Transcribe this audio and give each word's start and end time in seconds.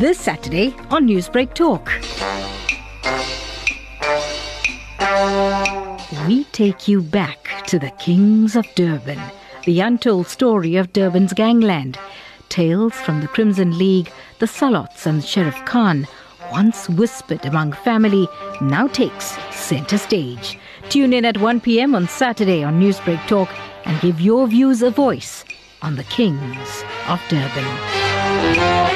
this 0.00 0.18
Saturday 0.18 0.74
on 0.88 1.06
Newsbreak 1.06 1.52
Talk. 1.52 1.90
We 6.26 6.44
take 6.52 6.88
you 6.88 7.02
back 7.02 7.66
to 7.66 7.78
the 7.78 7.90
Kings 7.98 8.56
of 8.56 8.66
Durban, 8.74 9.20
the 9.66 9.80
untold 9.80 10.26
story 10.26 10.76
of 10.76 10.90
Durban's 10.94 11.34
gangland. 11.34 11.98
Tales 12.48 12.94
from 12.94 13.20
the 13.20 13.28
Crimson 13.28 13.76
League, 13.76 14.10
the 14.38 14.46
Salots, 14.46 15.04
and 15.04 15.22
Sharif 15.22 15.62
Khan, 15.66 16.08
once 16.50 16.88
whispered 16.88 17.44
among 17.44 17.72
family, 17.72 18.26
now 18.62 18.86
takes 18.86 19.36
center 19.50 19.98
stage. 19.98 20.58
Tune 20.88 21.12
in 21.12 21.26
at 21.26 21.36
1 21.36 21.60
p.m. 21.60 21.94
on 21.94 22.08
Saturday 22.08 22.64
on 22.64 22.80
Newsbreak 22.80 23.26
Talk 23.26 23.50
and 23.84 24.00
give 24.00 24.18
your 24.18 24.48
views 24.48 24.80
a 24.80 24.90
voice 24.90 25.44
on 25.82 25.96
the 25.96 26.04
Kings 26.04 26.84
of 27.06 27.20
Durban. 27.28 28.89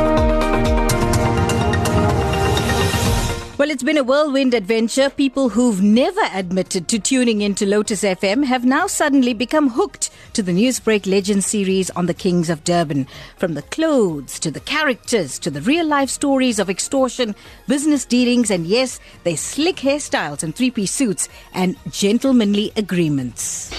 Well, 3.57 3.71
it's 3.71 3.83
been 3.83 3.97
a 3.97 4.03
whirlwind 4.03 4.53
adventure. 4.53 5.09
People 5.09 5.47
who've 5.47 5.81
never 5.81 6.19
admitted 6.33 6.89
to 6.89 6.99
tuning 6.99 7.39
into 7.39 7.65
Lotus 7.65 8.03
FM 8.03 8.43
have 8.43 8.65
now 8.65 8.85
suddenly 8.85 9.33
become 9.33 9.69
hooked 9.69 10.09
to 10.33 10.43
the 10.43 10.51
Newsbreak 10.51 11.07
Legend 11.07 11.41
series 11.41 11.89
on 11.91 12.07
the 12.07 12.13
Kings 12.13 12.49
of 12.49 12.65
Durban. 12.65 13.07
From 13.37 13.53
the 13.53 13.61
clothes 13.61 14.39
to 14.39 14.51
the 14.51 14.59
characters 14.59 15.39
to 15.39 15.49
the 15.49 15.61
real 15.61 15.85
life 15.85 16.09
stories 16.09 16.59
of 16.59 16.69
extortion, 16.69 17.33
business 17.65 18.03
dealings, 18.03 18.51
and 18.51 18.67
yes, 18.67 18.99
their 19.23 19.37
slick 19.37 19.77
hairstyles 19.77 20.43
and 20.43 20.53
three 20.53 20.69
piece 20.69 20.91
suits 20.91 21.29
and 21.53 21.77
gentlemanly 21.91 22.73
agreements. 22.75 23.71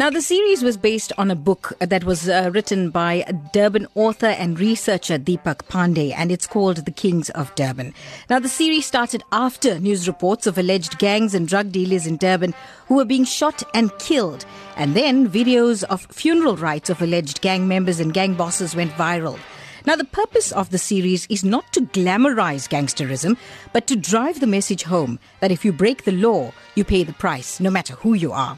Now, 0.00 0.08
the 0.08 0.22
series 0.22 0.62
was 0.62 0.78
based 0.78 1.12
on 1.18 1.30
a 1.30 1.34
book 1.34 1.74
that 1.78 2.04
was 2.04 2.26
uh, 2.26 2.50
written 2.54 2.88
by 2.88 3.22
Durban 3.52 3.86
author 3.94 4.28
and 4.28 4.58
researcher 4.58 5.18
Deepak 5.18 5.68
Panday, 5.68 6.14
and 6.16 6.32
it's 6.32 6.46
called 6.46 6.86
The 6.86 6.90
Kings 6.90 7.28
of 7.28 7.54
Durban. 7.54 7.92
Now, 8.30 8.38
the 8.38 8.48
series 8.48 8.86
started 8.86 9.22
after 9.30 9.78
news 9.78 10.08
reports 10.08 10.46
of 10.46 10.56
alleged 10.56 10.98
gangs 10.98 11.34
and 11.34 11.46
drug 11.46 11.70
dealers 11.70 12.06
in 12.06 12.16
Durban 12.16 12.54
who 12.86 12.94
were 12.94 13.04
being 13.04 13.26
shot 13.26 13.62
and 13.74 13.92
killed, 13.98 14.46
and 14.74 14.96
then 14.96 15.28
videos 15.28 15.84
of 15.84 16.06
funeral 16.06 16.56
rites 16.56 16.88
of 16.88 17.02
alleged 17.02 17.42
gang 17.42 17.68
members 17.68 18.00
and 18.00 18.14
gang 18.14 18.32
bosses 18.32 18.74
went 18.74 18.92
viral. 18.92 19.38
Now, 19.84 19.96
the 19.96 20.04
purpose 20.04 20.50
of 20.50 20.70
the 20.70 20.78
series 20.78 21.26
is 21.26 21.44
not 21.44 21.74
to 21.74 21.82
glamorize 21.82 22.70
gangsterism, 22.70 23.36
but 23.74 23.86
to 23.88 23.96
drive 23.96 24.40
the 24.40 24.46
message 24.46 24.84
home 24.84 25.18
that 25.40 25.52
if 25.52 25.62
you 25.62 25.74
break 25.74 26.04
the 26.04 26.12
law, 26.12 26.52
you 26.74 26.84
pay 26.84 27.04
the 27.04 27.12
price, 27.12 27.60
no 27.60 27.68
matter 27.68 27.92
who 27.96 28.14
you 28.14 28.32
are. 28.32 28.56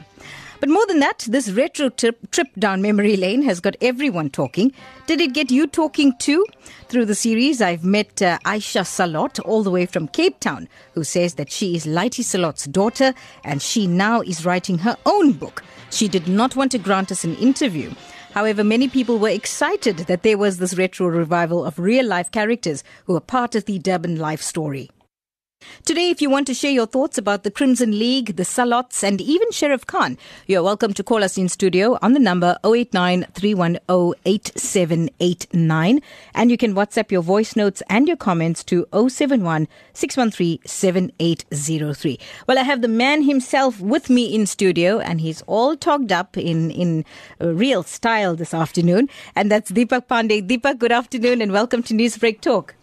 But 0.63 0.69
more 0.69 0.87
than 0.87 0.99
that, 0.99 1.25
this 1.27 1.51
retro 1.51 1.89
trip, 1.89 2.31
trip 2.31 2.47
down 2.57 2.81
memory 2.81 3.17
lane 3.17 3.41
has 3.41 3.59
got 3.59 3.75
everyone 3.81 4.29
talking. 4.29 4.71
Did 5.07 5.19
it 5.19 5.33
get 5.33 5.51
you 5.51 5.67
talking 5.67 6.13
too? 6.19 6.45
Through 6.87 7.03
the 7.07 7.15
series, 7.15 7.61
I've 7.61 7.83
met 7.83 8.21
uh, 8.21 8.39
Aisha 8.45 8.85
Salot, 8.85 9.41
all 9.43 9.63
the 9.63 9.71
way 9.71 9.85
from 9.85 10.07
Cape 10.07 10.39
Town, 10.39 10.69
who 10.93 11.03
says 11.03 11.33
that 11.33 11.51
she 11.51 11.75
is 11.75 11.85
Lighty 11.85 12.23
Salot's 12.23 12.63
daughter 12.63 13.13
and 13.43 13.61
she 13.61 13.87
now 13.87 14.21
is 14.21 14.45
writing 14.45 14.77
her 14.77 14.95
own 15.05 15.33
book. 15.33 15.65
She 15.89 16.07
did 16.07 16.29
not 16.29 16.55
want 16.55 16.71
to 16.71 16.77
grant 16.77 17.11
us 17.11 17.25
an 17.25 17.35
interview. 17.35 17.93
However, 18.31 18.63
many 18.63 18.87
people 18.87 19.19
were 19.19 19.27
excited 19.27 19.97
that 19.97 20.23
there 20.23 20.37
was 20.37 20.59
this 20.59 20.77
retro 20.77 21.07
revival 21.07 21.65
of 21.65 21.77
real 21.77 22.05
life 22.05 22.31
characters 22.31 22.85
who 23.03 23.17
are 23.17 23.19
part 23.19 23.55
of 23.55 23.65
the 23.65 23.79
Durban 23.79 24.15
life 24.15 24.41
story. 24.41 24.89
Today, 25.85 26.09
if 26.09 26.21
you 26.21 26.29
want 26.29 26.47
to 26.47 26.53
share 26.53 26.71
your 26.71 26.85
thoughts 26.85 27.17
about 27.17 27.43
the 27.43 27.51
Crimson 27.51 27.99
League, 27.99 28.37
the 28.37 28.45
Salots, 28.45 29.03
and 29.03 29.19
even 29.19 29.51
Sharif 29.51 29.85
Khan, 29.85 30.17
you're 30.47 30.63
welcome 30.63 30.93
to 30.93 31.03
call 31.03 31.23
us 31.23 31.37
in 31.37 31.49
studio 31.49 31.97
on 32.01 32.13
the 32.13 32.19
number 32.19 32.57
089 32.63 33.25
And 36.33 36.51
you 36.51 36.57
can 36.57 36.73
WhatsApp 36.73 37.11
your 37.11 37.21
voice 37.21 37.55
notes 37.55 37.83
and 37.89 38.07
your 38.07 38.17
comments 38.17 38.63
to 38.65 38.85
071 38.93 39.67
613 39.93 42.17
Well, 42.47 42.59
I 42.59 42.63
have 42.63 42.81
the 42.81 42.87
man 42.87 43.23
himself 43.23 43.81
with 43.81 44.09
me 44.09 44.33
in 44.33 44.45
studio, 44.45 44.99
and 44.99 45.21
he's 45.21 45.41
all 45.47 45.75
togged 45.75 46.11
up 46.11 46.37
in, 46.37 46.71
in 46.71 47.05
uh, 47.41 47.53
real 47.53 47.83
style 47.83 48.35
this 48.35 48.53
afternoon. 48.53 49.09
And 49.35 49.51
that's 49.51 49.71
Deepak 49.71 50.07
Panday. 50.07 50.47
Deepak, 50.47 50.77
good 50.77 50.91
afternoon, 50.91 51.41
and 51.41 51.51
welcome 51.51 51.83
to 51.83 51.93
Newsbreak 51.93 52.41
Talk. 52.41 52.75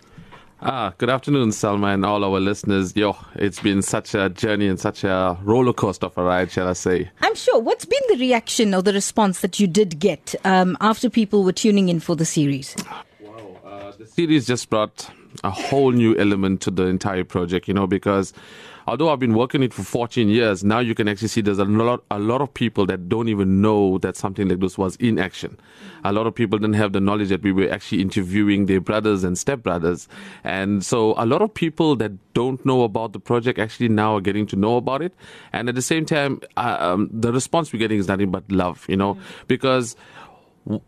Ah, 0.62 0.93
good 0.98 1.09
afternoon, 1.09 1.48
Salma, 1.50 1.94
and 1.94 2.04
all 2.04 2.22
our 2.22 2.38
listeners. 2.38 2.94
Yo, 2.94 3.16
it's 3.34 3.60
been 3.60 3.81
such 3.81 4.15
a 4.15 4.28
journey 4.28 4.66
and 4.66 4.78
such 4.78 5.04
a 5.04 5.38
roller 5.43 5.72
coaster 5.72 6.04
of 6.04 6.19
a 6.19 6.22
ride, 6.22 6.50
shall 6.50 6.69
I 6.69 6.75
say? 6.75 7.10
I'm 7.22 7.34
sure. 7.34 7.59
What's 7.59 7.87
been 7.87 8.03
the 8.10 8.19
reaction 8.19 8.75
or 8.75 8.82
the 8.82 8.93
response 8.93 9.41
that 9.41 9.59
you 9.59 9.66
did 9.66 9.99
get 9.99 10.34
um, 10.44 10.76
after 10.82 11.09
people 11.09 11.44
were 11.44 11.53
tuning 11.53 11.88
in 11.88 11.99
for 11.99 12.15
the 12.15 12.26
series? 12.26 12.76
Wow, 13.22 13.56
uh, 13.65 13.93
the 13.97 14.06
series 14.06 14.47
just 14.47 14.69
brought 14.69 15.09
a 15.43 15.50
whole 15.50 15.93
new 15.93 16.15
element 16.19 16.60
to 16.62 16.70
the 16.70 16.84
entire 16.84 17.25
project, 17.25 17.66
you 17.66 17.72
know, 17.72 17.87
because 17.87 18.34
although 18.90 19.08
I've 19.08 19.20
been 19.20 19.34
working 19.34 19.62
it 19.62 19.72
for 19.72 19.84
14 19.84 20.28
years, 20.28 20.64
now 20.64 20.80
you 20.80 20.96
can 20.96 21.06
actually 21.06 21.28
see 21.28 21.40
there's 21.40 21.60
a 21.60 21.64
lot, 21.64 22.02
a 22.10 22.18
lot 22.18 22.40
of 22.40 22.52
people 22.52 22.86
that 22.86 23.08
don't 23.08 23.28
even 23.28 23.62
know 23.62 23.98
that 23.98 24.16
something 24.16 24.48
like 24.48 24.58
this 24.58 24.76
was 24.76 24.96
in 24.96 25.16
action. 25.16 25.56
A 26.02 26.12
lot 26.12 26.26
of 26.26 26.34
people 26.34 26.58
didn't 26.58 26.74
have 26.74 26.92
the 26.92 26.98
knowledge 26.98 27.28
that 27.28 27.40
we 27.40 27.52
were 27.52 27.70
actually 27.70 28.02
interviewing 28.02 28.66
their 28.66 28.80
brothers 28.80 29.22
and 29.22 29.36
stepbrothers. 29.36 30.08
And 30.42 30.84
so 30.84 31.14
a 31.16 31.24
lot 31.24 31.40
of 31.40 31.54
people 31.54 31.94
that 31.96 32.32
don't 32.34 32.66
know 32.66 32.82
about 32.82 33.12
the 33.12 33.20
project 33.20 33.60
actually 33.60 33.90
now 33.90 34.16
are 34.16 34.20
getting 34.20 34.44
to 34.48 34.56
know 34.56 34.76
about 34.76 35.02
it. 35.02 35.14
And 35.52 35.68
at 35.68 35.76
the 35.76 35.82
same 35.82 36.04
time, 36.04 36.40
uh, 36.56 36.76
um, 36.80 37.10
the 37.12 37.32
response 37.32 37.72
we're 37.72 37.78
getting 37.78 38.00
is 38.00 38.08
nothing 38.08 38.32
but 38.32 38.50
love, 38.50 38.86
you 38.88 38.96
know, 38.96 39.16
because 39.46 39.94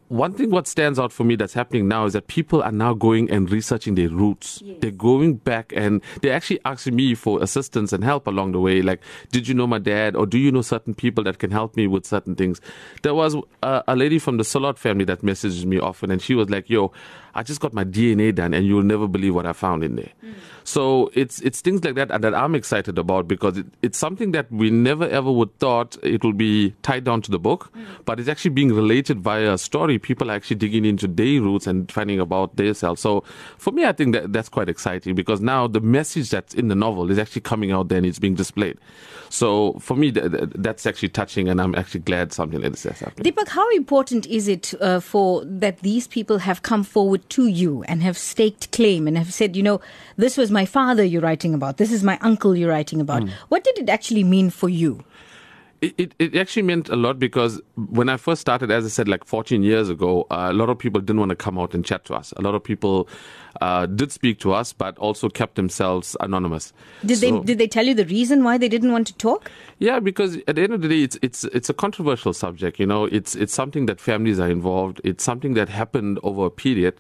one 0.09 0.35
thing 0.35 0.51
what 0.51 0.67
stands 0.67 0.99
out 0.99 1.13
for 1.13 1.25
me 1.25 1.35
that's 1.35 1.55
happening 1.55 1.89
now 1.89 2.05
is 2.05 2.13
that 2.13 2.27
people 2.27 2.63
are 2.63 2.73
now 2.73 2.93
going 2.93 3.31
and 3.31 3.51
researching 3.51 3.95
their 3.95 4.11
roots. 4.11 4.61
Yes. 4.63 4.77
They're 4.81 4.91
going 4.91 5.37
back 5.37 5.73
and 5.75 6.03
they're 6.21 6.35
actually 6.35 6.61
asking 6.65 6.95
me 6.95 7.15
for 7.15 7.43
assistance 7.43 7.93
and 7.93 8.05
help 8.05 8.27
along 8.27 8.53
the 8.53 8.61
way. 8.61 8.83
Like, 8.83 9.01
did 9.31 9.49
you 9.49 9.55
know 9.55 9.67
my 9.67 9.79
dad, 9.79 10.15
or 10.15 10.27
do 10.27 10.39
you 10.39 10.53
know 10.53 10.63
certain 10.63 10.95
people 10.95 11.25
that 11.25 11.39
can 11.39 11.51
help 11.51 11.77
me 11.77 11.87
with 11.87 12.05
certain 12.05 12.35
things? 12.35 12.61
There 13.03 13.15
was 13.15 13.35
a, 13.63 13.83
a 13.89 13.97
lady 13.97 14.19
from 14.19 14.37
the 14.37 14.45
Salot 14.45 14.79
family 14.79 15.05
that 15.07 15.23
messaged 15.23 15.65
me 15.65 15.79
often, 15.79 16.11
and 16.11 16.21
she 16.21 16.35
was 16.35 16.51
like, 16.51 16.69
"Yo, 16.69 16.93
I 17.35 17.43
just 17.43 17.61
got 17.61 17.73
my 17.73 17.85
DNA 17.85 18.35
done, 18.35 18.55
and 18.55 18.67
you'll 18.67 18.83
never 18.83 19.09
believe 19.09 19.35
what 19.35 19.47
I 19.47 19.53
found 19.53 19.85
in 19.85 19.97
there." 19.97 20.13
Mm. 20.25 20.35
So 20.65 21.11
it's 21.15 21.41
it's 21.41 21.61
things 21.61 21.85
like 21.85 21.95
that 21.95 22.09
that 22.21 22.35
I'm 22.35 22.55
excited 22.55 22.99
about 22.99 23.29
because 23.29 23.59
it, 23.59 23.67
it's 23.83 23.99
something 23.99 24.33
that 24.33 24.51
we 24.51 24.71
never 24.71 25.09
ever 25.09 25.31
would 25.31 25.57
thought 25.59 25.97
it 26.03 26.23
will 26.23 26.33
be 26.33 26.75
tied 26.83 27.05
down 27.05 27.23
to 27.23 27.31
the 27.31 27.39
book, 27.39 27.71
mm. 27.75 27.85
but 28.05 28.21
it's 28.21 28.29
actually 28.29 28.53
being 28.53 28.73
related 28.73 29.21
via 29.21 29.55
a 29.55 29.59
story. 29.59 29.99
People 29.99 30.31
are 30.31 30.35
actually 30.35 30.57
digging 30.57 30.85
into 30.85 31.09
their 31.09 31.41
roots 31.41 31.67
and 31.67 31.91
finding 31.91 32.21
about 32.21 32.57
themselves. 32.57 33.01
So 33.01 33.25
for 33.59 33.73
me, 33.73 33.85
I 33.85 33.93
think 33.93 34.15
that 34.15 34.33
that's 34.33 34.49
quite 34.49 34.69
exciting 34.69 35.15
because 35.15 35.41
now 35.41 35.67
the 35.67 35.81
message 35.81 36.31
that's 36.31 36.55
in 36.55 36.69
the 36.69 36.75
novel 36.75 37.11
is 37.11 37.19
actually 37.19 37.43
coming 37.43 37.73
out 37.73 37.89
there 37.89 37.99
and 37.99 38.07
it's 38.07 38.19
being 38.19 38.35
displayed. 38.35 38.79
So 39.33 39.79
for 39.81 39.97
me, 39.97 40.11
that's 40.11 40.85
actually 40.85 41.09
touching, 41.09 41.49
and 41.49 41.59
I'm 41.59 41.75
actually 41.75 42.01
glad 42.01 42.35
something 42.35 42.61
like 42.61 42.73
this 42.73 42.83
has 42.83 43.01
happened. 43.01 43.25
Deepak, 43.25 43.49
how 43.49 43.69
important 43.71 44.27
is 44.27 44.47
it 44.47 44.75
uh, 44.79 45.01
for 45.01 45.43
that 45.47 45.79
these 45.79 46.07
people 46.07 46.37
have 46.37 46.61
come 46.61 46.85
forward 46.85 47.22
to 47.31 47.47
you 47.47 47.83
and 47.85 48.03
have 48.03 48.19
staked 48.19 48.71
claim 48.73 49.07
and 49.07 49.17
have 49.19 49.33
said, 49.33 49.57
you 49.57 49.63
know, 49.63 49.81
this 50.17 50.37
was 50.37 50.51
my 50.51 50.65
father 50.65 51.05
you're 51.05 51.23
writing 51.23 51.55
about, 51.55 51.77
this 51.77 51.93
is 51.93 52.03
my 52.03 52.19
uncle 52.21 52.57
you're 52.57 52.71
writing 52.71 53.01
about. 53.01 53.23
Mm. 53.23 53.31
What 53.49 53.65
did 53.65 53.79
it 53.79 53.89
actually 53.89 54.25
mean 54.25 54.51
for 54.51 54.69
you? 54.69 55.05
It, 55.83 56.15
it, 56.21 56.37
actually 56.37 56.63
meant 56.63 56.91
a 56.91 56.95
lot 56.95 57.19
because 57.19 57.61
when 57.75 58.09
I 58.09 58.17
first 58.17 58.41
started, 58.41 58.71
as 58.71 58.85
I 58.85 58.89
said, 58.89 59.09
like 59.09 59.25
14 59.25 59.65
years 59.65 59.89
ago, 59.89 60.29
uh, 60.31 60.47
a 60.49 60.53
lot 60.53 60.71
of 60.71 60.79
people 60.79 61.01
didn't 61.01 61.19
want 61.19 61.31
to 61.31 61.37
come 61.37 61.59
out 61.59 61.75
and 61.75 61.85
chat 61.85 62.05
to 62.05 62.15
us. 62.15 62.33
A 62.37 62.41
lot 62.41 62.55
of 62.55 62.63
people 62.63 63.09
uh, 63.61 63.87
did 63.87 64.13
speak 64.13 64.39
to 64.41 64.53
us, 64.53 64.73
but 64.73 64.97
also 64.99 65.29
kept 65.29 65.57
themselves 65.57 66.17
anonymous. 66.21 66.73
Did 67.05 67.19
so, 67.19 67.21
they 67.41 67.45
did 67.45 67.59
they 67.59 67.67
tell 67.67 67.85
you 67.85 67.95
the 67.95 68.07
reason 68.07 68.45
why 68.45 68.59
they 68.59 68.69
didn't 68.69 68.93
want 68.93 69.09
to 69.09 69.15
talk? 69.15 69.51
Yeah, 69.81 69.99
because 69.99 70.37
at 70.47 70.55
the 70.55 70.63
end 70.63 70.73
of 70.73 70.83
the 70.83 70.89
day, 70.89 71.03
it's 71.03 71.19
it's 71.21 71.43
it's 71.45 71.69
a 71.69 71.75
controversial 71.75 72.33
subject. 72.33 72.79
You 72.79 72.87
know, 72.87 73.07
it's 73.07 73.35
it's 73.35 73.53
something 73.53 73.87
that 73.87 74.01
families 74.01 74.39
are 74.39 74.49
involved. 74.49 75.01
It's 75.03 75.25
something 75.25 75.55
that 75.55 75.69
happened 75.69 76.21
over 76.23 76.47
a 76.47 76.51
period, 76.51 76.95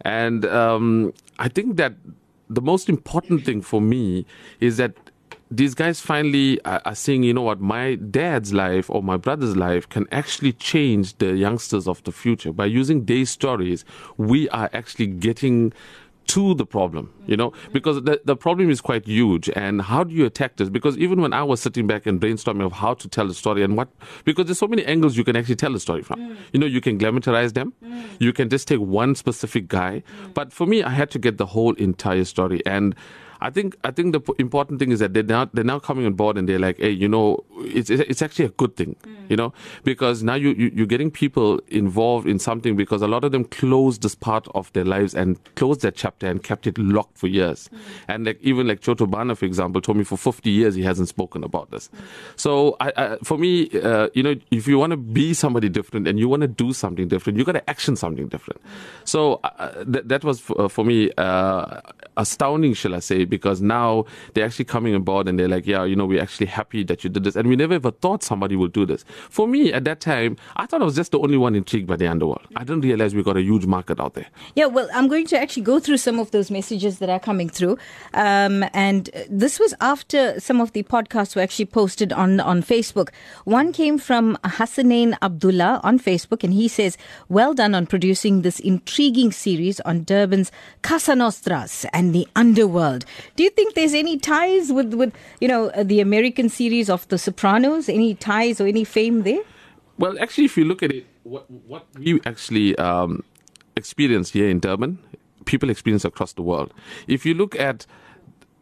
and 0.00 0.44
um, 0.46 1.14
I 1.38 1.46
think 1.46 1.76
that 1.76 1.94
the 2.50 2.60
most 2.60 2.88
important 2.88 3.44
thing 3.44 3.62
for 3.62 3.80
me 3.80 4.26
is 4.60 4.76
that 4.78 4.94
these 5.56 5.74
guys 5.74 6.00
finally 6.00 6.60
are, 6.64 6.94
saying, 6.94 7.22
you 7.22 7.34
know 7.34 7.42
what, 7.42 7.60
my 7.60 7.94
dad's 7.96 8.52
life 8.52 8.90
or 8.90 9.02
my 9.02 9.16
brother's 9.16 9.56
life 9.56 9.88
can 9.88 10.06
actually 10.10 10.52
change 10.52 11.16
the 11.18 11.36
youngsters 11.36 11.86
of 11.86 12.02
the 12.04 12.12
future. 12.12 12.52
By 12.52 12.66
using 12.66 13.04
their 13.04 13.24
stories, 13.26 13.84
we 14.16 14.48
are 14.50 14.70
actually 14.72 15.06
getting 15.06 15.72
to 16.26 16.54
the 16.54 16.64
problem, 16.64 17.12
you 17.26 17.36
know, 17.36 17.52
because 17.72 18.02
the, 18.02 18.20
the 18.24 18.34
problem 18.34 18.70
is 18.70 18.80
quite 18.80 19.04
huge. 19.06 19.50
And 19.50 19.82
how 19.82 20.04
do 20.04 20.14
you 20.14 20.24
attack 20.24 20.56
this? 20.56 20.70
Because 20.70 20.96
even 20.96 21.20
when 21.20 21.34
I 21.34 21.42
was 21.42 21.60
sitting 21.60 21.86
back 21.86 22.06
and 22.06 22.18
brainstorming 22.18 22.64
of 22.64 22.72
how 22.72 22.94
to 22.94 23.08
tell 23.08 23.30
a 23.30 23.34
story 23.34 23.62
and 23.62 23.76
what, 23.76 23.88
because 24.24 24.46
there's 24.46 24.58
so 24.58 24.66
many 24.66 24.84
angles 24.86 25.18
you 25.18 25.24
can 25.24 25.36
actually 25.36 25.56
tell 25.56 25.74
a 25.74 25.80
story 25.80 26.02
from. 26.02 26.20
Mm. 26.20 26.36
You 26.52 26.60
know, 26.60 26.66
you 26.66 26.80
can 26.80 26.98
glamorize 26.98 27.52
them, 27.52 27.74
mm. 27.84 28.04
you 28.18 28.32
can 28.32 28.48
just 28.48 28.66
take 28.66 28.80
one 28.80 29.14
specific 29.14 29.68
guy. 29.68 30.02
Mm. 30.22 30.34
But 30.34 30.52
for 30.52 30.66
me, 30.66 30.82
I 30.82 30.90
had 30.90 31.10
to 31.10 31.18
get 31.18 31.36
the 31.36 31.46
whole 31.46 31.74
entire 31.74 32.24
story. 32.24 32.62
And 32.64 32.94
I 33.44 33.50
think 33.50 33.76
I 33.84 33.90
think 33.90 34.12
the 34.14 34.34
important 34.38 34.78
thing 34.78 34.90
is 34.90 35.00
that 35.00 35.12
they're 35.12 35.22
now 35.22 35.50
they're 35.52 35.62
now 35.62 35.78
coming 35.78 36.06
on 36.06 36.14
board 36.14 36.38
and 36.38 36.48
they're 36.48 36.58
like, 36.58 36.78
hey, 36.78 36.88
you 36.88 37.06
know, 37.06 37.44
it's 37.58 37.90
it's 37.90 38.22
actually 38.22 38.46
a 38.46 38.50
good 38.56 38.74
thing, 38.74 38.96
mm. 39.02 39.30
you 39.30 39.36
know, 39.36 39.52
because 39.82 40.22
now 40.22 40.34
you, 40.34 40.52
you 40.52 40.72
you're 40.74 40.86
getting 40.86 41.10
people 41.10 41.60
involved 41.68 42.26
in 42.26 42.38
something 42.38 42.74
because 42.74 43.02
a 43.02 43.06
lot 43.06 43.22
of 43.22 43.32
them 43.32 43.44
closed 43.44 44.00
this 44.02 44.14
part 44.14 44.48
of 44.54 44.72
their 44.72 44.86
lives 44.86 45.14
and 45.14 45.38
closed 45.56 45.82
that 45.82 45.94
chapter 45.94 46.26
and 46.26 46.42
kept 46.42 46.66
it 46.66 46.78
locked 46.78 47.18
for 47.18 47.26
years, 47.26 47.68
mm. 47.68 47.78
and 48.08 48.24
like 48.24 48.38
even 48.40 48.66
like 48.66 48.80
Choto 48.80 49.08
Bana, 49.10 49.36
for 49.36 49.44
example, 49.44 49.82
told 49.82 49.98
me 49.98 50.04
for 50.04 50.16
50 50.16 50.50
years 50.50 50.74
he 50.74 50.82
hasn't 50.82 51.08
spoken 51.10 51.44
about 51.44 51.70
this. 51.70 51.90
Mm. 51.94 52.00
So 52.36 52.78
I, 52.80 52.92
I, 52.96 53.16
for 53.22 53.36
me, 53.36 53.68
uh, 53.78 54.08
you 54.14 54.22
know, 54.22 54.36
if 54.52 54.66
you 54.66 54.78
want 54.78 54.92
to 54.92 54.96
be 54.96 55.34
somebody 55.34 55.68
different 55.68 56.08
and 56.08 56.18
you 56.18 56.30
want 56.30 56.40
to 56.40 56.48
do 56.48 56.72
something 56.72 57.08
different, 57.08 57.38
you 57.38 57.44
got 57.44 57.52
to 57.52 57.68
action 57.68 57.94
something 57.94 58.28
different. 58.28 58.62
Mm. 58.62 58.68
So 59.04 59.40
uh, 59.44 59.84
th- 59.84 60.06
that 60.06 60.24
was 60.24 60.40
for, 60.40 60.62
uh, 60.62 60.68
for 60.68 60.86
me 60.86 61.10
uh, 61.18 61.82
astounding, 62.16 62.72
shall 62.72 62.94
I 62.94 63.00
say? 63.00 63.26
Because 63.36 63.60
now 63.60 64.04
they're 64.34 64.44
actually 64.44 64.64
coming 64.64 64.94
aboard 64.94 65.28
and 65.28 65.38
they're 65.38 65.48
like, 65.48 65.66
yeah, 65.66 65.84
you 65.84 65.96
know, 65.96 66.06
we're 66.06 66.22
actually 66.22 66.46
happy 66.46 66.84
that 66.84 67.04
you 67.04 67.10
did 67.10 67.24
this. 67.24 67.36
And 67.36 67.48
we 67.48 67.56
never 67.56 67.74
ever 67.74 67.90
thought 67.90 68.22
somebody 68.22 68.56
would 68.56 68.72
do 68.72 68.86
this. 68.86 69.04
For 69.30 69.46
me, 69.48 69.72
at 69.72 69.84
that 69.84 70.00
time, 70.00 70.36
I 70.56 70.66
thought 70.66 70.82
I 70.82 70.84
was 70.84 70.96
just 70.96 71.12
the 71.12 71.18
only 71.18 71.36
one 71.36 71.54
intrigued 71.54 71.86
by 71.86 71.96
the 71.96 72.06
underworld. 72.06 72.46
I 72.56 72.64
didn't 72.64 72.82
realize 72.82 73.14
we 73.14 73.22
got 73.22 73.36
a 73.36 73.42
huge 73.42 73.66
market 73.66 74.00
out 74.00 74.14
there. 74.14 74.26
Yeah, 74.54 74.66
well, 74.66 74.88
I'm 74.94 75.08
going 75.08 75.26
to 75.26 75.38
actually 75.38 75.62
go 75.62 75.80
through 75.80 75.98
some 75.98 76.18
of 76.18 76.30
those 76.30 76.50
messages 76.50 76.98
that 76.98 77.08
are 77.08 77.20
coming 77.20 77.48
through. 77.48 77.78
Um, 78.14 78.64
and 78.72 79.10
this 79.28 79.58
was 79.58 79.74
after 79.80 80.38
some 80.40 80.60
of 80.60 80.72
the 80.72 80.82
podcasts 80.84 81.36
were 81.36 81.42
actually 81.42 81.66
posted 81.66 82.12
on, 82.12 82.40
on 82.40 82.62
Facebook. 82.62 83.08
One 83.44 83.72
came 83.72 83.98
from 83.98 84.38
Hassanain 84.44 85.16
Abdullah 85.22 85.80
on 85.82 85.98
Facebook, 85.98 86.44
and 86.44 86.52
he 86.52 86.68
says, 86.68 86.96
Well 87.28 87.54
done 87.54 87.74
on 87.74 87.86
producing 87.86 88.42
this 88.42 88.60
intriguing 88.60 89.32
series 89.32 89.80
on 89.80 90.04
Durban's 90.04 90.52
Cosa 90.82 91.14
Nostras 91.14 91.86
and 91.92 92.14
the 92.14 92.26
underworld. 92.36 93.04
Do 93.36 93.42
you 93.42 93.50
think 93.50 93.74
there's 93.74 93.94
any 93.94 94.18
ties 94.18 94.72
with, 94.72 94.94
with 94.94 95.14
you 95.40 95.48
know, 95.48 95.68
uh, 95.70 95.82
the 95.82 96.00
American 96.00 96.48
series 96.48 96.88
of 96.90 97.06
The 97.08 97.18
Sopranos? 97.18 97.88
Any 97.88 98.14
ties 98.14 98.60
or 98.60 98.66
any 98.66 98.84
fame 98.84 99.22
there? 99.22 99.42
Well, 99.98 100.18
actually, 100.20 100.44
if 100.44 100.56
you 100.56 100.64
look 100.64 100.82
at 100.82 100.90
it, 100.90 101.06
what, 101.22 101.50
what 101.50 101.86
we 101.98 102.20
actually 102.26 102.76
um, 102.76 103.22
experience 103.76 104.30
here 104.30 104.48
in 104.48 104.60
Durban, 104.60 104.98
people 105.44 105.70
experience 105.70 106.04
across 106.04 106.32
the 106.32 106.42
world. 106.42 106.72
If 107.06 107.24
you 107.24 107.34
look 107.34 107.58
at 107.58 107.86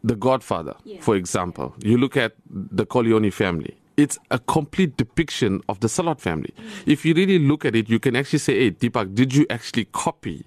The 0.04 0.16
Godfather, 0.16 0.74
yeah. 0.84 1.00
for 1.00 1.16
example, 1.16 1.74
you 1.82 1.96
look 1.96 2.16
at 2.16 2.34
the 2.48 2.84
Corleone 2.84 3.30
family, 3.30 3.76
it's 3.96 4.18
a 4.30 4.38
complete 4.38 4.96
depiction 4.96 5.60
of 5.68 5.80
the 5.80 5.88
Salot 5.88 6.20
family. 6.20 6.52
Mm. 6.56 6.64
If 6.86 7.04
you 7.04 7.14
really 7.14 7.38
look 7.38 7.64
at 7.64 7.76
it, 7.76 7.88
you 7.88 7.98
can 7.98 8.16
actually 8.16 8.38
say, 8.38 8.58
hey, 8.58 8.70
Deepak, 8.70 9.14
did 9.14 9.34
you 9.34 9.46
actually 9.50 9.84
copy 9.86 10.44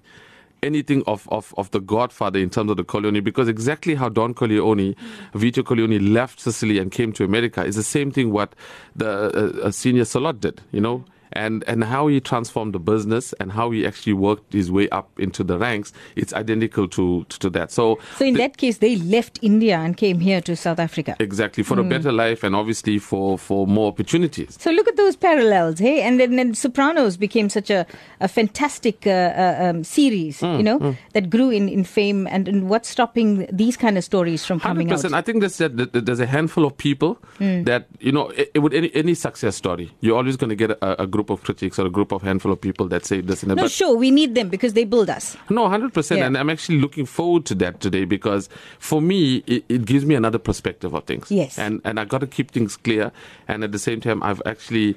anything 0.62 1.02
of, 1.06 1.28
of, 1.30 1.54
of 1.56 1.70
the 1.70 1.80
Godfather 1.80 2.38
in 2.38 2.50
terms 2.50 2.70
of 2.70 2.76
the 2.76 2.84
Corleone 2.84 3.20
because 3.22 3.48
exactly 3.48 3.94
how 3.94 4.08
Don 4.08 4.34
Corleone, 4.34 4.94
Vito 5.34 5.62
Corleone 5.62 6.12
left 6.12 6.40
Sicily 6.40 6.78
and 6.78 6.90
came 6.90 7.12
to 7.12 7.24
America 7.24 7.64
is 7.64 7.76
the 7.76 7.82
same 7.82 8.10
thing 8.10 8.32
what 8.32 8.54
the 8.94 9.08
uh, 9.08 9.66
uh 9.66 9.70
senior 9.70 10.04
Salot 10.04 10.40
did, 10.40 10.62
you 10.72 10.80
know 10.80 11.04
and 11.32 11.64
and 11.66 11.84
how 11.84 12.06
he 12.06 12.20
transformed 12.20 12.74
the 12.74 12.78
business 12.78 13.32
and 13.40 13.52
how 13.52 13.70
he 13.70 13.86
actually 13.86 14.12
worked 14.12 14.52
his 14.52 14.70
way 14.70 14.88
up 14.90 15.08
into 15.18 15.42
the 15.44 15.58
ranks 15.58 15.92
it's 16.14 16.32
identical 16.34 16.88
to 16.88 17.24
to, 17.28 17.38
to 17.38 17.50
that 17.50 17.70
so 17.70 17.98
so 18.16 18.24
in 18.24 18.34
the, 18.34 18.38
that 18.38 18.56
case 18.56 18.78
they 18.78 18.96
left 18.96 19.38
india 19.42 19.78
and 19.78 19.96
came 19.96 20.20
here 20.20 20.40
to 20.40 20.56
south 20.56 20.78
africa 20.78 21.16
exactly 21.20 21.62
for 21.62 21.76
mm. 21.76 21.86
a 21.86 21.88
better 21.88 22.12
life 22.12 22.42
and 22.42 22.54
obviously 22.54 22.98
for 22.98 23.38
for 23.38 23.66
more 23.66 23.88
opportunities 23.88 24.56
so 24.60 24.70
look 24.70 24.88
at 24.88 24.96
those 24.96 25.16
parallels 25.16 25.78
hey 25.78 26.02
and 26.02 26.20
then, 26.20 26.36
then 26.36 26.54
sopranos 26.54 27.16
became 27.16 27.48
such 27.48 27.70
a 27.70 27.86
a 28.20 28.28
fantastic 28.28 29.06
uh, 29.06 29.10
uh, 29.10 29.56
um, 29.60 29.84
series 29.84 30.40
mm, 30.40 30.56
you 30.56 30.62
know 30.62 30.78
mm. 30.78 30.96
that 31.12 31.30
grew 31.30 31.50
in 31.50 31.68
in 31.68 31.84
fame 31.84 32.26
and, 32.28 32.48
and 32.48 32.68
what's 32.68 32.88
stopping 32.88 33.46
these 33.52 33.76
kind 33.76 33.98
of 33.98 34.04
stories 34.04 34.44
from 34.44 34.60
coming 34.60 34.88
100%. 34.88 35.06
out 35.06 35.14
i 35.14 35.20
think 35.20 35.40
there's 35.40 35.58
that 35.58 35.92
there's 35.92 36.20
a 36.20 36.26
handful 36.26 36.64
of 36.64 36.76
people 36.76 37.14
hmm. 37.38 37.62
that 37.64 37.86
you 38.00 38.12
know 38.12 38.28
it, 38.30 38.50
it 38.54 38.58
would 38.60 38.74
any, 38.74 38.94
any 38.94 39.14
success 39.14 39.56
story 39.56 39.90
you're 40.00 40.16
always 40.16 40.36
going 40.36 40.50
to 40.50 40.56
get 40.56 40.70
a, 40.70 41.02
a 41.02 41.06
group 41.16 41.30
of 41.30 41.42
critics 41.42 41.78
or 41.78 41.86
a 41.86 41.90
group 41.90 42.12
of 42.12 42.20
handful 42.22 42.52
of 42.52 42.60
people 42.60 42.86
that 42.88 43.06
say 43.06 43.22
this 43.22 43.42
and 43.42 43.50
that. 43.50 43.56
No, 43.56 43.62
but 43.62 43.70
sure, 43.70 43.96
we 43.96 44.10
need 44.10 44.34
them 44.34 44.48
because 44.50 44.74
they 44.74 44.84
build 44.84 45.08
us. 45.08 45.36
No, 45.48 45.66
100%. 45.66 46.16
Yeah. 46.16 46.26
And 46.26 46.36
I'm 46.36 46.50
actually 46.50 46.78
looking 46.78 47.06
forward 47.06 47.46
to 47.46 47.54
that 47.56 47.80
today 47.80 48.04
because 48.04 48.50
for 48.78 49.00
me, 49.00 49.42
it, 49.46 49.64
it 49.68 49.84
gives 49.86 50.04
me 50.04 50.14
another 50.14 50.38
perspective 50.38 50.92
of 50.92 51.04
things. 51.04 51.30
Yes. 51.30 51.58
And, 51.58 51.80
and 51.84 51.98
I 51.98 52.04
got 52.04 52.18
to 52.18 52.26
keep 52.26 52.50
things 52.50 52.76
clear. 52.76 53.12
And 53.48 53.64
at 53.64 53.72
the 53.72 53.78
same 53.78 54.00
time, 54.00 54.22
I've 54.22 54.42
actually 54.44 54.96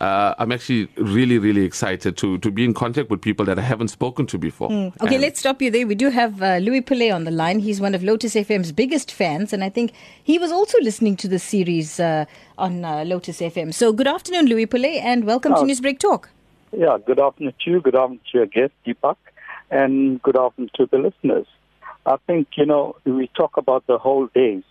uh, 0.00 0.34
I'm 0.38 0.50
actually 0.50 0.88
really, 0.96 1.38
really 1.38 1.62
excited 1.62 2.16
to, 2.16 2.38
to 2.38 2.50
be 2.50 2.64
in 2.64 2.72
contact 2.72 3.10
with 3.10 3.20
people 3.20 3.44
that 3.44 3.58
I 3.58 3.62
haven't 3.62 3.88
spoken 3.88 4.26
to 4.28 4.38
before. 4.38 4.70
Mm. 4.70 4.94
Okay, 5.02 5.16
and 5.16 5.22
let's 5.22 5.40
stop 5.40 5.60
you 5.60 5.70
there. 5.70 5.86
We 5.86 5.94
do 5.94 6.08
have 6.08 6.42
uh, 6.42 6.56
Louis 6.56 6.80
Pillay 6.80 7.14
on 7.14 7.24
the 7.24 7.30
line. 7.30 7.58
He's 7.58 7.80
one 7.80 7.94
of 7.94 8.02
Lotus 8.02 8.34
FM's 8.34 8.72
biggest 8.72 9.12
fans, 9.12 9.52
and 9.52 9.62
I 9.62 9.68
think 9.68 9.92
he 10.24 10.38
was 10.38 10.50
also 10.50 10.78
listening 10.80 11.16
to 11.16 11.28
the 11.28 11.38
series 11.38 12.00
uh, 12.00 12.24
on 12.56 12.84
uh, 12.84 13.04
Lotus 13.04 13.40
FM. 13.40 13.74
So, 13.74 13.92
good 13.92 14.06
afternoon, 14.06 14.46
Louis 14.46 14.66
Pillay, 14.66 15.00
and 15.02 15.24
welcome 15.24 15.52
oh. 15.52 15.66
to 15.66 15.70
Newsbreak 15.70 15.98
Talk. 15.98 16.30
Yeah, 16.72 16.96
good 17.04 17.20
afternoon 17.20 17.52
to 17.64 17.70
you. 17.70 17.80
Good 17.82 17.94
afternoon 17.94 18.20
to 18.32 18.38
your 18.38 18.46
guest, 18.46 18.72
Deepak, 18.86 19.16
and 19.70 20.22
good 20.22 20.38
afternoon 20.38 20.70
to 20.76 20.86
the 20.86 20.96
listeners. 20.96 21.46
I 22.06 22.16
think, 22.26 22.48
you 22.56 22.64
know, 22.64 22.96
we 23.04 23.28
talk 23.36 23.58
about 23.58 23.86
the 23.86 23.98
whole 23.98 24.28
days. 24.28 24.62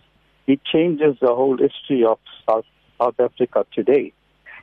It 0.48 0.64
changes 0.64 1.16
the 1.20 1.32
whole 1.32 1.56
history 1.56 2.04
of 2.04 2.18
South, 2.48 2.64
South 2.98 3.20
Africa 3.20 3.64
today 3.72 4.12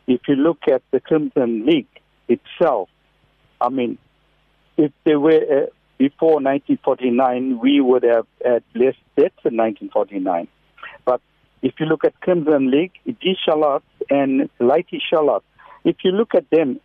if 0.07 0.21
you 0.27 0.35
look 0.35 0.59
at 0.71 0.81
the 0.91 0.99
Crimson 0.99 1.65
League 1.65 1.87
itself, 2.27 2.89
I 3.59 3.69
mean, 3.69 3.97
if 4.77 4.91
they 5.03 5.15
were 5.15 5.31
uh, 5.31 5.65
before 5.97 6.35
1949, 6.35 7.59
we 7.59 7.81
would 7.81 8.03
have 8.03 8.27
had 8.43 8.63
less 8.75 8.95
deaths 9.15 9.43
in 9.43 9.57
1949. 9.57 10.47
But 11.05 11.21
if 11.61 11.73
you 11.79 11.87
look 11.87 12.03
at 12.05 12.19
Crimson 12.21 12.71
League, 12.71 12.93
D. 13.05 13.35
Charlotte 13.43 13.83
and 14.09 14.49
Lighty 14.59 14.99
Charlotte, 15.09 15.43
if 15.83 15.97
you 16.03 16.11
look 16.11 16.35
at 16.35 16.49
them, 16.49 16.79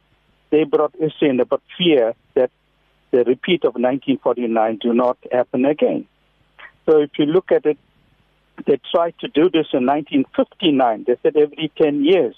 they 0.50 0.64
brought 0.64 0.94
history 0.98 1.28
and 1.28 1.42
but 1.48 1.60
fear 1.78 2.14
that 2.34 2.50
the 3.10 3.24
repeat 3.24 3.64
of 3.64 3.74
1949 3.74 4.78
do 4.80 4.92
not 4.94 5.18
happen 5.30 5.64
again. 5.64 6.06
So 6.88 7.00
if 7.00 7.10
you 7.18 7.26
look 7.26 7.52
at 7.52 7.66
it, 7.66 7.78
they 8.66 8.80
tried 8.94 9.14
to 9.20 9.28
do 9.28 9.50
this 9.50 9.66
in 9.72 9.86
1959. 9.86 11.04
They 11.06 11.16
said 11.22 11.36
every 11.36 11.70
10 11.80 12.04
years. 12.04 12.34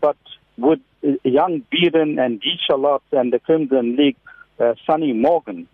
But 0.00 0.16
with 0.56 0.80
young 1.22 1.64
Beeren 1.72 2.18
and. 2.24 2.42
Charlotte 2.66 3.02
and 3.12 3.32
the 3.32 3.38
Crimson 3.38 3.96
League, 3.96 4.16
uh, 4.58 4.74
Sonny 4.86 5.12
Morgan, 5.12 5.68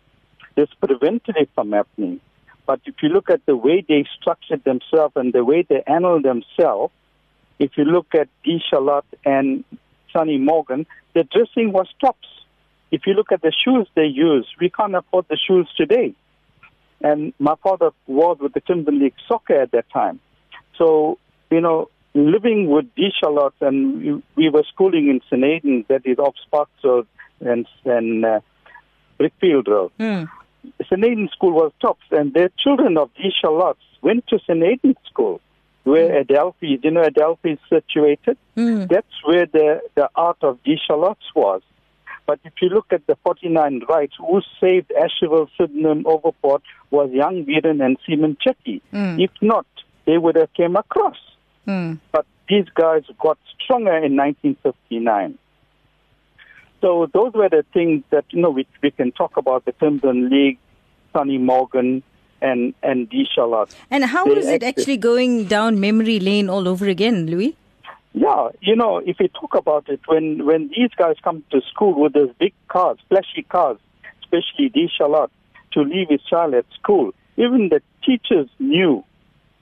this 0.55 0.69
prevented 0.81 1.37
it 1.37 1.51
from 1.55 1.73
happening. 1.73 2.21
But 2.67 2.81
if 2.85 2.97
you 3.03 3.11
look 3.11 3.31
at 3.31 3.45
the 3.47 3.57
way 3.57 3.85
they 3.87 4.05
structured 4.19 4.65
themselves 4.65 5.15
and 5.17 5.33
the 5.33 5.45
way 5.45 5.67
they 5.69 5.83
handled 5.87 6.25
themselves, 6.25 6.93
if 7.59 7.73
you 7.77 7.85
look 7.85 8.09
at. 8.15 8.29
Charlotte 8.71 9.05
and 9.25 9.65
Sonny 10.13 10.39
Morgan, 10.39 10.87
the 11.15 11.25
dressing 11.25 11.73
was 11.73 11.89
tops. 12.01 12.29
If 12.91 13.03
you 13.07 13.15
look 13.15 13.33
at 13.33 13.43
the 13.43 13.53
shoes 13.53 13.89
they 13.95 14.07
use, 14.07 14.47
we 14.61 14.71
can't 14.71 14.95
afford 14.95 15.27
the 15.29 15.37
shoes 15.37 15.69
today. 15.77 16.15
And 17.01 17.33
my 17.39 17.55
father 17.63 17.91
was 18.07 18.39
with 18.41 18.55
the 18.55 18.61
Crimson 18.61 19.01
League 19.01 19.15
soccer 19.29 19.61
at 19.61 19.73
that 19.73 19.91
time. 19.91 20.21
So, 20.79 21.19
you 21.51 21.61
know, 21.61 21.91
living 22.17 22.69
with 22.69 22.87
D. 22.95 23.11
Charlotte, 23.21 23.55
and 23.61 24.03
we, 24.03 24.23
we 24.37 24.49
were 24.49 24.65
schooling 24.73 25.09
in. 25.09 25.45
Aidan, 25.45 25.85
that 25.89 26.03
is 26.05 26.19
off 26.19 26.35
Sparks 26.45 26.71
Road 26.83 27.07
and, 27.41 27.67
and 27.85 28.25
uh, 28.25 28.41
Brickfield 29.21 29.69
Road. 29.69 29.93
Mm. 30.01 30.29
Aidan 30.91 31.29
School 31.33 31.53
was 31.53 31.73
tops, 31.81 32.05
and 32.11 32.33
the 32.33 32.51
children 32.59 32.97
of 32.97 33.11
D. 33.15 33.31
Charlotte 33.41 33.77
went 34.03 34.27
to. 34.29 34.39
Aidan 34.49 34.97
School, 35.09 35.41
where 35.85 36.09
mm. 36.09 36.21
Adelphi, 36.21 36.81
you 36.83 36.91
know, 36.91 37.03
Adelphi 37.03 37.53
is 37.53 37.59
situated. 37.69 38.39
Mm. 38.57 38.89
That's 38.89 39.07
where 39.25 39.47
the, 39.47 39.83
the 39.95 40.09
art 40.17 40.39
of 40.43 40.63
D. 40.65 40.77
Charlotte 40.87 41.19
was. 41.35 41.63
But 42.27 42.41
if 42.45 42.55
you 42.61 42.71
look 42.71 42.87
at 42.91 43.07
the 43.07 43.17
49 43.23 43.83
rights, 43.89 44.15
who 44.19 44.41
saved 44.61 44.91
Asherville, 44.99 45.49
Sydenham, 45.57 46.05
Overport 46.05 46.63
was 46.91 47.11
young 47.13 47.45
Beeren 47.45 47.85
and 47.85 47.97
Seaman 48.05 48.37
Chetty. 48.45 48.81
Mm. 48.93 49.23
If 49.23 49.31
not, 49.41 49.67
they 50.07 50.19
would 50.19 50.35
have 50.35 50.53
came 50.55 50.75
across. 50.75 51.17
Mm. 51.67 52.01
But 52.13 52.27
these 52.49 52.67
guys 52.75 53.03
got 53.19 53.39
stronger 53.63 53.97
in 53.97 54.17
1959. 54.17 55.39
So 56.81 57.09
those 57.13 57.33
were 57.33 57.49
the 57.49 57.65
things 57.73 58.05
that, 58.11 58.25
you 58.31 58.41
know, 58.41 58.51
we, 58.51 58.67
we 58.83 58.91
can 58.91 59.13
talk 59.13 59.37
about 59.37 59.65
the 59.65 59.73
Crimson 59.73 60.29
League, 60.29 60.59
Sonny 61.13 61.39
Morgan, 61.39 62.03
and 62.43 62.75
and 62.83 63.11
Shalat. 63.11 63.75
And 63.91 64.05
how 64.05 64.27
is 64.27 64.47
it 64.47 64.63
actually 64.63 64.99
going 64.99 65.47
down 65.47 65.81
memory 65.81 66.21
lane 66.21 66.51
all 66.51 66.69
over 66.69 66.87
again, 66.87 67.27
Louis? 67.27 67.57
Yeah, 68.13 68.49
you 68.61 68.77
know, 68.77 68.99
if 68.99 69.21
you 69.21 69.29
talk 69.29 69.55
about 69.55 69.89
it, 69.89 70.01
when 70.07 70.45
when 70.45 70.69
these 70.69 70.91
guys 70.97 71.17
come 71.23 71.45
to 71.51 71.61
school 71.63 72.01
with 72.01 72.13
those 72.13 72.31
big 72.39 72.53
cars, 72.69 72.99
flashy 73.09 73.43
cars, 73.43 73.79
especially 74.23 74.71
Shalat, 74.99 75.31
to 75.73 75.81
leave 75.83 76.09
his 76.09 76.23
child 76.23 76.55
at 76.55 76.67
school, 76.79 77.13
even 77.37 77.69
the 77.71 77.83
teachers 78.05 78.49
knew 78.59 79.05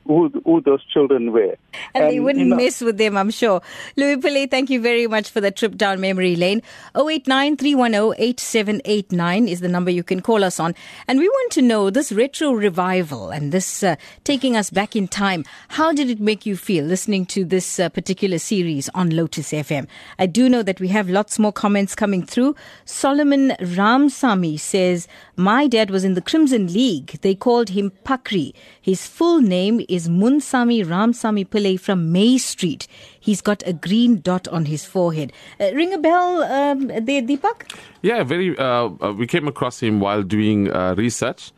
who, 0.06 0.28
who 0.44 0.60
those 0.60 0.84
children 0.86 1.32
were. 1.32 1.56
And, 1.94 2.04
and 2.04 2.12
they 2.12 2.20
wouldn't 2.20 2.44
you 2.44 2.50
know, 2.50 2.56
mess 2.56 2.80
with 2.80 2.98
them, 2.98 3.16
I'm 3.16 3.30
sure. 3.30 3.62
Louis 3.96 4.16
Pillay, 4.16 4.50
thank 4.50 4.70
you 4.70 4.80
very 4.80 5.06
much 5.06 5.30
for 5.30 5.40
the 5.40 5.50
trip 5.50 5.76
down 5.76 6.00
memory 6.00 6.36
lane. 6.36 6.62
089 6.96 7.54
8789 7.54 9.48
is 9.48 9.60
the 9.60 9.68
number 9.68 9.90
you 9.90 10.02
can 10.02 10.20
call 10.20 10.44
us 10.44 10.60
on. 10.60 10.74
And 11.08 11.18
we 11.18 11.28
want 11.28 11.52
to 11.52 11.62
know 11.62 11.90
this 11.90 12.12
retro 12.12 12.52
revival 12.52 13.30
and 13.30 13.52
this 13.52 13.82
uh, 13.82 13.96
taking 14.24 14.56
us 14.56 14.70
back 14.70 14.96
in 14.96 15.08
time. 15.08 15.44
How 15.68 15.92
did 15.92 16.10
it 16.10 16.20
make 16.20 16.46
you 16.46 16.56
feel 16.56 16.84
listening 16.84 17.26
to 17.26 17.44
this 17.44 17.78
uh, 17.78 17.88
particular 17.88 18.38
series 18.38 18.88
on 18.90 19.10
Lotus 19.10 19.52
FM? 19.52 19.86
I 20.18 20.26
do 20.26 20.48
know 20.48 20.62
that 20.62 20.80
we 20.80 20.88
have 20.88 21.08
lots 21.08 21.38
more 21.38 21.52
comments 21.52 21.94
coming 21.94 22.24
through. 22.24 22.56
Solomon 22.84 23.50
Ramsamy 23.60 24.58
says, 24.58 25.08
My 25.36 25.66
dad 25.66 25.90
was 25.90 26.04
in 26.04 26.14
the 26.14 26.22
Crimson 26.22 26.72
League. 26.72 27.18
They 27.22 27.34
called 27.34 27.70
him 27.70 27.92
Pakri. 28.04 28.52
His 28.80 29.06
full 29.06 29.40
name 29.40 29.80
is 29.88 29.93
Munsamy 30.02 30.84
Ramsamy 30.84 31.46
Pillay 31.46 31.78
from 31.78 32.12
May 32.12 32.38
Street. 32.38 32.86
He's 33.18 33.40
got 33.40 33.62
a 33.66 33.72
green 33.72 34.20
dot 34.20 34.46
on 34.48 34.66
his 34.66 34.84
forehead. 34.84 35.32
Uh, 35.60 35.72
ring 35.74 35.94
a 35.94 35.98
bell 35.98 36.42
um, 36.42 36.88
there, 36.88 37.22
Deepak? 37.22 37.74
Yeah, 38.02 38.22
very. 38.24 38.56
Uh, 38.58 38.90
uh, 39.00 39.14
we 39.16 39.26
came 39.26 39.48
across 39.48 39.80
him 39.80 40.00
while 40.00 40.22
doing 40.22 40.70
uh, 40.70 40.94
research. 40.96 41.52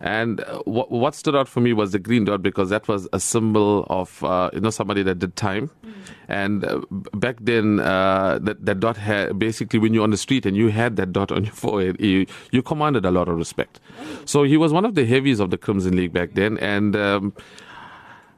And 0.00 0.40
uh, 0.40 0.62
what, 0.64 0.90
what 0.90 1.14
stood 1.14 1.36
out 1.36 1.46
for 1.46 1.60
me 1.60 1.74
was 1.74 1.92
the 1.92 1.98
green 1.98 2.24
dot 2.24 2.42
because 2.42 2.70
that 2.70 2.88
was 2.88 3.06
a 3.12 3.20
symbol 3.20 3.86
of 3.90 4.24
uh, 4.24 4.48
you 4.54 4.60
know 4.60 4.70
somebody 4.70 5.02
that 5.02 5.18
did 5.18 5.36
time. 5.36 5.70
Mm. 5.84 5.92
And 6.28 6.64
uh, 6.64 6.80
back 6.90 7.36
then, 7.40 7.80
uh, 7.80 8.38
that 8.40 8.64
that 8.64 8.80
dot 8.80 8.96
had 8.96 9.38
basically 9.38 9.78
when 9.78 9.92
you're 9.92 10.04
on 10.04 10.10
the 10.10 10.16
street 10.16 10.46
and 10.46 10.56
you 10.56 10.68
had 10.68 10.96
that 10.96 11.12
dot 11.12 11.30
on 11.30 11.44
your 11.44 11.52
forehead, 11.64 12.00
you, 12.00 12.24
you 12.50 12.62
commanded 12.62 13.04
a 13.04 13.10
lot 13.10 13.28
of 13.28 13.36
respect. 13.36 13.78
So 14.24 14.44
he 14.44 14.56
was 14.56 14.72
one 14.72 14.86
of 14.86 14.94
the 14.94 15.04
heavies 15.04 15.38
of 15.38 15.50
the 15.50 15.58
Crimson 15.58 15.96
League 15.96 16.12
back 16.12 16.32
then, 16.32 16.58
and. 16.58 16.96
Um, 16.96 17.34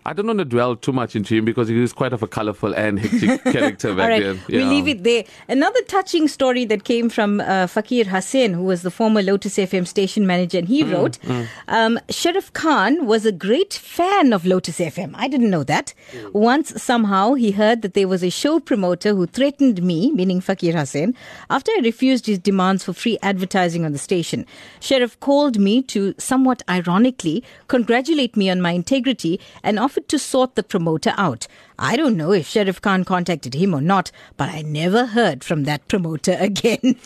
I 0.04 0.12
don't 0.12 0.26
want 0.26 0.40
to 0.40 0.44
dwell 0.44 0.74
too 0.74 0.92
much 0.92 1.14
into 1.14 1.36
him 1.36 1.44
because 1.44 1.68
he 1.68 1.80
is 1.80 1.92
quite 1.92 2.12
of 2.12 2.24
a 2.24 2.26
colorful 2.26 2.74
and 2.74 2.98
hectic 2.98 3.44
character 3.52 3.94
back 3.94 4.20
then. 4.20 4.40
Yeah. 4.48 4.58
We 4.58 4.64
leave 4.64 4.88
it 4.88 5.04
there. 5.04 5.24
Another 5.46 5.80
touching 5.82 6.26
story 6.26 6.64
that 6.64 6.82
came 6.82 7.08
from 7.08 7.40
uh, 7.40 7.68
Fakir 7.68 8.06
Hussain, 8.06 8.52
who 8.52 8.64
was 8.64 8.82
the 8.82 8.90
former 8.90 9.22
Lotus 9.22 9.56
FM 9.58 9.86
station 9.86 10.26
manager, 10.26 10.58
and 10.58 10.66
he 10.66 10.82
mm, 10.82 10.92
wrote, 10.92 11.18
mm. 11.20 11.46
Um, 11.68 12.00
Sharif 12.10 12.52
Khan 12.52 13.06
was 13.06 13.24
a 13.24 13.30
great 13.30 13.74
fan 13.74 14.32
of 14.32 14.44
Lotus 14.44 14.80
FM. 14.80 15.12
I 15.14 15.28
didn't 15.28 15.50
know 15.50 15.62
that. 15.64 15.94
Mm. 16.10 16.32
Once, 16.32 16.82
somehow, 16.82 17.34
he 17.34 17.52
heard 17.52 17.82
that 17.82 17.94
there 17.94 18.08
was 18.08 18.24
a 18.24 18.30
show 18.30 18.58
promoter 18.58 19.14
who 19.14 19.26
threatened 19.26 19.84
me, 19.84 20.10
meaning 20.10 20.40
Fakir 20.40 20.72
Hussain, 20.72 21.14
after 21.48 21.70
I 21.72 21.80
refused 21.84 22.26
his 22.26 22.40
demands 22.40 22.82
for 22.82 22.92
free 22.92 23.18
advertising 23.22 23.84
on 23.84 23.92
the 23.92 23.98
station. 23.98 24.46
Sharif 24.80 25.18
called 25.20 25.60
me 25.60 25.80
to, 25.82 26.12
somewhat 26.18 26.64
ironically, 26.68 27.44
congratulate 27.68 28.36
me 28.36 28.50
on 28.50 28.60
my 28.60 28.72
integrity 28.72 29.38
and 29.62 29.78
offer 29.78 29.91
offered 29.92 30.08
to 30.08 30.18
sort 30.18 30.54
the 30.54 30.62
promoter 30.62 31.12
out. 31.18 31.46
I 31.78 31.96
don't 31.96 32.16
know 32.16 32.32
if 32.32 32.46
Sharif 32.46 32.80
Khan 32.80 33.04
contacted 33.04 33.52
him 33.52 33.74
or 33.74 33.82
not, 33.82 34.10
but 34.38 34.48
I 34.48 34.62
never 34.62 35.04
heard 35.04 35.44
from 35.44 35.64
that 35.64 35.86
promoter 35.86 36.34
again. 36.40 36.96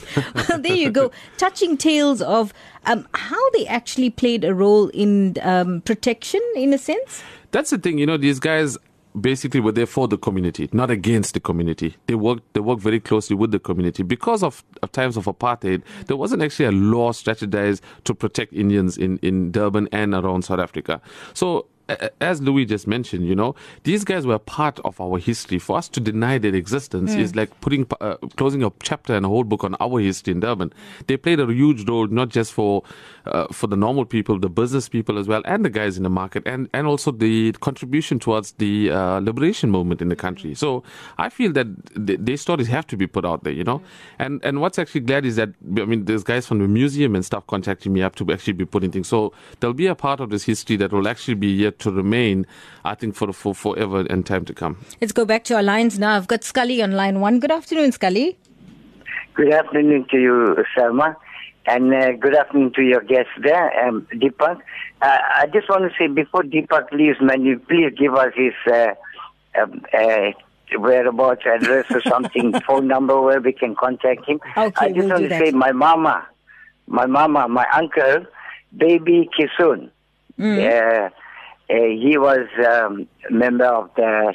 well, 0.49 0.61
there 0.61 0.77
you 0.77 0.93
go. 0.93 1.11
Touching 1.37 1.77
tales 1.77 2.23
of 2.23 2.55
um, 2.85 3.09
how 3.13 3.51
they 3.51 3.67
actually 3.67 4.11
played 4.11 4.45
a 4.45 4.55
role 4.55 4.87
in 4.91 5.35
um, 5.43 5.81
protection, 5.81 6.41
in 6.55 6.73
a 6.73 6.79
sense. 6.79 7.25
That's 7.51 7.71
the 7.71 7.79
thing, 7.79 7.99
you 7.99 8.07
know, 8.07 8.17
these 8.17 8.39
guys 8.39 8.79
basically 9.21 9.59
were 9.59 9.73
there 9.73 9.87
for 9.87 10.07
the 10.07 10.19
community, 10.19 10.69
not 10.73 10.89
against 10.89 11.35
the 11.35 11.41
community. 11.41 11.97
They 12.07 12.15
worked 12.15 12.53
they 12.53 12.61
worked 12.61 12.83
very 12.83 13.01
closely 13.01 13.35
with 13.35 13.51
the 13.51 13.59
community. 13.59 14.05
Because 14.05 14.45
of, 14.45 14.63
of 14.83 14.93
times 14.93 15.17
of 15.17 15.25
apartheid, 15.25 15.83
there 16.07 16.17
wasn't 16.17 16.43
actually 16.43 16.67
a 16.67 16.73
law 16.73 17.11
strategized 17.13 17.81
to 18.05 18.15
protect 18.15 18.53
Indians 18.53 18.97
in, 18.97 19.19
in 19.23 19.51
Durban 19.51 19.89
and 19.91 20.15
around 20.15 20.45
South 20.45 20.61
Africa. 20.61 21.01
So 21.33 21.67
as 22.21 22.43
Louis 22.43 22.65
just 22.65 22.87
mentioned, 22.87 23.27
you 23.27 23.35
know, 23.35 23.55
these 23.85 24.05
guys 24.05 24.27
were 24.27 24.39
part 24.39 24.79
of 24.81 25.01
our 25.01 25.19
history. 25.19 25.59
For 25.59 25.79
us 25.79 25.89
to 25.91 26.01
deny 26.01 26.39
their 26.39 26.55
existence 26.55 27.15
mm. 27.15 27.19
is 27.19 27.37
like 27.37 27.61
putting 27.61 27.87
uh, 28.01 28.17
closing 28.37 28.63
a 28.63 28.73
chapter 28.83 29.15
and 29.15 29.25
a 29.25 29.29
whole 29.29 29.45
book 29.45 29.65
on 29.65 29.77
our 29.81 30.01
history 30.01 30.33
in 30.33 30.41
Durban. 30.41 30.73
They 31.07 31.17
played 31.17 31.41
a 31.41 31.47
huge 31.47 31.89
role, 31.89 32.07
not 32.09 32.31
just 32.31 32.53
for 32.53 32.83
uh, 33.27 33.47
for 33.53 33.67
the 33.67 33.77
normal 33.77 34.05
people, 34.05 34.39
the 34.39 34.49
business 34.49 34.89
people 34.89 35.19
as 35.19 35.29
well, 35.29 35.43
and 35.45 35.65
the 35.65 35.71
guys 35.71 35.97
in 35.97 36.03
the 36.03 36.11
market, 36.11 36.43
and 36.47 36.69
and 36.73 36.87
also 36.87 37.13
the 37.13 37.53
contribution 37.53 38.19
towards 38.19 38.53
the 38.53 38.91
uh, 38.91 39.21
liberation 39.21 39.71
movement 39.71 40.03
in 40.03 40.09
the 40.09 40.17
country. 40.17 40.55
So 40.55 40.83
I 41.19 41.29
feel 41.29 41.53
that 41.53 41.67
th- 42.07 42.19
their 42.21 42.37
stories 42.37 42.69
have 42.69 42.87
to 42.89 42.97
be 42.97 43.07
put 43.07 43.25
out 43.25 43.45
there, 43.45 43.53
you 43.53 43.65
know. 43.65 43.81
And 44.19 44.45
and 44.45 44.61
what's 44.61 44.79
actually 44.79 45.03
glad 45.03 45.25
is 45.25 45.37
that 45.37 45.51
I 45.79 45.85
mean, 45.85 46.05
there's 46.07 46.25
guys 46.25 46.47
from 46.47 46.59
the 46.59 46.69
museum 46.69 47.15
and 47.15 47.25
stuff 47.25 47.47
contacting 47.47 47.93
me 47.93 48.03
up 48.03 48.17
to 48.17 48.33
actually 48.33 48.55
be 48.55 48.65
putting 48.65 48.91
things. 48.91 49.09
So 49.09 49.33
there'll 49.61 49.75
be 49.75 49.87
a 49.87 49.95
part 49.95 50.21
of 50.21 50.31
this 50.31 50.45
history 50.45 50.77
that 50.77 50.93
will 50.93 51.07
actually 51.07 51.35
be 51.35 51.49
yet 51.49 51.76
to 51.79 51.91
remain, 51.91 52.47
I 52.85 52.95
think, 52.95 53.15
for, 53.15 53.33
for 53.33 53.55
forever 53.55 54.01
and 54.09 54.25
time 54.25 54.45
to 54.47 54.55
come. 54.55 54.79
Let's 55.01 55.13
go 55.13 55.25
back 55.25 55.45
to 55.45 55.55
our 55.55 55.63
lines 55.63 55.99
now. 55.99 56.17
I've 56.17 56.29
got 56.29 56.45
Scully 56.45 56.83
on 56.83 56.93
line 56.93 57.21
one. 57.21 57.41
Good 57.41 57.53
afternoon, 57.53 57.93
Scully. 57.93 58.39
Good 59.35 59.53
afternoon 59.53 60.07
to 60.11 60.17
you, 60.19 60.65
Selma. 60.77 61.17
And 61.67 61.93
uh, 61.93 62.13
good 62.13 62.37
afternoon 62.37 62.73
to 62.77 62.83
your 62.83 63.01
guest 63.01 63.29
there, 63.43 63.87
um, 63.87 64.07
Deepak. 64.15 64.61
Uh, 65.03 65.19
I 65.35 65.47
just 65.53 65.69
want 65.69 65.83
to 65.83 65.99
say 65.99 66.07
before 66.07 66.43
Deepak 66.43 66.93
leaves, 66.93 67.19
man, 67.21 67.43
you 67.43 67.59
please 67.59 67.93
give 67.99 68.15
us 68.15 68.33
his 68.37 68.55
uh, 68.73 68.95
um, 69.61 69.83
uh, 69.93 70.31
whereabouts, 70.79 71.43
address, 71.45 71.87
or 71.91 72.03
something, 72.03 72.55
phone 72.67 72.87
number 72.87 73.21
where 73.21 73.41
we 73.41 73.53
can 73.53 73.75
contact 73.75 74.27
him. 74.27 74.41
Okay, 74.57 74.73
I 74.77 74.89
just 74.89 74.99
we'll 75.01 75.09
want 75.09 75.29
to 75.29 75.39
say 75.39 75.51
my 75.51 75.73
mama, 75.73 76.27
my 76.87 77.07
mama, 77.07 77.49
my 77.49 77.67
uncle, 77.75 78.27
baby 78.77 79.29
Kisun. 79.37 79.91
Mm. 80.39 81.11
Uh, 81.69 81.75
he 81.75 82.17
was 82.17 82.47
um, 82.59 83.09
a 83.29 83.33
member 83.33 83.67
of 83.67 83.91
the 83.97 84.33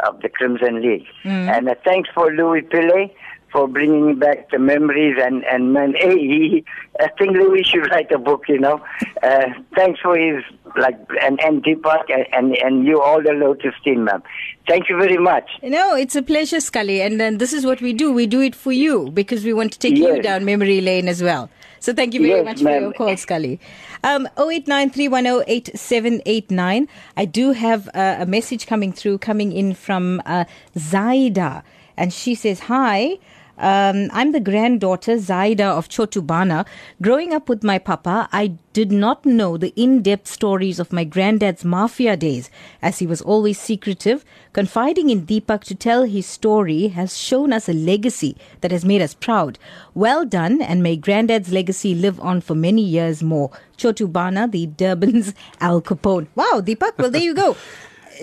of 0.00 0.20
the 0.20 0.28
Crimson 0.28 0.82
League. 0.82 1.06
Mm. 1.24 1.56
And 1.56 1.68
uh, 1.68 1.74
thanks 1.84 2.08
for 2.14 2.30
Louis 2.32 2.62
Pillay 2.62 3.12
for 3.52 3.68
bringing 3.68 4.18
back 4.18 4.50
the 4.50 4.58
memories 4.58 5.16
and 5.20 5.44
and 5.44 5.72
man, 5.72 5.94
hey, 5.96 6.16
he, 6.16 6.64
I 6.98 7.08
think 7.18 7.32
Louis 7.32 7.62
should 7.62 7.90
write 7.90 8.10
a 8.10 8.18
book. 8.18 8.44
You 8.48 8.58
know, 8.58 8.82
uh, 9.22 9.46
thanks 9.76 10.00
for 10.00 10.16
his 10.16 10.42
like 10.76 10.98
and 11.20 11.38
and 11.40 11.62
Deepak 11.62 12.04
and, 12.08 12.26
and 12.32 12.56
and 12.56 12.86
you 12.86 13.00
all 13.00 13.22
the 13.22 13.32
Lotus 13.32 13.74
team, 13.84 14.04
ma'am. 14.04 14.22
Thank 14.66 14.88
you 14.88 14.96
very 14.96 15.18
much. 15.18 15.50
No, 15.62 15.94
it's 15.94 16.16
a 16.16 16.22
pleasure, 16.22 16.60
Scully, 16.60 17.02
and 17.02 17.20
then 17.20 17.38
this 17.38 17.52
is 17.52 17.66
what 17.66 17.80
we 17.80 17.92
do. 17.92 18.12
We 18.12 18.26
do 18.26 18.40
it 18.40 18.54
for 18.54 18.72
you 18.72 19.10
because 19.10 19.44
we 19.44 19.52
want 19.52 19.72
to 19.72 19.78
take 19.78 19.96
yes. 19.96 20.16
you 20.16 20.22
down 20.22 20.44
memory 20.44 20.80
lane 20.80 21.08
as 21.08 21.22
well. 21.22 21.50
So 21.82 21.92
thank 21.92 22.14
you 22.14 22.20
very 22.20 22.36
yes, 22.36 22.44
much 22.44 22.62
ma'am. 22.62 22.74
for 22.74 22.80
your 22.80 22.92
call, 22.92 23.16
Scully. 23.16 23.58
Um, 24.04 24.28
0893108789. 24.36 26.86
I 27.16 27.24
do 27.24 27.50
have 27.50 27.88
uh, 27.88 28.18
a 28.20 28.26
message 28.26 28.68
coming 28.68 28.92
through, 28.92 29.18
coming 29.18 29.50
in 29.50 29.74
from 29.74 30.22
uh, 30.24 30.44
Zaida. 30.78 31.64
And 31.96 32.12
she 32.12 32.36
says, 32.36 32.60
Hi. 32.60 33.18
Um, 33.58 34.10
I'm 34.12 34.32
the 34.32 34.40
granddaughter, 34.40 35.18
Zaida 35.18 35.64
of 35.64 35.88
Chotubana. 35.88 36.66
Growing 37.00 37.32
up 37.32 37.48
with 37.48 37.62
my 37.62 37.78
papa, 37.78 38.28
I 38.32 38.54
did 38.72 38.90
not 38.90 39.26
know 39.26 39.56
the 39.56 39.72
in-depth 39.76 40.26
stories 40.26 40.80
of 40.80 40.92
my 40.92 41.04
granddad's 41.04 41.64
mafia 41.64 42.16
days, 42.16 42.50
as 42.80 42.98
he 42.98 43.06
was 43.06 43.20
always 43.20 43.60
secretive. 43.60 44.24
Confiding 44.52 45.10
in 45.10 45.26
Deepak 45.26 45.64
to 45.64 45.74
tell 45.74 46.04
his 46.04 46.26
story 46.26 46.88
has 46.88 47.16
shown 47.16 47.52
us 47.52 47.68
a 47.68 47.72
legacy 47.72 48.36
that 48.62 48.70
has 48.70 48.84
made 48.84 49.02
us 49.02 49.14
proud. 49.14 49.58
Well 49.94 50.24
done, 50.24 50.62
and 50.62 50.82
may 50.82 50.96
granddad's 50.96 51.52
legacy 51.52 51.94
live 51.94 52.18
on 52.20 52.40
for 52.40 52.54
many 52.54 52.82
years 52.82 53.22
more. 53.22 53.50
Chotubana, 53.76 54.50
the 54.50 54.66
Durban's 54.66 55.34
Al 55.60 55.82
Capone. 55.82 56.28
Wow, 56.34 56.62
Deepak, 56.64 56.98
well, 56.98 57.10
there 57.10 57.22
you 57.22 57.34
go. 57.34 57.56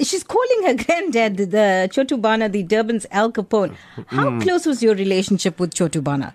she's 0.03 0.23
calling 0.23 0.63
her 0.65 0.73
granddad 0.83 1.37
the 1.37 1.89
Chotubana, 1.91 2.51
the 2.51 2.63
Durban's 2.63 3.05
Al 3.11 3.31
Capone. 3.31 3.75
How 4.07 4.29
mm. 4.29 4.41
close 4.41 4.65
was 4.65 4.81
your 4.83 4.95
relationship 4.95 5.59
with 5.59 5.73
Chotubana? 5.73 6.33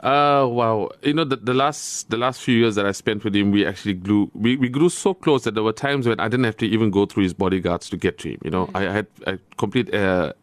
Uh, 0.00 0.46
wow. 0.46 0.90
You 1.02 1.14
know, 1.14 1.24
the, 1.24 1.36
the 1.36 1.54
last 1.54 2.10
the 2.10 2.16
last 2.16 2.42
few 2.42 2.56
years 2.56 2.74
that 2.74 2.86
I 2.86 2.92
spent 2.92 3.24
with 3.24 3.34
him, 3.34 3.50
we 3.50 3.66
actually 3.66 3.94
grew 3.94 4.30
we, 4.34 4.56
we 4.56 4.68
grew 4.68 4.88
so 4.88 5.14
close 5.14 5.44
that 5.44 5.54
there 5.54 5.62
were 5.62 5.72
times 5.72 6.06
when 6.06 6.20
I 6.20 6.28
didn't 6.28 6.44
have 6.44 6.56
to 6.58 6.66
even 6.66 6.90
go 6.90 7.06
through 7.06 7.24
his 7.24 7.34
bodyguards 7.34 7.88
to 7.90 7.96
get 7.96 8.18
to 8.18 8.30
him. 8.30 8.38
You 8.44 8.50
know, 8.50 8.66
mm-hmm. 8.66 8.76
I, 8.76 8.88
I 8.88 8.92
had 8.92 9.06
a 9.26 9.38
complete 9.56 9.92
uh, 9.94 10.34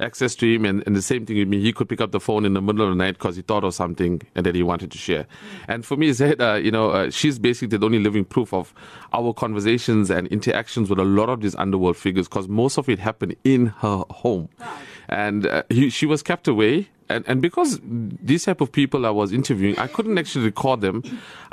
access 0.00 0.34
to 0.36 0.52
him. 0.52 0.64
And, 0.64 0.82
and 0.86 0.96
the 0.96 1.02
same 1.02 1.26
thing 1.26 1.38
with 1.38 1.48
me, 1.48 1.60
he 1.60 1.72
could 1.72 1.88
pick 1.88 2.00
up 2.00 2.12
the 2.12 2.20
phone 2.20 2.44
in 2.44 2.54
the 2.54 2.62
middle 2.62 2.82
of 2.82 2.90
the 2.90 2.96
night 2.96 3.12
because 3.18 3.36
he 3.36 3.42
thought 3.42 3.64
of 3.64 3.74
something 3.74 4.22
and 4.34 4.46
that 4.46 4.54
he 4.54 4.62
wanted 4.62 4.90
to 4.92 4.98
share. 4.98 5.26
And 5.66 5.84
for 5.84 5.96
me, 5.96 6.12
Zed, 6.12 6.40
uh, 6.40 6.54
you 6.54 6.70
know, 6.70 6.90
uh, 6.90 7.10
she's 7.10 7.38
basically 7.38 7.76
the 7.76 7.84
only 7.84 7.98
living 7.98 8.24
proof 8.24 8.52
of 8.52 8.74
our 9.12 9.32
conversations 9.32 10.10
and 10.10 10.26
interactions 10.28 10.90
with 10.90 10.98
a 10.98 11.04
lot 11.04 11.28
of 11.28 11.40
these 11.40 11.54
underworld 11.56 11.96
figures 11.96 12.28
because 12.28 12.48
most 12.48 12.78
of 12.78 12.88
it 12.88 12.98
happened 12.98 13.36
in 13.44 13.66
her 13.66 14.04
home. 14.10 14.48
And 15.08 15.46
uh, 15.46 15.62
he, 15.68 15.90
she 15.90 16.06
was 16.06 16.22
kept 16.22 16.48
away 16.48 16.88
and, 17.08 17.24
and 17.26 17.42
because 17.42 17.80
these 17.82 18.44
type 18.44 18.60
of 18.60 18.70
people 18.72 19.06
I 19.06 19.10
was 19.10 19.32
interviewing, 19.32 19.78
I 19.78 19.86
couldn't 19.86 20.18
actually 20.18 20.44
record 20.44 20.80
them. 20.80 21.02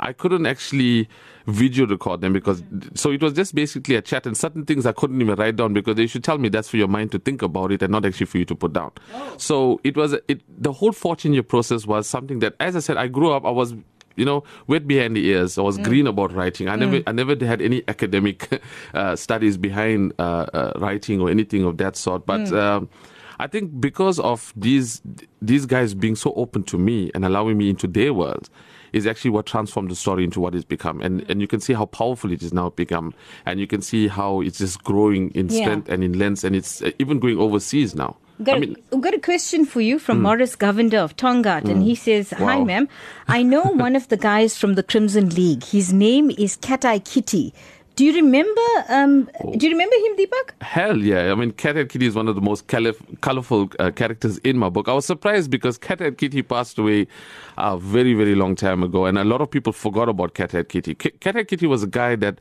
I 0.00 0.12
couldn't 0.12 0.46
actually 0.46 1.08
video 1.46 1.86
record 1.86 2.20
them 2.20 2.32
because 2.32 2.62
so 2.94 3.12
it 3.12 3.22
was 3.22 3.32
just 3.32 3.54
basically 3.54 3.94
a 3.94 4.02
chat 4.02 4.26
and 4.26 4.36
certain 4.36 4.64
things 4.64 4.84
I 4.84 4.92
couldn't 4.92 5.20
even 5.20 5.36
write 5.36 5.56
down 5.56 5.74
because 5.74 5.94
they 5.94 6.08
should 6.08 6.24
tell 6.24 6.38
me 6.38 6.48
that's 6.48 6.68
for 6.68 6.76
your 6.76 6.88
mind 6.88 7.12
to 7.12 7.20
think 7.20 7.40
about 7.40 7.70
it 7.70 7.82
and 7.82 7.92
not 7.92 8.04
actually 8.04 8.26
for 8.26 8.38
you 8.38 8.44
to 8.46 8.54
put 8.54 8.72
down. 8.72 8.90
Oh. 9.14 9.34
So 9.38 9.80
it 9.84 9.96
was 9.96 10.14
it 10.28 10.42
the 10.60 10.72
whole 10.72 10.92
fortune 10.92 11.32
year 11.32 11.44
process 11.44 11.86
was 11.86 12.08
something 12.08 12.40
that 12.40 12.54
as 12.58 12.74
I 12.74 12.80
said 12.80 12.96
I 12.96 13.06
grew 13.06 13.32
up 13.32 13.44
I 13.44 13.50
was 13.50 13.74
you 14.16 14.24
know, 14.24 14.44
wet 14.66 14.86
behind 14.86 15.14
the 15.14 15.26
ears. 15.26 15.58
I 15.58 15.62
was 15.62 15.78
mm. 15.78 15.84
green 15.84 16.06
about 16.06 16.32
writing. 16.32 16.68
I 16.68 16.76
never, 16.76 17.00
mm. 17.00 17.04
I 17.06 17.12
never 17.12 17.36
had 17.44 17.60
any 17.60 17.84
academic 17.86 18.62
uh, 18.94 19.14
studies 19.14 19.56
behind 19.56 20.14
uh, 20.18 20.46
uh, 20.52 20.72
writing 20.76 21.20
or 21.20 21.30
anything 21.30 21.64
of 21.64 21.76
that 21.78 21.96
sort. 21.96 22.26
But 22.26 22.40
mm. 22.40 22.58
um, 22.58 22.88
I 23.38 23.46
think 23.46 23.80
because 23.80 24.18
of 24.18 24.52
these 24.56 25.02
these 25.42 25.66
guys 25.66 25.94
being 25.94 26.16
so 26.16 26.32
open 26.34 26.62
to 26.64 26.78
me 26.78 27.10
and 27.14 27.24
allowing 27.24 27.58
me 27.58 27.70
into 27.70 27.86
their 27.86 28.14
world, 28.14 28.48
is 28.92 29.06
actually 29.06 29.30
what 29.30 29.46
transformed 29.46 29.90
the 29.90 29.94
story 29.94 30.24
into 30.24 30.40
what 30.40 30.54
it's 30.54 30.64
become. 30.64 31.00
And 31.00 31.24
and 31.28 31.40
you 31.40 31.46
can 31.46 31.60
see 31.60 31.74
how 31.74 31.86
powerful 31.86 32.32
it 32.32 32.42
is 32.42 32.52
now 32.52 32.70
become, 32.70 33.14
and 33.44 33.60
you 33.60 33.66
can 33.66 33.82
see 33.82 34.08
how 34.08 34.40
it's 34.40 34.58
just 34.58 34.82
growing 34.82 35.30
in 35.32 35.48
strength 35.48 35.88
yeah. 35.88 35.94
and 35.94 36.04
in 36.04 36.18
length, 36.18 36.44
and 36.44 36.56
it's 36.56 36.82
uh, 36.82 36.90
even 36.98 37.18
going 37.18 37.38
overseas 37.38 37.94
now. 37.94 38.16
Got, 38.42 38.56
I 38.56 38.60
mean, 38.60 38.76
we've 38.92 39.00
got 39.00 39.14
a 39.14 39.18
question 39.18 39.64
for 39.64 39.80
you 39.80 39.98
from 39.98 40.18
mm. 40.18 40.22
Morris 40.22 40.56
Govender 40.56 40.98
of 41.02 41.16
Tongaat, 41.16 41.62
mm. 41.62 41.70
and 41.70 41.82
he 41.82 41.94
says, 41.94 42.30
"Hi, 42.32 42.56
wow. 42.56 42.64
ma'am. 42.64 42.88
I 43.28 43.42
know 43.42 43.62
one 43.86 43.96
of 43.96 44.08
the 44.08 44.16
guys 44.16 44.58
from 44.58 44.74
the 44.74 44.82
Crimson 44.82 45.30
League. 45.30 45.64
His 45.64 45.92
name 45.92 46.30
is 46.30 46.56
Cat-Eye 46.56 47.00
Kitty. 47.00 47.54
Do 47.96 48.04
you 48.04 48.12
remember? 48.12 48.60
Um, 48.90 49.30
oh. 49.42 49.54
Do 49.54 49.66
you 49.66 49.72
remember 49.72 49.96
him, 49.96 50.16
Deepak? 50.16 50.62
Hell 50.62 50.98
yeah! 50.98 51.32
I 51.32 51.34
mean, 51.34 51.52
Cat 51.52 51.76
Kitty 51.88 52.06
is 52.06 52.14
one 52.14 52.28
of 52.28 52.34
the 52.34 52.42
most 52.42 52.66
colorful 52.66 53.70
uh, 53.78 53.90
characters 53.90 54.36
in 54.38 54.58
my 54.58 54.68
book. 54.68 54.86
I 54.86 54.92
was 54.92 55.06
surprised 55.06 55.50
because 55.50 55.78
Cat 55.78 56.00
Kitty 56.18 56.42
passed 56.42 56.78
away 56.78 57.06
a 57.56 57.78
very, 57.78 58.12
very 58.12 58.34
long 58.34 58.54
time 58.54 58.82
ago, 58.82 59.06
and 59.06 59.16
a 59.16 59.24
lot 59.24 59.40
of 59.40 59.50
people 59.50 59.72
forgot 59.72 60.10
about 60.10 60.34
Cat 60.34 60.50
Kitty. 60.68 60.94
Cat 60.94 61.48
Kitty 61.48 61.66
was 61.66 61.82
a 61.82 61.86
guy 61.86 62.16
that 62.16 62.38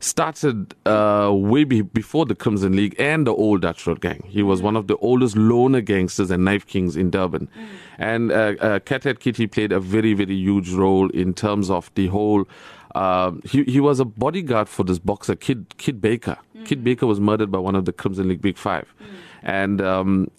started 0.00 0.74
uh, 0.86 1.30
way 1.32 1.64
be- 1.64 1.82
before 1.82 2.26
the 2.26 2.34
Crimson 2.34 2.74
League 2.74 2.94
and 2.98 3.26
the 3.26 3.34
old 3.34 3.62
Dutch 3.62 3.86
Road 3.86 4.00
Gang. 4.00 4.24
He 4.28 4.42
was 4.42 4.62
one 4.62 4.76
of 4.76 4.86
the 4.86 4.96
oldest 4.96 5.36
loner 5.36 5.80
gangsters 5.80 6.30
and 6.30 6.44
knife 6.44 6.66
kings 6.66 6.96
in 6.96 7.10
Durban. 7.10 7.46
Mm. 7.46 7.66
And 7.98 8.32
uh, 8.32 8.54
uh, 8.60 8.78
Kitty 8.80 9.46
played 9.46 9.72
a 9.72 9.80
very, 9.80 10.14
very 10.14 10.36
huge 10.36 10.72
role 10.72 11.10
in 11.10 11.34
terms 11.34 11.70
of 11.70 11.90
the 11.94 12.08
whole 12.08 12.46
um, 12.94 13.42
he 13.44 13.64
he 13.64 13.80
was 13.80 14.00
a 14.00 14.04
bodyguard 14.04 14.68
for 14.68 14.82
this 14.84 14.98
boxer 14.98 15.34
Kid 15.34 15.74
Kid 15.78 16.00
Baker. 16.00 16.38
Mm. 16.56 16.66
Kid 16.66 16.84
Baker 16.84 17.06
was 17.06 17.20
murdered 17.20 17.50
by 17.50 17.58
one 17.58 17.74
of 17.74 17.84
the 17.84 17.92
Crimson 17.92 18.28
League 18.28 18.42
Big 18.42 18.56
Five, 18.56 18.92
mm. 19.00 19.06
and 19.42 19.80
um, 19.80 20.30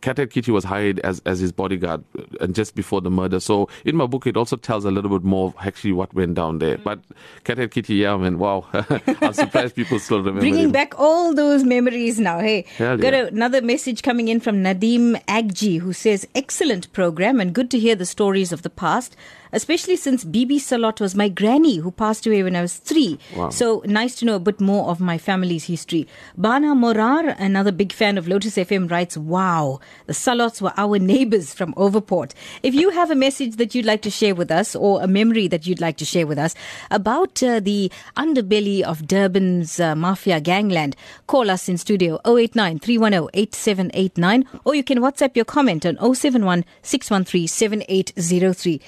Cat 0.00 0.30
Kitty 0.30 0.50
was 0.50 0.64
hired 0.64 1.00
as, 1.00 1.20
as 1.26 1.40
his 1.40 1.52
bodyguard 1.52 2.04
uh, 2.18 2.22
and 2.40 2.54
just 2.54 2.74
before 2.74 3.00
the 3.00 3.10
murder. 3.10 3.40
So 3.40 3.68
in 3.84 3.96
my 3.96 4.06
book, 4.06 4.26
it 4.26 4.36
also 4.36 4.56
tells 4.56 4.84
a 4.84 4.90
little 4.90 5.10
bit 5.10 5.24
more 5.24 5.48
of 5.48 5.54
actually 5.66 5.92
what 5.92 6.12
went 6.14 6.34
down 6.34 6.58
there. 6.58 6.78
Mm. 6.78 6.84
But 6.84 7.00
Cat 7.44 7.70
Kitty, 7.70 7.96
yeah, 7.96 8.14
I 8.14 8.16
mean, 8.16 8.38
wow, 8.38 8.66
I'm 8.72 9.32
surprised 9.32 9.74
people 9.74 9.98
still 9.98 10.18
remember. 10.18 10.40
Bringing 10.40 10.66
him. 10.66 10.72
back 10.72 10.98
all 10.98 11.34
those 11.34 11.64
memories 11.64 12.18
now. 12.18 12.38
Hey, 12.38 12.64
Hell 12.76 12.96
got 12.96 13.12
yeah. 13.12 13.26
another 13.26 13.62
message 13.62 14.02
coming 14.02 14.28
in 14.28 14.40
from 14.40 14.62
Nadim 14.62 15.22
Agji 15.26 15.80
who 15.80 15.92
says, 15.92 16.26
"Excellent 16.34 16.92
program 16.92 17.40
and 17.40 17.54
good 17.54 17.70
to 17.70 17.78
hear 17.78 17.94
the 17.94 18.06
stories 18.06 18.52
of 18.52 18.62
the 18.62 18.70
past." 18.70 19.16
Especially 19.52 19.96
since 19.96 20.24
Bibi 20.24 20.58
Salot 20.58 21.00
was 21.00 21.14
my 21.14 21.28
granny 21.28 21.76
who 21.76 21.90
passed 21.90 22.26
away 22.26 22.42
when 22.42 22.56
I 22.56 22.62
was 22.62 22.76
three. 22.76 23.18
Wow. 23.36 23.50
So 23.50 23.82
nice 23.86 24.14
to 24.16 24.24
know 24.24 24.36
a 24.36 24.40
bit 24.40 24.60
more 24.60 24.88
of 24.90 25.00
my 25.00 25.18
family's 25.18 25.64
history. 25.64 26.06
Bana 26.36 26.74
Morar, 26.74 27.28
another 27.38 27.72
big 27.72 27.92
fan 27.92 28.18
of 28.18 28.28
Lotus 28.28 28.56
FM, 28.56 28.90
writes, 28.90 29.16
Wow, 29.16 29.80
the 30.06 30.14
Salots 30.14 30.60
were 30.60 30.72
our 30.76 30.98
neighbors 30.98 31.54
from 31.54 31.74
Overport. 31.74 32.32
If 32.62 32.74
you 32.74 32.90
have 32.90 33.10
a 33.10 33.14
message 33.14 33.56
that 33.56 33.74
you'd 33.74 33.84
like 33.84 34.02
to 34.02 34.10
share 34.10 34.34
with 34.34 34.50
us 34.50 34.74
or 34.76 35.02
a 35.02 35.06
memory 35.06 35.48
that 35.48 35.66
you'd 35.66 35.80
like 35.80 35.96
to 35.98 36.04
share 36.04 36.26
with 36.26 36.38
us 36.38 36.54
about 36.90 37.42
uh, 37.42 37.60
the 37.60 37.90
underbelly 38.16 38.82
of 38.82 39.06
Durban's 39.06 39.80
uh, 39.80 39.94
mafia 39.94 40.40
gangland, 40.40 40.96
call 41.26 41.50
us 41.50 41.68
in 41.68 41.78
studio 41.78 42.20
089 42.26 42.78
310 42.78 43.28
8789 43.34 44.60
or 44.64 44.74
you 44.74 44.84
can 44.84 44.98
WhatsApp 44.98 45.36
your 45.36 45.44
comment 45.44 45.86
on 45.86 45.96
071 46.14 46.64
613 46.82 47.48
7803. 47.48 48.80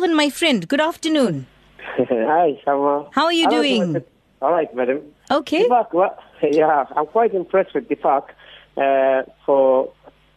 My 0.00 0.30
friend. 0.30 0.68
Good 0.68 0.80
afternoon. 0.80 1.46
Hi, 1.98 2.56
Shama. 2.64 3.08
How 3.12 3.24
are 3.24 3.32
you 3.32 3.48
Hello, 3.48 3.62
doing? 3.62 4.04
All 4.40 4.52
right, 4.52 4.72
madam. 4.72 5.02
Okay. 5.28 5.64
Deepak, 5.64 5.92
well, 5.92 6.16
yeah, 6.42 6.84
I'm 6.94 7.06
quite 7.06 7.34
impressed 7.34 7.74
with 7.74 7.88
Deepak 7.88 8.28
uh, 8.76 9.22
for 9.44 9.92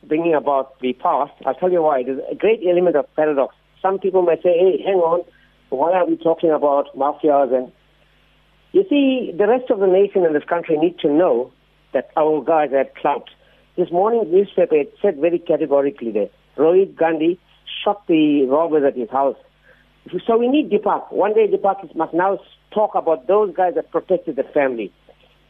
bringing 0.07 0.33
about 0.33 0.79
the 0.79 0.93
past. 0.93 1.33
I'll 1.45 1.53
tell 1.53 1.71
you 1.71 1.83
why. 1.83 2.01
There's 2.01 2.19
a 2.31 2.33
great 2.33 2.61
element 2.67 2.95
of 2.95 3.05
paradox. 3.15 3.55
Some 3.83 3.99
people 3.99 4.23
may 4.23 4.35
say, 4.37 4.49
hey, 4.57 4.81
hang 4.83 4.95
on, 4.95 5.23
why 5.69 5.91
are 5.91 6.07
we 6.07 6.17
talking 6.17 6.49
about 6.49 6.87
mafias? 6.97 7.53
And 7.53 7.71
you 8.71 8.83
see, 8.89 9.31
the 9.37 9.47
rest 9.47 9.69
of 9.69 9.79
the 9.79 9.87
nation 9.87 10.25
in 10.25 10.33
this 10.33 10.43
country 10.43 10.75
need 10.75 10.97
to 10.99 11.07
know 11.07 11.51
that 11.93 12.09
our 12.17 12.43
guys 12.43 12.71
had 12.71 12.95
clout. 12.95 13.29
This 13.77 13.91
morning's 13.91 14.33
newspaper 14.33 14.75
it 14.75 14.95
said 15.03 15.17
very 15.19 15.37
categorically 15.37 16.11
that 16.13 16.31
Rohit 16.57 16.95
Gandhi 16.95 17.39
shot 17.83 18.07
the 18.07 18.45
robbers 18.47 18.83
at 18.87 18.97
his 18.97 19.09
house. 19.11 19.37
So 20.25 20.37
we 20.37 20.47
need 20.47 20.69
Deepak. 20.71 21.11
One 21.11 21.33
day 21.33 21.47
Deepak 21.47 21.95
must 21.95 22.13
now 22.13 22.39
talk 22.73 22.95
about 22.95 23.27
those 23.27 23.53
guys 23.55 23.75
that 23.75 23.91
protected 23.91 24.35
the 24.35 24.43
family. 24.43 24.91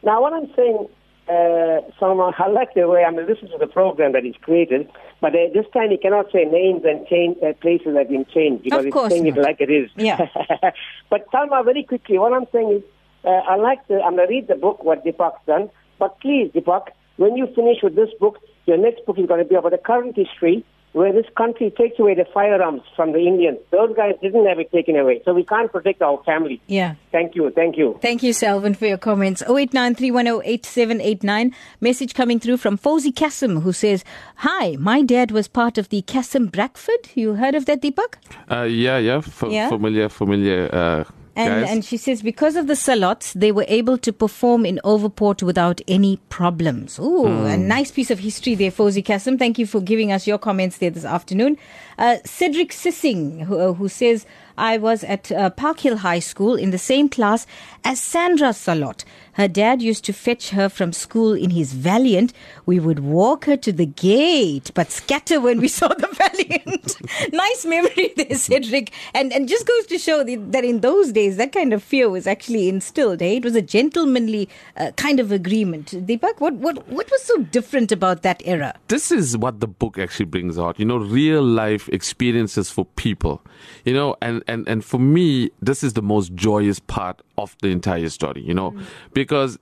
Now, 0.02 0.20
what 0.20 0.32
I'm 0.32 0.50
saying, 0.54 0.88
uh, 1.28 1.80
somehow, 1.98 2.32
I 2.38 2.48
like 2.48 2.74
the 2.74 2.88
way 2.88 3.04
I'm 3.04 3.16
listening 3.16 3.52
to 3.52 3.58
the 3.58 3.66
program 3.66 4.12
that 4.12 4.24
he's 4.24 4.36
created, 4.42 4.88
but 5.20 5.34
uh, 5.34 5.48
this 5.54 5.66
time 5.72 5.90
he 5.90 5.96
cannot 5.96 6.30
say 6.32 6.44
names 6.44 6.82
and 6.84 7.06
change 7.06 7.38
uh, 7.42 7.52
places 7.60 7.96
have 7.96 8.08
been 8.08 8.26
changed 8.26 8.64
because 8.64 8.84
he's 8.84 8.94
saying 9.08 9.26
it 9.26 9.36
like 9.36 9.60
it 9.60 9.70
is. 9.70 9.90
Yeah. 9.96 10.26
but 11.10 11.26
Salma, 11.32 11.64
very 11.64 11.84
quickly, 11.84 12.18
what 12.18 12.32
I'm 12.32 12.46
saying 12.52 12.72
is, 12.72 12.82
uh, 13.24 13.28
I 13.28 13.56
like 13.56 13.86
to, 13.86 14.00
I'm 14.02 14.16
going 14.16 14.28
to 14.28 14.34
read 14.34 14.48
the 14.48 14.56
book, 14.56 14.82
what 14.82 15.04
Deepak's 15.04 15.46
done, 15.46 15.70
but 15.98 16.20
please, 16.20 16.50
Deepak, 16.52 16.88
when 17.16 17.36
you 17.36 17.46
finish 17.54 17.78
with 17.82 17.94
this 17.94 18.10
book, 18.18 18.38
your 18.66 18.76
next 18.76 19.06
book 19.06 19.18
is 19.18 19.26
going 19.26 19.42
to 19.42 19.48
be 19.48 19.54
about 19.54 19.70
the 19.70 19.78
current 19.78 20.16
history 20.16 20.64
where 20.92 21.12
this 21.12 21.26
country 21.36 21.70
takes 21.70 21.98
away 21.98 22.14
the 22.14 22.26
firearms 22.32 22.82
from 22.94 23.12
the 23.12 23.18
Indians. 23.18 23.58
Those 23.70 23.94
guys 23.96 24.14
didn't 24.20 24.46
have 24.46 24.58
it 24.58 24.70
taken 24.70 24.96
away. 24.96 25.22
So 25.24 25.32
we 25.32 25.44
can't 25.44 25.72
protect 25.72 26.02
our 26.02 26.22
family. 26.24 26.60
Yeah. 26.66 26.94
Thank 27.10 27.34
you. 27.34 27.50
Thank 27.50 27.78
you. 27.78 27.98
Thank 28.02 28.22
you, 28.22 28.32
Selvin, 28.32 28.76
for 28.76 28.86
your 28.86 28.98
comments. 28.98 29.42
0893108789. 29.42 31.52
Message 31.80 32.14
coming 32.14 32.38
through 32.38 32.58
from 32.58 32.76
Fozi 32.76 33.14
Kasim, 33.14 33.60
who 33.60 33.72
says, 33.72 34.04
Hi, 34.36 34.76
my 34.78 35.02
dad 35.02 35.30
was 35.30 35.48
part 35.48 35.78
of 35.78 35.88
the 35.88 36.02
Kasim 36.02 36.46
Bradford. 36.46 37.08
You 37.14 37.34
heard 37.34 37.54
of 37.54 37.66
that, 37.66 37.80
Deepak? 37.80 38.16
Uh, 38.50 38.62
yeah, 38.64 38.98
yeah. 38.98 39.18
F- 39.18 39.44
yeah. 39.48 39.68
Familiar, 39.68 40.08
familiar. 40.08 40.68
Uh 40.72 41.04
and, 41.34 41.64
and 41.64 41.84
she 41.84 41.96
says 41.96 42.22
because 42.22 42.56
of 42.56 42.66
the 42.66 42.76
salots, 42.76 43.32
they 43.32 43.52
were 43.52 43.64
able 43.68 43.96
to 43.98 44.12
perform 44.12 44.66
in 44.66 44.78
Overport 44.84 45.42
without 45.42 45.80
any 45.88 46.18
problems. 46.28 46.98
Ooh, 46.98 47.24
mm. 47.24 47.52
a 47.52 47.56
nice 47.56 47.90
piece 47.90 48.10
of 48.10 48.18
history 48.18 48.54
there, 48.54 48.70
Fozi 48.70 49.04
Kasim. 49.04 49.38
Thank 49.38 49.58
you 49.58 49.66
for 49.66 49.80
giving 49.80 50.12
us 50.12 50.26
your 50.26 50.38
comments 50.38 50.78
there 50.78 50.90
this 50.90 51.04
afternoon. 51.04 51.56
Uh, 51.98 52.16
Cedric 52.24 52.70
Sissing, 52.70 53.44
who, 53.44 53.58
uh, 53.58 53.72
who 53.72 53.88
says, 53.88 54.26
I 54.62 54.78
was 54.78 55.02
at 55.02 55.32
uh, 55.32 55.50
Park 55.50 55.80
Hill 55.80 55.96
High 55.96 56.20
School 56.20 56.54
in 56.54 56.70
the 56.70 56.78
same 56.78 57.08
class 57.08 57.48
as 57.82 58.00
Sandra 58.00 58.50
Salot. 58.50 59.04
Her 59.32 59.48
dad 59.48 59.82
used 59.82 60.04
to 60.04 60.12
fetch 60.12 60.50
her 60.50 60.68
from 60.68 60.92
school 60.92 61.32
in 61.32 61.50
his 61.50 61.72
Valiant. 61.72 62.32
We 62.64 62.78
would 62.78 63.00
walk 63.00 63.46
her 63.46 63.56
to 63.56 63.72
the 63.72 63.86
gate, 63.86 64.70
but 64.74 64.92
scatter 64.92 65.40
when 65.40 65.58
we 65.60 65.68
saw 65.78 65.88
the 65.88 66.06
Valiant. 66.06 67.32
nice 67.32 67.64
memory 67.64 68.12
there, 68.16 68.36
Cedric. 68.36 68.92
And 69.14 69.32
and 69.32 69.48
just 69.48 69.66
goes 69.66 69.86
to 69.86 69.98
show 69.98 70.22
that 70.22 70.64
in 70.64 70.80
those 70.80 71.10
days, 71.12 71.38
that 71.38 71.52
kind 71.52 71.72
of 71.72 71.82
fear 71.82 72.08
was 72.08 72.26
actually 72.26 72.68
instilled. 72.68 73.22
Eh? 73.22 73.38
It 73.38 73.44
was 73.44 73.56
a 73.56 73.62
gentlemanly 73.62 74.48
uh, 74.76 74.92
kind 74.92 75.18
of 75.18 75.32
agreement. 75.32 75.88
Deepak, 76.06 76.38
what, 76.38 76.54
what, 76.54 76.86
what 76.88 77.10
was 77.10 77.22
so 77.22 77.38
different 77.38 77.90
about 77.90 78.22
that 78.22 78.42
era? 78.44 78.74
This 78.88 79.10
is 79.10 79.36
what 79.36 79.58
the 79.60 79.66
book 79.66 79.98
actually 79.98 80.26
brings 80.26 80.58
out. 80.58 80.78
You 80.78 80.84
know, 80.84 80.98
real 80.98 81.42
life 81.42 81.88
experiences 81.88 82.70
for 82.70 82.84
people. 82.84 83.42
You 83.84 83.94
know, 83.94 84.16
and, 84.20 84.42
and, 84.46 84.51
and 84.52 84.68
and 84.68 84.84
for 84.84 85.00
me, 85.00 85.50
this 85.60 85.82
is 85.82 85.94
the 85.94 86.02
most 86.02 86.34
joyous 86.34 86.78
part 86.78 87.22
of 87.38 87.56
the 87.62 87.68
entire 87.68 88.08
story, 88.08 88.42
you 88.42 88.54
know, 88.54 88.72
mm. 88.72 88.84
because 89.12 89.58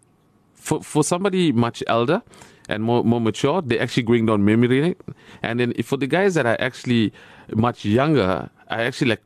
for, 0.55 0.83
for 0.83 1.03
somebody 1.03 1.53
much 1.53 1.83
elder 1.87 2.23
and 2.69 2.83
more, 2.83 3.03
more 3.05 3.21
mature, 3.21 3.63
they 3.63 3.79
actually 3.79 4.05
going 4.05 4.27
down 4.27 4.45
memory 4.45 4.83
lane. 4.83 4.97
And 5.43 5.59
then 5.61 5.75
for 5.83 5.97
the 5.97 6.07
guys 6.07 6.35
that 6.35 6.47
are 6.47 6.57
actually 6.61 7.13
much 7.55 7.85
younger, 7.85 8.51
I 8.69 8.83
actually 8.83 9.11
like, 9.11 9.23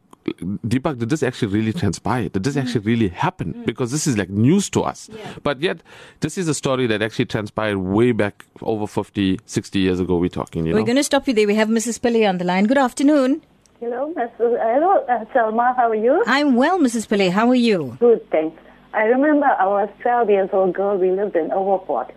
Deepak, 0.66 0.98
did 0.98 1.11
this 1.11 1.22
actually 1.22 1.53
really 1.53 1.72
transpire? 1.74 2.31
Did 2.31 2.44
this 2.44 2.57
actually 2.57 2.81
really 2.81 3.09
happen? 3.09 3.53
Mm. 3.53 3.66
Because 3.66 3.90
this 3.90 4.07
is 4.07 4.16
like 4.16 4.31
news 4.31 4.70
to 4.70 4.83
us. 4.83 5.11
Yeah. 5.12 5.35
But 5.42 5.61
yet, 5.61 5.83
this 6.20 6.38
is 6.38 6.48
a 6.48 6.55
story 6.55 6.87
that 6.87 7.03
actually 7.03 7.27
transpired 7.27 7.77
way 7.79 8.12
back 8.12 8.46
over 8.62 8.87
50, 8.87 9.40
60 9.44 9.79
years 9.79 10.00
ago, 10.00 10.16
we're 10.16 10.31
talking, 10.31 10.64
you 10.64 10.72
We're 10.72 10.81
know? 10.81 10.87
going 10.87 10.96
to 10.96 11.05
stop 11.05 11.29
you 11.29 11.35
there. 11.35 11.46
We 11.46 11.57
have 11.57 11.68
Mrs. 11.68 12.00
Pillay 12.00 12.27
on 12.27 12.38
the 12.38 12.44
line. 12.44 12.64
Good 12.64 12.79
afternoon. 12.79 13.42
Hello, 13.84 14.14
Mrs. 14.16 14.38
Hello, 14.38 15.04
uh, 15.10 15.26
Selma. 15.34 15.74
How 15.76 15.90
are 15.90 15.94
you? 15.94 16.24
I'm 16.26 16.54
well, 16.56 16.78
Mrs. 16.78 17.06
Pillay. 17.06 17.30
How 17.30 17.50
are 17.50 17.54
you? 17.54 17.98
Good, 18.00 18.30
thanks. 18.30 18.58
I 18.94 19.02
remember 19.02 19.44
I 19.44 19.66
was 19.66 19.90
12 20.00 20.30
years 20.30 20.48
old 20.54 20.72
girl. 20.72 20.96
We 20.96 21.10
lived 21.10 21.36
in 21.36 21.50
Overport. 21.50 22.10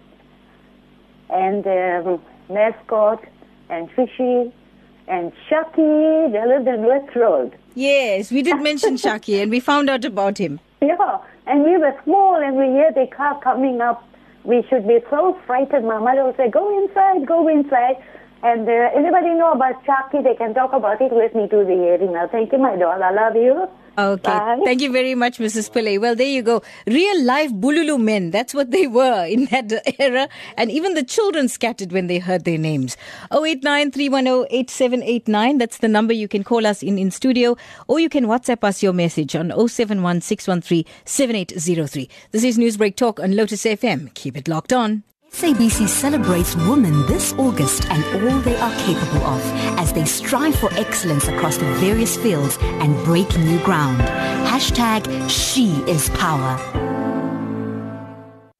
And 1.29 1.67
um, 1.67 2.21
mascot 2.49 3.21
and 3.69 3.91
fishy 3.91 4.53
and 5.09 5.33
Shaki, 5.51 6.31
they 6.31 6.47
lived 6.47 6.69
in 6.69 6.85
West 6.85 7.13
Road. 7.17 7.57
Yes, 7.75 8.31
we 8.31 8.43
did 8.43 8.61
mention 8.61 8.95
Shaki 9.05 9.41
and 9.41 9.51
we 9.51 9.59
found 9.59 9.89
out 9.89 10.05
about 10.05 10.37
him. 10.37 10.61
Yeah, 10.81 11.17
and 11.47 11.65
we 11.65 11.75
were 11.75 11.93
small 12.05 12.41
and 12.41 12.55
we 12.55 12.67
hear 12.67 12.93
the 12.93 13.07
car 13.13 13.41
coming 13.41 13.81
up. 13.81 14.07
We 14.45 14.65
should 14.69 14.87
be 14.87 14.99
so 15.09 15.37
frightened. 15.45 15.85
My 15.85 15.99
mother 15.99 16.23
would 16.23 16.37
say, 16.37 16.49
go 16.49 16.81
inside, 16.81 17.27
go 17.27 17.49
inside. 17.49 17.97
And 18.43 18.69
uh, 18.69 18.89
anybody 18.95 19.33
know 19.33 19.53
about 19.53 19.83
Chucky, 19.85 20.21
they 20.21 20.35
can 20.35 20.53
talk 20.53 20.71
about 20.73 21.01
it 21.01 21.11
with 21.11 21.33
me 21.33 21.47
to 21.47 21.65
the 21.65 21.73
hearing. 21.73 22.13
Now, 22.13 22.27
thank 22.27 22.51
you, 22.51 22.59
my 22.59 22.75
doll. 22.75 23.01
I 23.01 23.09
love 23.11 23.35
you. 23.35 23.67
Okay. 23.97 24.29
Bye. 24.29 24.59
Thank 24.63 24.81
you 24.81 24.91
very 24.91 25.15
much, 25.15 25.39
Mrs. 25.39 25.71
Pillay. 25.71 25.99
Well, 25.99 26.13
there 26.15 26.27
you 26.27 26.43
go. 26.43 26.61
Real 26.85 27.23
life 27.23 27.51
Bululu 27.51 27.99
men. 27.99 28.29
That's 28.29 28.53
what 28.53 28.69
they 28.69 28.85
were 28.85 29.25
in 29.25 29.45
that 29.45 29.71
era. 29.99 30.29
And 30.55 30.69
even 30.69 30.93
the 30.93 31.01
children 31.01 31.47
scattered 31.47 31.91
when 31.91 32.05
they 32.05 32.19
heard 32.19 32.45
their 32.45 32.59
names. 32.59 32.95
0893108789. 33.31 35.57
That's 35.57 35.79
the 35.79 35.87
number 35.87 36.13
you 36.13 36.27
can 36.27 36.43
call 36.43 36.67
us 36.67 36.83
in 36.83 36.99
in 36.99 37.09
studio. 37.09 37.57
Or 37.87 37.99
you 37.99 38.09
can 38.09 38.27
WhatsApp 38.27 38.63
us 38.63 38.83
your 38.83 38.93
message 38.93 39.35
on 39.35 39.49
0716137803. 39.49 42.07
This 42.31 42.43
is 42.43 42.59
Newsbreak 42.59 42.95
Talk 42.95 43.19
on 43.19 43.35
Lotus 43.35 43.63
FM. 43.63 44.13
Keep 44.13 44.37
it 44.37 44.47
locked 44.47 44.71
on. 44.71 45.01
SABC 45.31 45.87
celebrates 45.87 46.55
women 46.55 47.05
this 47.05 47.33
August 47.33 47.85
and 47.91 48.03
all 48.23 48.39
they 48.39 48.55
are 48.57 48.73
capable 48.79 49.23
of 49.25 49.41
as 49.77 49.93
they 49.93 50.05
strive 50.05 50.55
for 50.55 50.73
excellence 50.73 51.27
across 51.27 51.57
the 51.57 51.65
various 51.75 52.17
fields 52.17 52.57
and 52.61 52.95
break 53.05 53.37
new 53.37 53.59
ground. 53.63 53.99
Hashtag 54.47 55.29
She 55.29 55.73
is 55.89 56.09
Power. 56.11 56.86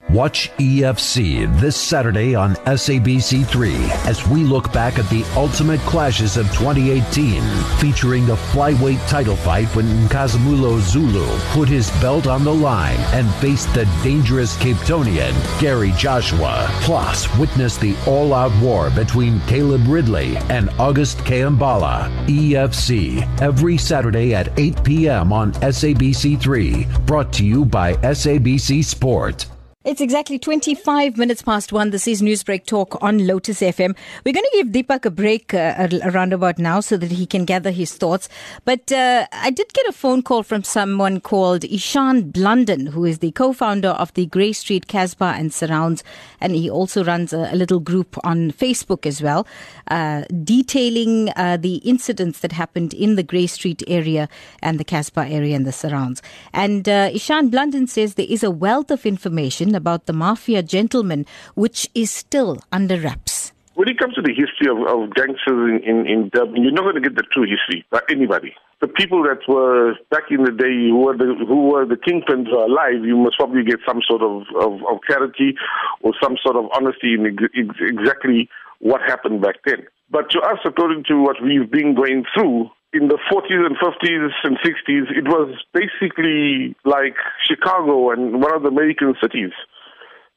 Watch 0.09 0.49
EFC 0.57 1.59
this 1.59 1.75
Saturday 1.75 2.33
on 2.33 2.55
SABC3 2.65 3.89
as 4.05 4.25
we 4.29 4.45
look 4.45 4.71
back 4.71 4.97
at 4.97 5.09
the 5.09 5.25
ultimate 5.35 5.81
clashes 5.81 6.37
of 6.37 6.45
2018, 6.53 7.41
featuring 7.77 8.25
the 8.25 8.37
flyweight 8.37 9.05
title 9.09 9.35
fight 9.35 9.67
when 9.75 9.85
Nkazimulo 10.07 10.79
Zulu 10.79 11.27
put 11.51 11.67
his 11.67 11.91
belt 11.99 12.25
on 12.25 12.45
the 12.45 12.53
line 12.53 12.95
and 13.11 13.29
faced 13.35 13.73
the 13.73 13.83
dangerous 14.01 14.55
Capetonian 14.55 15.33
Gary 15.59 15.91
Joshua. 15.97 16.67
Plus, 16.83 17.27
witness 17.37 17.75
the 17.75 17.93
all-out 18.07 18.57
war 18.61 18.89
between 18.91 19.41
Caleb 19.41 19.81
Ridley 19.89 20.37
and 20.49 20.69
August 20.79 21.17
Kayambala. 21.19 22.09
EFC 22.27 23.41
every 23.41 23.77
Saturday 23.77 24.33
at 24.33 24.57
8 24.57 24.85
p.m. 24.85 25.33
on 25.33 25.51
SABC3, 25.51 27.05
brought 27.05 27.33
to 27.33 27.45
you 27.45 27.65
by 27.65 27.95
SABC 27.95 28.85
Sport. 28.85 29.47
It's 29.88 30.02
exactly 30.02 30.38
25 30.38 31.17
minutes 31.17 31.41
past 31.41 31.71
one. 31.71 31.91
This 31.91 32.10
is 32.10 32.21
Newsbreak 32.21 32.65
Talk 32.65 33.02
on 33.02 33.26
Lotus 33.26 33.62
FM. 33.62 33.95
We're 34.26 34.34
going 34.34 34.43
to 34.52 34.58
give 34.62 34.67
Deepak 34.67 35.06
a 35.06 35.10
break 35.10 35.54
uh, 35.54 35.88
around 36.04 36.34
about 36.34 36.60
now 36.60 36.82
so 36.82 36.97
that 36.97 37.10
he 37.10 37.26
can 37.26 37.45
gather 37.45 37.71
his 37.71 37.93
thoughts. 37.93 38.28
But 38.65 38.91
uh, 38.91 39.28
I 39.32 39.50
did 39.50 39.73
get 39.73 39.88
a 39.88 39.93
phone 39.93 40.23
call 40.23 40.43
from 40.43 40.65
someone 40.65 41.21
called 41.21 41.63
Ishan 41.63 42.32
Blunden, 42.32 42.88
who 42.88 43.06
is 43.06 43.19
the 43.19 43.32
co-founder 43.32 43.91
of 43.91 44.13
the 44.15 44.26
Grey 44.26 44.52
Street 44.52 44.89
Casbah 44.89 45.36
and 45.38 45.54
surrounds, 45.54 46.04
and 46.41 46.54
he 46.54 46.69
also 46.69 47.02
runs 47.06 47.32
a, 47.32 47.50
a 47.54 47.56
little 47.56 47.80
group 47.80 48.17
on 48.26 48.52
Facebook 48.52 49.06
as 49.06 49.21
well, 49.21 49.47
uh, 49.89 50.26
detailing 50.43 51.30
uh, 51.38 51.56
the 51.56 51.76
incidents 51.76 52.41
that 52.41 52.52
happened 52.52 52.93
in 52.93 53.15
the 53.15 53.23
Grey 53.23 53.47
Street 53.47 53.82
area 53.88 54.28
and 54.62 54.82
the 54.82 54.84
Casbah 54.84 55.30
area 55.30 55.56
and 55.56 55.65
the 55.65 55.71
surrounds. 55.71 56.21
And 56.52 56.89
uh, 56.89 57.10
Ishan 57.13 57.52
Blunden 57.52 57.88
says 57.88 58.15
there 58.15 58.26
is 58.28 58.43
a 58.43 58.52
wealth 58.52 58.91
of 58.91 59.06
information 59.06 59.76
about 59.77 60.05
the 60.07 60.13
mafia 60.13 60.61
gentleman, 60.61 61.25
which 61.55 61.87
is 61.95 62.11
still 62.11 62.59
under 62.71 62.99
wraps. 62.99 63.53
When 63.75 63.87
it 63.87 63.99
comes 63.99 64.15
to 64.15 64.23
the 64.23 64.33
history 64.33 64.67
of, 64.67 64.81
of 64.89 65.13
gangsters 65.13 65.69
in, 65.69 65.79
in, 65.85 66.07
in 66.07 66.29
Durban, 66.33 66.63
you're 66.63 66.73
not 66.73 66.81
going 66.81 66.95
to 66.95 67.01
get 67.01 67.15
the 67.15 67.23
true 67.31 67.45
history 67.45 67.85
by 67.91 68.01
anybody. 68.09 68.55
The 68.81 68.87
people 68.87 69.21
that 69.23 69.45
were 69.47 69.93
back 70.09 70.29
in 70.29 70.43
the 70.43 70.51
day 70.51 70.89
who 70.89 71.05
were 71.05 71.15
the, 71.15 71.33
who 71.47 71.69
were 71.69 71.85
the 71.85 71.95
kingpins 71.95 72.49
are 72.49 72.65
alive, 72.65 73.05
you 73.05 73.15
must 73.15 73.37
probably 73.37 73.63
get 73.63 73.77
some 73.87 74.01
sort 74.07 74.23
of, 74.23 74.49
of, 74.59 74.81
of 74.89 75.01
clarity 75.05 75.55
or 76.01 76.13
some 76.21 76.37
sort 76.43 76.55
of 76.55 76.65
honesty 76.73 77.13
in 77.13 77.25
ex- 77.27 77.77
exactly 77.79 78.49
what 78.79 79.01
happened 79.01 79.41
back 79.41 79.55
then. 79.65 79.85
But 80.09 80.31
to 80.31 80.39
us, 80.39 80.59
according 80.65 81.03
to 81.09 81.21
what 81.21 81.37
we've 81.43 81.69
been 81.69 81.93
going 81.93 82.25
through, 82.33 82.69
in 82.97 83.07
the 83.07 83.19
40s 83.31 83.62
and 83.62 83.77
50s 83.77 84.29
and 84.43 84.57
60s, 84.57 85.05
it 85.15 85.27
was 85.29 85.53
basically 85.73 86.75
like 86.83 87.15
Chicago 87.45 88.12
and 88.12 88.41
one 88.41 88.53
of 88.53 88.63
the 88.63 88.69
American 88.69 89.13
cities. 89.21 89.53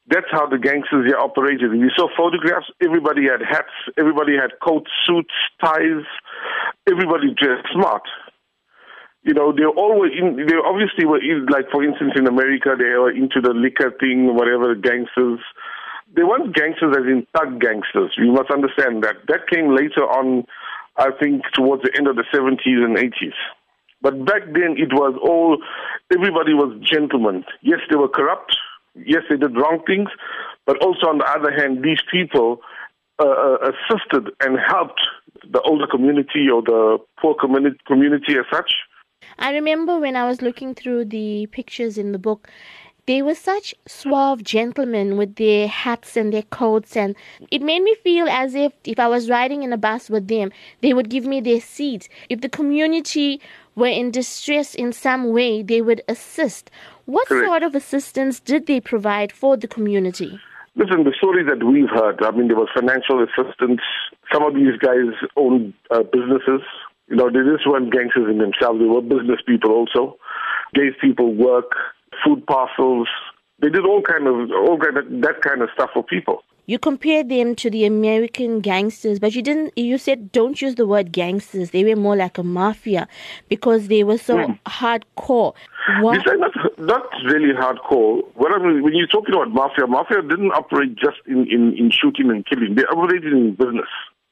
That's 0.09 0.27
how 0.31 0.47
the 0.47 0.59
gangsters 0.59 1.07
here 1.07 1.19
operated. 1.19 1.71
We 1.71 1.91
saw 1.97 2.09
photographs. 2.17 2.67
Everybody 2.83 3.25
had 3.25 3.41
hats. 3.41 3.73
Everybody 3.97 4.35
had 4.35 4.59
coats, 4.63 4.91
suits, 5.07 5.33
ties. 5.63 6.05
Everybody 6.91 7.33
dressed 7.33 7.69
smart. 7.73 8.03
You 9.23 9.35
know, 9.35 9.53
they 9.53 9.65
all 9.65 10.01
were 10.01 10.11
in, 10.11 10.47
they 10.49 10.57
obviously 10.57 11.05
were 11.07 11.23
in, 11.23 11.47
like, 11.47 11.71
for 11.71 11.85
instance, 11.85 12.13
in 12.17 12.27
America, 12.27 12.75
they 12.77 12.97
were 12.97 13.13
into 13.13 13.41
the 13.41 13.53
liquor 13.55 13.93
thing, 14.01 14.35
whatever, 14.35 14.75
gangsters. 14.75 15.41
They 16.17 16.25
weren't 16.25 16.57
gangsters 16.57 16.97
as 16.97 17.05
in 17.07 17.27
thug 17.37 17.61
gangsters. 17.61 18.13
You 18.19 18.33
must 18.33 18.51
understand 18.51 19.05
that. 19.05 19.17
That 19.29 19.47
came 19.53 19.77
later 19.77 20.03
on, 20.09 20.45
I 20.97 21.11
think, 21.21 21.43
towards 21.55 21.83
the 21.83 21.93
end 21.97 22.07
of 22.09 22.17
the 22.17 22.25
70s 22.35 22.85
and 22.85 22.97
80s. 22.97 23.39
But 24.03 24.25
back 24.25 24.45
then, 24.47 24.77
it 24.79 24.93
was 24.93 25.19
all, 25.23 25.59
everybody 26.13 26.55
was 26.55 26.79
gentlemen. 26.83 27.45
Yes, 27.63 27.81
they 27.91 27.97
were 27.97 28.09
corrupt. 28.09 28.57
Yes, 28.95 29.23
they 29.29 29.37
did 29.37 29.57
wrong 29.57 29.81
things. 29.87 30.09
But 30.67 30.83
also, 30.83 31.07
on 31.07 31.19
the 31.19 31.27
other 31.27 31.53
hand, 31.53 31.85
these 31.85 32.01
people 32.11 32.61
uh, 33.19 33.27
uh, 33.27 33.71
assisted 33.71 34.33
and 34.41 34.59
helped 34.59 35.01
the 35.51 35.61
older 35.63 35.87
community 35.87 36.49
or 36.53 36.63
the 36.63 36.99
poor 37.21 37.35
community, 37.35 37.77
community 37.87 38.35
as 38.39 38.47
such. 38.53 38.73
I 39.39 39.53
remember 39.53 39.99
when 39.99 40.17
I 40.17 40.27
was 40.27 40.43
looking 40.43 40.75
through 40.75 41.07
the 41.07 41.47
pictures 41.47 41.99
in 41.99 42.13
the 42.13 42.19
book, 42.19 42.49
they 43.11 43.23
were 43.23 43.35
such 43.35 43.75
suave 43.89 44.45
gentlemen 44.45 45.17
with 45.17 45.35
their 45.35 45.67
hats 45.67 46.17
and 46.17 46.33
their 46.33 46.45
coats, 46.45 46.97
and 46.97 47.17
it 47.51 47.61
made 47.61 47.83
me 47.83 47.97
feel 48.05 48.29
as 48.29 48.55
if 48.55 48.73
if 48.85 49.01
I 49.01 49.09
was 49.09 49.29
riding 49.29 49.65
in 49.65 49.73
a 49.73 49.77
bus 49.77 50.09
with 50.09 50.29
them, 50.29 50.53
they 50.81 50.95
would 50.95 51.11
give 51.11 51.25
me 51.25 51.41
their 51.41 51.61
seat. 51.61 52.09
If 52.29 52.41
the 52.41 52.49
community 52.49 53.41
were 53.75 53.89
in 53.89 54.13
distress 54.13 54.77
in 54.77 54.93
some 54.93 55.33
way, 55.33 55.61
they 55.61 55.83
would 55.83 56.03
assist. 56.07 56.71
What 57.07 57.27
Correct. 57.27 57.49
sort 57.49 57.63
of 57.65 57.75
assistance 57.75 58.39
did 58.39 58.69
they 58.69 58.81
provide 58.81 59.33
for 59.33 59.57
the 59.57 59.67
community? 59.67 60.39
Listen, 60.77 61.03
the 61.03 61.15
stories 61.17 61.49
that 61.49 61.65
we've 61.65 61.91
heard, 61.91 62.23
I 62.23 62.31
mean, 62.31 62.47
there 62.47 62.57
was 62.57 62.69
financial 62.73 63.27
assistance. 63.27 63.81
Some 64.33 64.45
of 64.45 64.55
these 64.55 64.77
guys 64.79 65.11
owned 65.37 65.75
uh, 65.91 66.05
businesses. 66.05 66.63
You 67.09 67.17
know, 67.17 67.29
they 67.29 67.43
just 67.43 67.67
weren't 67.67 67.93
gangsters 67.93 68.31
in 68.31 68.39
themselves. 68.39 68.79
They 68.79 68.87
were 68.87 69.03
business 69.03 69.41
people 69.45 69.73
also. 69.73 70.17
Gave 70.75 70.93
people 71.01 71.35
work, 71.35 71.73
food 72.25 72.47
parcels. 72.47 73.09
They 73.61 73.69
did 73.69 73.85
all 73.85 74.03
kind 74.03 74.27
of 74.27 74.51
all 74.51 74.79
kind 74.79 74.97
of 74.97 75.21
that 75.23 75.43
kind 75.43 75.63
of 75.63 75.69
stuff 75.75 75.91
for 75.93 76.03
people. 76.03 76.43
You 76.67 76.79
compared 76.79 77.29
them 77.29 77.57
to 77.57 77.69
the 77.69 77.85
American 77.85 78.61
gangsters, 78.61 79.19
but 79.19 79.35
you 79.35 79.43
didn't. 79.43 79.77
You 79.77 79.99
said 79.99 80.31
don't 80.31 80.63
use 80.63 80.77
the 80.77 80.87
word 80.87 81.11
gangsters. 81.11 81.73
They 81.73 81.83
were 81.83 81.97
more 81.97 82.15
like 82.15 82.39
a 82.39 82.45
mafia 82.45 83.09
because 83.49 83.89
they 83.89 84.05
were 84.05 84.19
so 84.19 84.39
hmm. 84.39 84.53
hardcore. 84.67 85.55
What? 86.01 86.15
These 86.15 86.33
are 86.33 86.37
not 86.37 86.53
not 86.79 87.03
really 87.25 87.53
hardcore. 87.55 88.23
What 88.35 88.53
I 88.53 88.59
mean, 88.59 88.83
when 88.85 88.95
you're 88.95 89.09
talking 89.09 89.35
about 89.35 89.51
mafia, 89.51 89.87
mafia 89.87 90.23
didn't 90.23 90.53
operate 90.53 90.95
just 90.95 91.19
in, 91.27 91.47
in, 91.51 91.77
in 91.77 91.91
shooting 91.91 92.31
and 92.31 92.47
killing. 92.47 92.77
They 92.77 92.85
operated 92.85 93.33
in 93.33 93.55
business. 93.57 93.89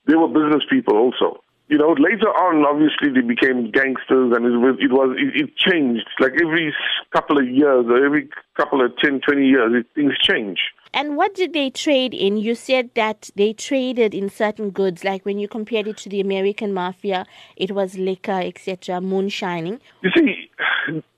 They 0.07 0.15
were 0.15 0.29
business 0.29 0.63
people 0.71 0.97
also. 0.97 1.43
You 1.69 1.77
know, 1.77 1.95
later 1.99 2.29
on, 2.29 2.65
obviously, 2.65 3.13
they 3.13 3.27
became 3.27 3.71
gangsters, 3.71 4.33
and 4.35 4.47
it 4.47 4.57
was 4.57 4.77
it 4.81 4.91
was 4.91 5.15
it, 5.19 5.43
it 5.43 5.57
changed. 5.57 6.09
Like 6.19 6.33
every 6.41 6.75
couple 7.13 7.39
of 7.39 7.47
years, 7.47 7.85
or 7.89 8.05
every 8.05 8.29
couple 8.57 8.85
of 8.85 8.97
10, 8.97 9.21
20 9.21 9.47
years, 9.47 9.73
it, 9.75 9.87
things 9.95 10.15
change. 10.19 10.59
And 10.95 11.17
what 11.17 11.35
did 11.35 11.53
they 11.53 11.69
trade 11.69 12.15
in? 12.15 12.39
You 12.39 12.55
said 12.55 12.91
that 12.95 13.31
they 13.37 13.53
traded 13.53 14.15
in 14.15 14.31
certain 14.31 14.71
goods, 14.71 15.05
like 15.05 15.27
when 15.27 15.39
you 15.39 15.47
compared 15.47 15.87
it 15.87 15.99
to 15.99 16.09
the 16.09 16.21
American 16.21 16.73
mafia, 16.73 17.27
it 17.57 17.73
was 17.73 17.99
liquor, 17.99 18.41
etc., 18.43 19.03
moonshining. 19.03 19.79
You 20.01 20.11
see, 20.17 20.51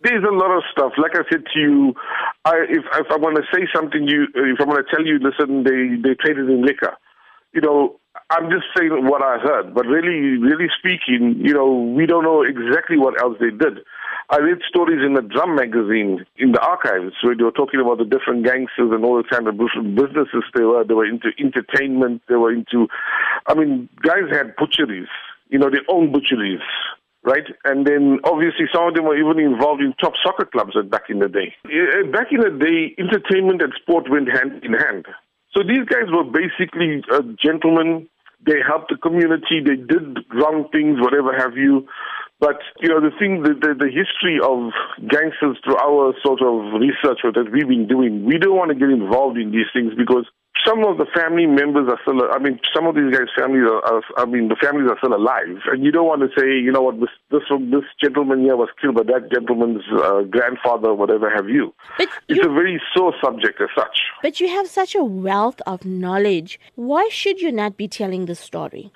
there's 0.02 0.24
a 0.24 0.34
lot 0.34 0.50
of 0.50 0.64
stuff. 0.72 0.94
Like 0.98 1.14
I 1.14 1.22
said 1.30 1.44
to 1.54 1.60
you, 1.60 1.94
I, 2.44 2.56
if 2.68 2.84
if 2.92 3.06
I 3.10 3.16
want 3.16 3.36
to 3.36 3.42
say 3.54 3.68
something, 3.72 4.08
you 4.08 4.26
if 4.34 4.60
I 4.60 4.64
want 4.64 4.84
to 4.84 4.96
tell 4.96 5.06
you, 5.06 5.20
listen, 5.20 5.62
they 5.62 5.94
they 6.02 6.16
traded 6.16 6.50
in 6.50 6.62
liquor. 6.62 6.96
You 7.52 7.60
know, 7.60 7.99
I'm 8.30 8.50
just 8.50 8.66
saying 8.76 9.06
what 9.06 9.22
I 9.22 9.38
heard, 9.38 9.74
but 9.74 9.86
really, 9.86 10.38
really 10.38 10.68
speaking, 10.78 11.34
you 11.38 11.54
know, 11.54 11.70
we 11.96 12.06
don't 12.06 12.24
know 12.24 12.42
exactly 12.42 12.98
what 12.98 13.20
else 13.20 13.36
they 13.40 13.50
did. 13.50 13.78
I 14.30 14.38
read 14.38 14.58
stories 14.68 15.00
in 15.04 15.14
the 15.14 15.22
Drum 15.22 15.56
magazine 15.56 16.24
in 16.36 16.52
the 16.52 16.60
archives 16.60 17.14
where 17.22 17.34
they 17.34 17.42
were 17.42 17.50
talking 17.50 17.80
about 17.80 17.98
the 17.98 18.04
different 18.04 18.44
gangsters 18.44 18.90
and 18.94 19.04
all 19.04 19.16
the 19.16 19.26
kind 19.28 19.48
of 19.48 19.58
businesses 19.58 20.44
they 20.54 20.62
were. 20.62 20.84
They 20.84 20.94
were 20.94 21.06
into 21.06 21.30
entertainment. 21.38 22.22
They 22.28 22.36
were 22.36 22.52
into, 22.52 22.86
I 23.46 23.54
mean, 23.54 23.88
guys 24.02 24.30
had 24.30 24.54
butcheries. 24.56 25.08
You 25.48 25.58
know, 25.58 25.70
their 25.70 25.86
own 25.88 26.12
butcheries 26.12 26.62
right? 27.22 27.44
And 27.64 27.86
then 27.86 28.18
obviously 28.24 28.64
some 28.72 28.88
of 28.88 28.94
them 28.94 29.04
were 29.04 29.18
even 29.18 29.38
involved 29.38 29.82
in 29.82 29.92
top 30.00 30.14
soccer 30.24 30.46
clubs 30.46 30.74
back 30.90 31.10
in 31.10 31.18
the 31.18 31.28
day. 31.28 31.54
Eh, 31.66 32.10
Back 32.10 32.28
in 32.32 32.40
the 32.40 32.48
day, 32.48 32.94
entertainment 32.98 33.60
and 33.60 33.74
sport 33.82 34.08
went 34.10 34.28
hand 34.28 34.64
in 34.64 34.72
hand. 34.72 35.06
So 35.56 35.62
these 35.62 35.84
guys 35.88 36.06
were 36.12 36.24
basically 36.24 37.02
uh, 37.12 37.22
gentlemen. 37.42 38.08
they 38.46 38.58
helped 38.66 38.90
the 38.90 38.96
community, 38.96 39.60
they 39.60 39.76
did 39.76 40.18
wrong 40.32 40.68
things, 40.72 40.98
whatever 41.00 41.36
have 41.36 41.56
you. 41.56 41.86
But 42.38 42.56
you 42.80 42.88
know 42.88 43.00
the 43.00 43.12
thing, 43.18 43.42
the, 43.42 43.52
the, 43.52 43.74
the 43.76 43.90
history 43.92 44.40
of 44.40 44.72
gangsters 45.10 45.60
through 45.62 45.76
our 45.76 46.14
sort 46.24 46.40
of 46.40 46.80
research 46.80 47.20
that 47.22 47.50
we've 47.52 47.68
been 47.68 47.86
doing, 47.86 48.24
we 48.24 48.38
don't 48.38 48.56
want 48.56 48.70
to 48.70 48.78
get 48.78 48.88
involved 48.88 49.36
in 49.36 49.50
these 49.52 49.68
things 49.74 49.92
because 49.92 50.24
some 50.66 50.84
of 50.84 50.98
the 50.98 51.06
family 51.14 51.46
members 51.46 51.88
are 51.88 51.98
still, 52.02 52.20
I 52.32 52.38
mean, 52.38 52.60
some 52.74 52.86
of 52.86 52.94
these 52.94 53.10
guys' 53.12 53.28
families 53.38 53.64
are, 53.70 53.82
are, 53.84 54.02
I 54.16 54.24
mean, 54.24 54.48
the 54.48 54.56
families 54.56 54.88
are 54.90 54.96
still 54.98 55.14
alive. 55.14 55.58
And 55.66 55.84
you 55.84 55.90
don't 55.90 56.06
want 56.06 56.22
to 56.22 56.28
say, 56.38 56.46
you 56.46 56.70
know 56.72 56.82
what, 56.82 57.00
this, 57.00 57.08
this, 57.30 57.42
this 57.48 57.84
gentleman 58.02 58.40
here 58.42 58.56
was 58.56 58.68
killed 58.80 58.96
by 58.96 59.04
that 59.04 59.30
gentleman's 59.32 59.82
uh, 59.92 60.22
grandfather, 60.22 60.94
whatever 60.94 61.30
have 61.30 61.48
you. 61.48 61.74
But 61.98 62.08
it's 62.28 62.38
you- 62.44 62.50
a 62.50 62.52
very 62.52 62.80
sore 62.94 63.14
subject 63.22 63.60
as 63.60 63.68
such. 63.76 64.00
But 64.22 64.40
you 64.40 64.48
have 64.48 64.66
such 64.66 64.94
a 64.94 65.04
wealth 65.04 65.60
of 65.66 65.84
knowledge. 65.84 66.60
Why 66.74 67.08
should 67.10 67.40
you 67.40 67.52
not 67.52 67.76
be 67.76 67.88
telling 67.88 68.26
the 68.26 68.34
story? 68.34 68.92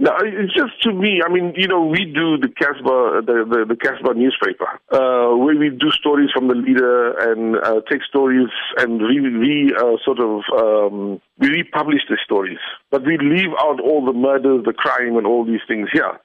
No, 0.00 0.12
it's 0.22 0.54
just 0.54 0.80
to 0.82 0.92
me. 0.92 1.22
I 1.26 1.28
mean, 1.28 1.54
you 1.56 1.66
know, 1.66 1.84
we 1.84 2.04
do 2.04 2.38
the 2.38 2.46
Casbah, 2.46 3.22
the 3.26 3.42
the, 3.42 3.74
the 3.74 3.76
Casbah 3.76 4.14
newspaper, 4.14 4.78
uh, 4.92 5.34
where 5.34 5.56
we 5.56 5.70
do 5.70 5.90
stories 5.90 6.30
from 6.32 6.46
the 6.46 6.54
leader 6.54 7.18
and 7.18 7.56
uh, 7.56 7.80
take 7.90 8.04
stories 8.04 8.48
and 8.76 9.02
we 9.02 9.18
we 9.20 9.74
uh, 9.76 9.96
sort 10.04 10.20
of 10.20 10.42
um, 10.56 11.20
we 11.38 11.48
republish 11.48 12.02
the 12.08 12.16
stories, 12.24 12.62
but 12.92 13.04
we 13.04 13.18
leave 13.18 13.50
out 13.58 13.80
all 13.80 14.06
the 14.06 14.12
murders, 14.12 14.64
the 14.64 14.72
crime, 14.72 15.16
and 15.16 15.26
all 15.26 15.44
these 15.44 15.66
things 15.66 15.88
here. 15.92 16.20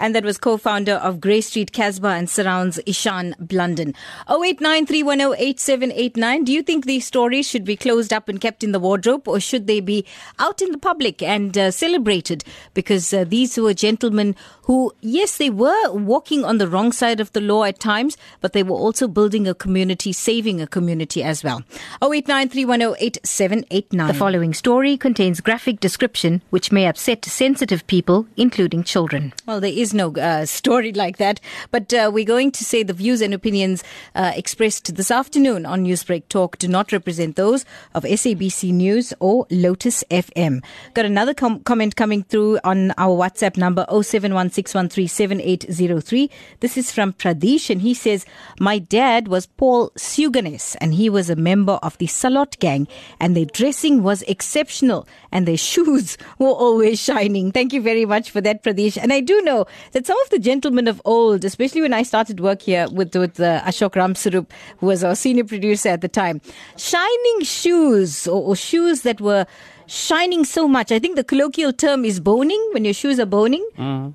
And 0.00 0.14
that 0.14 0.24
was 0.24 0.38
co-founder 0.38 0.94
of 0.94 1.20
Grey 1.20 1.42
Street 1.42 1.72
Casbah 1.72 2.08
and 2.08 2.30
Surrounds, 2.30 2.80
Ishan 2.86 3.34
Blunden. 3.38 3.94
0893108789. 4.28 6.46
Do 6.46 6.52
you 6.52 6.62
think 6.62 6.86
these 6.86 7.06
stories 7.06 7.46
should 7.46 7.66
be 7.66 7.76
closed 7.76 8.10
up 8.10 8.30
and 8.30 8.40
kept 8.40 8.64
in 8.64 8.72
the 8.72 8.80
wardrobe 8.80 9.28
or 9.28 9.38
should 9.40 9.66
they 9.66 9.80
be 9.80 10.06
out 10.38 10.62
in 10.62 10.72
the 10.72 10.78
public 10.78 11.22
and 11.22 11.58
uh, 11.58 11.70
celebrated? 11.70 12.44
Because 12.72 13.12
uh, 13.12 13.24
these 13.24 13.58
were 13.58 13.74
gentlemen 13.74 14.34
who, 14.62 14.90
yes, 15.02 15.36
they 15.36 15.50
were 15.50 15.92
walking 15.92 16.46
on 16.46 16.56
the 16.56 16.68
wrong 16.68 16.92
side 16.92 17.20
of 17.20 17.30
the 17.32 17.42
law 17.42 17.64
at 17.64 17.78
times, 17.78 18.16
but 18.40 18.54
they 18.54 18.62
were 18.62 18.76
also 18.76 19.06
building 19.06 19.46
a 19.46 19.52
community, 19.54 20.14
saving 20.14 20.62
a 20.62 20.66
community 20.66 21.22
as 21.22 21.44
well. 21.44 21.62
0893108789. 22.00 24.06
The 24.06 24.14
following 24.14 24.54
story 24.54 24.96
contains 24.96 25.42
graphic 25.42 25.80
description 25.80 26.40
which 26.48 26.72
may 26.72 26.86
upset 26.86 27.26
sensitive 27.26 27.86
people, 27.86 28.26
including 28.38 28.82
children. 28.82 29.34
Well, 29.44 29.60
there 29.60 29.70
is 29.70 29.89
no 29.94 30.12
uh, 30.14 30.46
story 30.46 30.92
like 30.92 31.16
that, 31.18 31.40
but 31.70 31.92
uh, 31.92 32.10
we're 32.12 32.24
going 32.24 32.50
to 32.52 32.64
say 32.64 32.82
the 32.82 32.92
views 32.92 33.20
and 33.20 33.34
opinions 33.34 33.84
uh, 34.14 34.32
expressed 34.34 34.94
this 34.94 35.10
afternoon 35.10 35.66
on 35.66 35.84
Newsbreak 35.84 36.28
Talk 36.28 36.58
do 36.58 36.68
not 36.68 36.92
represent 36.92 37.36
those 37.36 37.64
of 37.94 38.04
SABC 38.04 38.72
News 38.72 39.12
or 39.20 39.46
Lotus 39.50 40.04
FM. 40.10 40.62
Got 40.94 41.04
another 41.04 41.34
com- 41.34 41.60
comment 41.60 41.94
coming 41.96 42.22
through 42.24 42.58
on 42.64 42.92
our 42.98 43.16
WhatsApp 43.16 43.56
number 43.56 43.86
0716137803. 43.88 46.30
This 46.60 46.76
is 46.76 46.92
from 46.92 47.12
Pradesh, 47.12 47.70
and 47.70 47.82
he 47.82 47.94
says, 47.94 48.26
My 48.58 48.78
dad 48.78 49.28
was 49.28 49.46
Paul 49.46 49.90
Suganes, 49.96 50.76
and 50.80 50.94
he 50.94 51.10
was 51.10 51.30
a 51.30 51.36
member 51.36 51.78
of 51.82 51.96
the 51.98 52.06
Salot 52.06 52.58
gang, 52.58 52.88
and 53.18 53.36
their 53.36 53.46
dressing 53.46 54.02
was 54.02 54.22
exceptional, 54.22 55.06
and 55.32 55.46
their 55.46 55.56
shoes 55.56 56.16
were 56.38 56.48
always 56.48 57.00
shining. 57.00 57.52
Thank 57.52 57.72
you 57.72 57.82
very 57.82 58.04
much 58.04 58.30
for 58.30 58.40
that, 58.40 58.62
Pradesh. 58.62 58.96
And 59.00 59.12
I 59.12 59.20
do 59.20 59.40
know 59.42 59.66
that 59.92 60.06
some 60.06 60.20
of 60.22 60.30
the 60.30 60.38
gentlemen 60.38 60.88
of 60.88 61.00
old, 61.04 61.44
especially 61.44 61.82
when 61.82 61.92
I 61.92 62.02
started 62.02 62.40
work 62.40 62.62
here 62.62 62.88
with, 62.90 63.14
with 63.14 63.40
uh, 63.40 63.62
Ashok 63.62 63.92
Ramsarup, 63.92 64.46
who 64.78 64.86
was 64.86 65.04
our 65.04 65.14
senior 65.14 65.44
producer 65.44 65.90
at 65.90 66.00
the 66.00 66.08
time, 66.08 66.40
shining 66.76 67.40
shoes 67.42 68.26
or, 68.26 68.42
or 68.42 68.56
shoes 68.56 69.02
that 69.02 69.20
were 69.20 69.46
shining 69.86 70.44
so 70.44 70.68
much. 70.68 70.92
I 70.92 70.98
think 70.98 71.16
the 71.16 71.24
colloquial 71.24 71.72
term 71.72 72.04
is 72.04 72.20
boning 72.20 72.64
when 72.72 72.84
your 72.84 72.94
shoes 72.94 73.18
are 73.18 73.26
boning. 73.26 73.66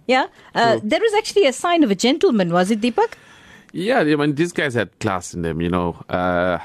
Yeah. 0.07 0.27
Uh, 0.53 0.79
that 0.81 1.01
was 1.01 1.13
actually 1.13 1.45
a 1.45 1.53
sign 1.53 1.83
of 1.83 1.91
a 1.91 1.95
gentleman, 1.95 2.53
was 2.53 2.71
it, 2.71 2.81
Deepak? 2.81 3.13
Yeah, 3.73 3.99
I 3.99 4.15
mean, 4.15 4.35
these 4.35 4.53
guys 4.53 4.73
had 4.73 4.97
class 4.99 5.33
in 5.33 5.41
them, 5.41 5.59
you 5.59 5.69
know. 5.69 6.01
Uh, 6.07 6.59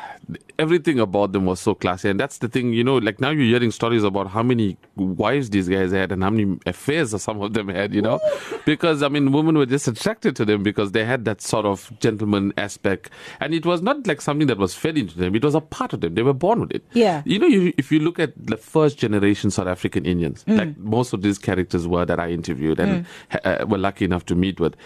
everything 0.61 1.01
about 1.01 1.33
them 1.33 1.46
was 1.46 1.59
so 1.59 1.75
classy. 1.75 2.11
And 2.11 2.20
that's 2.20 2.38
the 2.38 2.49
thing, 2.49 2.75
you 2.75 2.85
know, 2.85 2.99
like 2.99 3.18
now 3.18 3.31
you're 3.31 3.46
hearing 3.46 3.70
stories 3.70 4.05
about 4.05 4.29
how 4.29 4.42
many 4.42 4.77
wives 4.94 5.49
these 5.49 5.68
guys 5.68 5.90
had 5.90 6.12
and 6.12 6.23
how 6.23 6.29
many 6.29 6.59
affairs 6.66 7.20
some 7.23 7.40
of 7.40 7.55
them 7.55 7.68
had, 7.68 7.94
you 7.94 8.03
know. 8.03 8.20
because, 8.66 9.03
I 9.03 9.09
mean, 9.09 9.33
women 9.33 9.57
were 9.57 9.66
just 9.66 9.88
attracted 9.88 10.37
to 10.37 10.44
them 10.44 10.62
because 10.62 10.92
they 10.92 11.05
had 11.05 11.25
that 11.25 11.40
sort 11.40 11.64
of 11.64 11.90
gentleman 12.01 12.53
aspect. 12.59 13.09
And 13.40 13.55
it 13.55 13.64
was 13.64 13.81
not 13.81 14.07
like 14.07 14.20
something 14.20 14.49
that 14.49 14.59
was 14.59 14.75
fed 14.75 14.99
into 14.99 15.16
them, 15.16 15.35
it 15.35 15.42
was 15.42 15.55
a 15.55 15.62
part 15.62 15.94
of 15.94 16.03
them. 16.03 16.14
They 16.14 16.23
were 16.23 16.35
born 16.35 16.61
with 16.61 16.73
it. 16.73 16.85
Yeah. 16.92 17.23
You 17.25 17.38
know, 17.38 17.46
you, 17.46 17.73
if 17.79 17.90
you 17.90 17.99
look 17.99 18.18
at 18.18 18.35
the 18.37 18.59
first 18.59 18.99
generation 18.99 19.51
South 19.51 19.66
African 19.66 20.05
Indians, 20.05 20.44
like 20.46 20.77
most 20.77 21.14
of 21.14 21.23
these 21.23 21.38
characters 21.38 21.88
were 21.88 22.05
that 22.05 22.20
I 22.20 22.31
interviewed 22.31 22.79
and 22.79 23.07
uh, 23.44 23.64
were 23.66 23.79
lucky 23.79 24.05
enough 24.05 24.27
to 24.27 24.35
meet 24.35 24.61
with, 24.61 24.77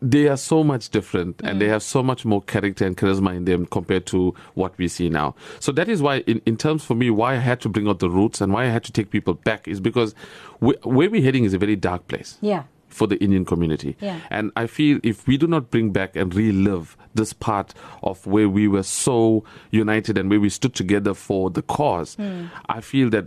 they 0.00 0.28
are 0.28 0.36
so 0.36 0.62
much 0.64 0.90
different 0.90 1.40
and 1.44 1.60
they 1.60 1.68
have 1.68 1.82
so 1.82 2.02
much 2.02 2.24
more 2.24 2.42
character 2.42 2.86
and 2.86 2.96
charisma 2.96 3.34
in 3.36 3.44
them 3.44 3.66
compared 3.66 4.06
to 4.06 4.34
what 4.54 4.76
we 4.78 4.88
see 4.88 5.08
now. 5.08 5.34
So 5.60 5.72
that 5.72 5.88
is 5.88 6.02
why, 6.02 6.18
in, 6.20 6.40
in 6.46 6.56
terms 6.56 6.84
for 6.84 6.94
me, 6.94 7.10
why 7.10 7.32
I 7.34 7.36
had 7.38 7.60
to 7.62 7.68
bring 7.68 7.88
out 7.88 7.98
the 8.00 8.10
roots 8.10 8.40
and 8.40 8.52
why 8.52 8.64
I 8.64 8.68
had 8.68 8.84
to 8.84 8.92
take 8.92 9.10
people 9.10 9.34
back 9.34 9.66
is 9.68 9.80
because 9.80 10.14
we, 10.60 10.74
where 10.82 11.08
we're 11.10 11.22
heading 11.22 11.44
is 11.44 11.54
a 11.54 11.58
very 11.58 11.76
dark 11.76 12.06
place 12.08 12.38
Yeah. 12.40 12.64
for 12.88 13.06
the 13.06 13.16
Indian 13.24 13.44
community. 13.44 13.96
Yeah. 14.00 14.20
And 14.30 14.52
I 14.56 14.66
feel 14.66 15.00
if 15.02 15.26
we 15.26 15.36
do 15.36 15.46
not 15.46 15.70
bring 15.70 15.90
back 15.92 16.14
and 16.16 16.34
relive 16.34 16.96
this 17.14 17.32
part 17.32 17.72
of 18.02 18.26
where 18.26 18.48
we 18.48 18.68
were 18.68 18.82
so 18.82 19.44
united 19.70 20.18
and 20.18 20.28
where 20.30 20.40
we 20.40 20.48
stood 20.50 20.74
together 20.74 21.14
for 21.14 21.50
the 21.50 21.62
cause, 21.62 22.16
I 22.68 22.80
feel 22.80 23.08
that 23.10 23.26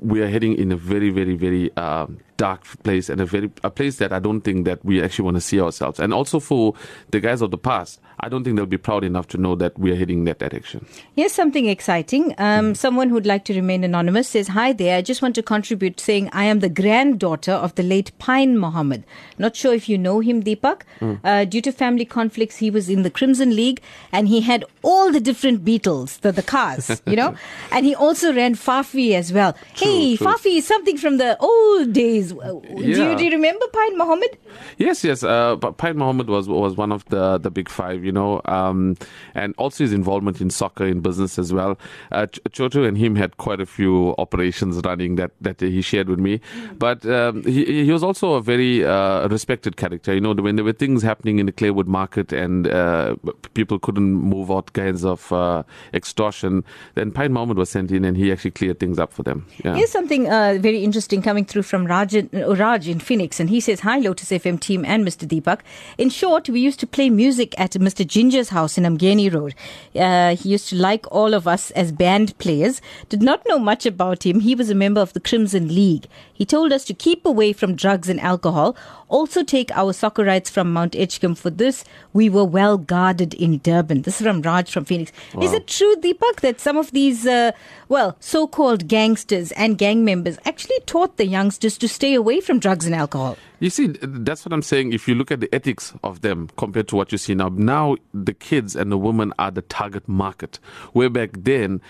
we 0.00 0.20
are 0.22 0.28
heading 0.28 0.56
in 0.56 0.70
a 0.72 0.76
very, 0.76 1.10
very, 1.10 1.34
very 1.36 1.76
um, 1.76 2.18
dark 2.36 2.64
place 2.82 3.08
and 3.08 3.20
a 3.20 3.26
very 3.26 3.50
a 3.62 3.70
place 3.70 3.96
that 3.96 4.12
I 4.12 4.18
don't 4.18 4.40
think 4.42 4.64
that 4.66 4.84
we 4.84 5.02
actually 5.02 5.24
want 5.24 5.36
to 5.36 5.40
see 5.40 5.60
ourselves. 5.60 6.00
And 6.00 6.12
also 6.12 6.40
for 6.40 6.74
the 7.10 7.20
guys 7.20 7.42
of 7.42 7.50
the 7.50 7.58
past, 7.58 8.00
I 8.20 8.28
don't 8.28 8.44
think 8.44 8.56
they'll 8.56 8.66
be 8.66 8.78
proud 8.78 9.04
enough 9.04 9.26
to 9.28 9.38
know 9.38 9.54
that 9.56 9.78
we 9.78 9.92
are 9.92 9.96
heading 9.96 10.20
in 10.20 10.24
that 10.24 10.38
direction. 10.38 10.86
Here's 11.14 11.32
something 11.32 11.66
exciting. 11.66 12.34
Um, 12.38 12.74
Someone 12.74 13.10
who'd 13.10 13.26
like 13.26 13.44
to 13.46 13.54
remain 13.54 13.84
anonymous 13.84 14.28
says, 14.28 14.48
Hi 14.48 14.72
there. 14.72 14.96
I 14.96 15.02
just 15.02 15.20
want 15.22 15.34
to 15.34 15.42
contribute 15.42 16.00
saying 16.00 16.30
I 16.32 16.44
am 16.44 16.60
the 16.60 16.68
granddaughter 16.70 17.52
of 17.52 17.74
the 17.74 17.82
late 17.82 18.10
Pine 18.18 18.56
Mohammed. 18.56 19.04
Not 19.38 19.54
sure 19.56 19.74
if 19.74 19.88
you 19.88 19.98
know 19.98 20.20
him, 20.20 20.42
Deepak. 20.42 20.82
Uh, 21.24 21.44
due 21.44 21.60
to 21.60 21.72
family 21.72 22.04
conflicts, 22.04 22.56
he 22.56 22.70
was 22.70 22.88
in 22.88 23.02
the 23.02 23.10
Crimson 23.10 23.54
League 23.54 23.80
and 24.12 24.28
he 24.28 24.40
had 24.40 24.64
all 24.82 25.12
the 25.12 25.20
different 25.20 25.64
Beatles, 25.64 26.20
the, 26.20 26.32
the 26.32 26.42
cars, 26.42 27.02
you 27.06 27.16
know? 27.16 27.34
and 27.70 27.84
he 27.84 27.94
also 27.94 28.32
ran 28.32 28.54
Fafi 28.54 29.12
as 29.12 29.32
well. 29.32 29.54
hey, 29.74 30.16
true. 30.16 30.26
Fafi 30.26 30.56
is 30.58 30.66
something 30.66 30.96
from 30.96 31.18
the 31.18 31.36
old 31.38 31.92
days. 31.92 32.32
Uh, 32.32 32.60
Do, 32.60 32.82
you, 32.82 33.16
do 33.16 33.24
you 33.24 33.30
remember 33.30 33.66
Pine 33.72 33.98
Mohammed? 33.98 34.38
Yes, 34.78 35.04
yes. 35.04 35.22
Uh, 35.22 35.56
Pine 35.56 35.96
Mohammed 35.98 36.28
was 36.28 36.48
was 36.48 36.76
one 36.76 36.92
of 36.92 37.04
the 37.06 37.38
the 37.38 37.50
big 37.50 37.68
five, 37.68 38.04
you 38.06 38.12
know, 38.12 38.40
um, 38.46 38.96
and 39.34 39.54
also 39.58 39.84
his 39.84 39.92
involvement 39.92 40.40
in 40.40 40.48
soccer, 40.50 40.86
in 40.86 41.00
business 41.00 41.38
as 41.38 41.52
well. 41.52 41.78
Uh, 42.12 42.26
Ch- 42.26 42.40
Chotu 42.50 42.86
and 42.88 42.96
him 42.96 43.16
had 43.16 43.36
quite 43.36 43.60
a 43.60 43.66
few 43.66 44.14
operations 44.18 44.80
running 44.84 45.16
that 45.16 45.32
that 45.40 45.60
he 45.60 45.82
shared 45.82 46.08
with 46.08 46.18
me. 46.18 46.40
But 46.78 47.04
um, 47.04 47.42
he 47.44 47.84
he 47.84 47.92
was 47.92 48.02
also 48.02 48.34
a 48.34 48.40
very 48.40 48.84
uh, 48.84 49.28
respected 49.28 49.76
character. 49.76 50.14
You 50.14 50.20
know, 50.20 50.32
when 50.32 50.56
there 50.56 50.64
were 50.64 50.72
things 50.72 51.02
happening 51.02 51.38
in 51.38 51.46
the 51.46 51.52
Clairwood 51.52 51.86
market 51.88 52.32
and 52.32 52.66
uh, 52.68 53.16
people 53.54 53.78
couldn't 53.78 54.12
move 54.12 54.50
out 54.50 54.72
kinds 54.72 55.04
of 55.04 55.32
uh, 55.32 55.62
extortion, 55.92 56.64
then 56.94 57.10
Pine 57.10 57.32
Mohammed 57.32 57.56
was 57.58 57.70
sent 57.70 57.90
in 57.90 58.04
and 58.04 58.16
he 58.16 58.30
actually 58.32 58.50
cleared 58.52 58.78
things 58.78 58.98
up 58.98 59.12
for 59.12 59.22
them. 59.22 59.46
Yeah. 59.64 59.74
Here's 59.76 59.90
something 59.90 60.28
uh, 60.28 60.58
very 60.60 60.84
interesting 60.84 61.22
coming 61.22 61.44
through 61.44 61.62
from 61.62 61.86
Raj, 61.86 62.14
in- 62.14 62.30
uh, 62.34 62.54
Raj 62.54 62.88
in 62.88 63.00
Phoenix, 63.00 63.40
and 63.40 63.48
he 63.50 63.60
says, 63.60 63.80
"Hi, 63.80 63.98
Lotus 63.98 64.30
FM 64.30 64.60
team 64.60 64.84
and 64.84 65.06
Mr. 65.06 65.26
Deepak. 65.26 65.60
In 65.98 66.10
short, 66.10 66.48
we 66.48 66.60
used 66.60 66.80
to 66.80 66.86
play 66.86 67.08
music 67.10 67.54
at 67.58 67.72
Mr. 67.72 67.95
Ginger's 68.04 68.50
house 68.50 68.76
in 68.76 68.84
Umgeni 68.84 69.32
Road. 69.32 69.54
Uh, 69.94 70.36
he 70.36 70.50
used 70.50 70.68
to 70.68 70.76
like 70.76 71.06
all 71.10 71.34
of 71.34 71.46
us 71.48 71.70
as 71.72 71.92
band 71.92 72.36
players. 72.38 72.80
Did 73.08 73.22
not 73.22 73.46
know 73.46 73.58
much 73.58 73.86
about 73.86 74.24
him. 74.24 74.40
He 74.40 74.54
was 74.54 74.70
a 74.70 74.74
member 74.74 75.00
of 75.00 75.12
the 75.12 75.20
Crimson 75.20 75.74
League. 75.74 76.06
He 76.32 76.44
told 76.44 76.72
us 76.72 76.84
to 76.84 76.94
keep 76.94 77.24
away 77.24 77.52
from 77.52 77.74
drugs 77.74 78.08
and 78.08 78.20
alcohol. 78.20 78.76
Also, 79.08 79.42
take 79.42 79.70
our 79.70 79.92
soccer 79.92 80.24
rights 80.24 80.50
from 80.50 80.72
Mount 80.72 80.94
Edgecombe. 80.96 81.36
For 81.36 81.48
this, 81.48 81.84
we 82.12 82.28
were 82.28 82.44
well 82.44 82.76
guarded 82.76 83.34
in 83.34 83.58
Durban. 83.58 84.02
This 84.02 84.20
is 84.20 84.26
from 84.26 84.42
Raj 84.42 84.70
from 84.70 84.84
Phoenix. 84.84 85.12
Is 85.40 85.52
it 85.52 85.66
true, 85.66 85.94
Deepak, 85.96 86.40
that 86.40 86.60
some 86.60 86.76
of 86.76 86.90
these, 86.90 87.26
uh, 87.26 87.52
well, 87.88 88.16
so-called 88.20 88.88
gangsters 88.88 89.52
and 89.52 89.78
gang 89.78 90.04
members 90.04 90.38
actually 90.44 90.80
taught 90.86 91.16
the 91.16 91.26
youngsters 91.26 91.78
to 91.78 91.88
stay 91.88 92.14
away 92.14 92.40
from 92.40 92.58
drugs 92.58 92.84
and 92.84 92.94
alcohol? 92.94 93.38
You 93.58 93.70
see, 93.70 93.86
that's 93.86 94.44
what 94.44 94.52
I'm 94.52 94.62
saying. 94.62 94.92
If 94.92 95.08
you 95.08 95.14
look 95.14 95.30
at 95.30 95.40
the 95.40 95.54
ethics 95.54 95.94
of 96.04 96.20
them 96.20 96.50
compared 96.58 96.88
to 96.88 96.96
what 96.96 97.10
you 97.10 97.16
see 97.16 97.34
now, 97.34 97.48
now 97.48 97.96
the 98.12 98.34
kids 98.34 98.76
and 98.76 98.92
the 98.92 98.98
women 98.98 99.32
are 99.38 99.50
the 99.50 99.62
target 99.62 100.06
market. 100.06 100.58
Way 100.92 101.08
back 101.08 101.30
then, 101.32 101.80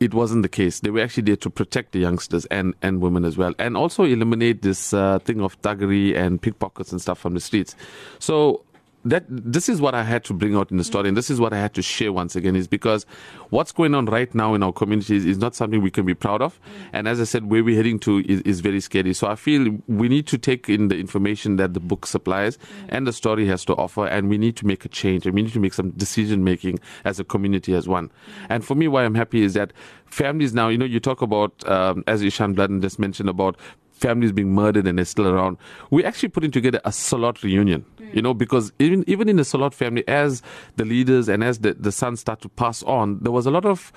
it 0.00 0.12
wasn't 0.12 0.42
the 0.42 0.50
case. 0.50 0.80
They 0.80 0.90
were 0.90 1.00
actually 1.00 1.22
there 1.22 1.36
to 1.36 1.48
protect 1.48 1.92
the 1.92 2.00
youngsters 2.00 2.44
and, 2.46 2.74
and 2.82 3.00
women 3.00 3.24
as 3.24 3.38
well, 3.38 3.54
and 3.58 3.74
also 3.74 4.04
eliminate 4.04 4.60
this 4.60 4.92
uh, 4.92 5.18
thing 5.20 5.40
of 5.40 5.60
thuggery 5.62 6.14
and 6.14 6.42
pickpockets 6.42 6.92
and 6.92 7.00
stuff 7.00 7.18
from 7.18 7.32
the 7.32 7.40
streets. 7.40 7.74
So 8.18 8.62
that 9.04 9.24
this 9.28 9.68
is 9.68 9.80
what 9.80 9.94
I 9.94 10.02
had 10.02 10.24
to 10.24 10.34
bring 10.34 10.54
out 10.54 10.70
in 10.70 10.78
the 10.78 10.84
story, 10.84 11.08
and 11.08 11.16
this 11.16 11.30
is 11.30 11.38
what 11.38 11.52
I 11.52 11.58
had 11.58 11.74
to 11.74 11.82
share 11.82 12.12
once 12.12 12.34
again, 12.36 12.56
is 12.56 12.66
because 12.66 13.04
what's 13.50 13.72
going 13.72 13.94
on 13.94 14.06
right 14.06 14.34
now 14.34 14.54
in 14.54 14.62
our 14.62 14.72
communities 14.72 15.24
is 15.24 15.38
not 15.38 15.54
something 15.54 15.82
we 15.82 15.90
can 15.90 16.06
be 16.06 16.14
proud 16.14 16.40
of. 16.42 16.58
Mm. 16.60 16.90
And 16.94 17.08
as 17.08 17.20
I 17.20 17.24
said, 17.24 17.50
where 17.50 17.62
we're 17.62 17.76
heading 17.76 17.98
to 18.00 18.20
is, 18.20 18.40
is 18.42 18.60
very 18.60 18.80
scary. 18.80 19.12
So 19.14 19.28
I 19.28 19.34
feel 19.34 19.78
we 19.88 20.08
need 20.08 20.26
to 20.28 20.38
take 20.38 20.68
in 20.68 20.88
the 20.88 20.98
information 20.98 21.56
that 21.56 21.74
the 21.74 21.80
book 21.80 22.06
supplies 22.06 22.56
mm. 22.56 22.62
and 22.88 23.06
the 23.06 23.12
story 23.12 23.46
has 23.46 23.64
to 23.66 23.74
offer, 23.74 24.06
and 24.06 24.28
we 24.28 24.38
need 24.38 24.56
to 24.56 24.66
make 24.66 24.84
a 24.84 24.88
change, 24.88 25.26
and 25.26 25.34
we 25.34 25.42
need 25.42 25.52
to 25.52 25.60
make 25.60 25.74
some 25.74 25.90
decision 25.90 26.44
making 26.44 26.78
as 27.04 27.20
a 27.20 27.24
community 27.24 27.74
as 27.74 27.86
one. 27.86 28.08
Mm. 28.08 28.46
And 28.48 28.64
for 28.64 28.74
me, 28.74 28.88
why 28.88 29.04
I'm 29.04 29.14
happy 29.14 29.42
is 29.42 29.54
that 29.54 29.72
families 30.06 30.54
now, 30.54 30.68
you 30.68 30.78
know, 30.78 30.84
you 30.84 31.00
talk 31.00 31.22
about, 31.22 31.66
um, 31.68 32.04
as 32.06 32.22
Ishan 32.22 32.54
Blunden 32.54 32.80
just 32.80 32.98
mentioned 32.98 33.28
about 33.28 33.56
families 33.94 34.32
being 34.32 34.52
murdered 34.52 34.86
and 34.86 34.98
they're 34.98 35.04
still 35.04 35.26
around. 35.26 35.56
We're 35.90 36.06
actually 36.06 36.28
putting 36.28 36.50
together 36.50 36.80
a 36.84 36.90
Salot 36.90 37.42
reunion, 37.42 37.84
you 38.12 38.20
know, 38.20 38.34
because 38.34 38.72
even 38.78 39.04
even 39.06 39.28
in 39.28 39.36
the 39.36 39.44
Salot 39.44 39.72
family, 39.72 40.06
as 40.06 40.42
the 40.76 40.84
leaders 40.84 41.28
and 41.28 41.42
as 41.42 41.60
the, 41.60 41.74
the 41.74 41.92
sons 41.92 42.20
start 42.20 42.40
to 42.42 42.48
pass 42.48 42.82
on, 42.82 43.20
there 43.20 43.32
was 43.32 43.46
a 43.46 43.50
lot 43.50 43.64
of 43.64 43.92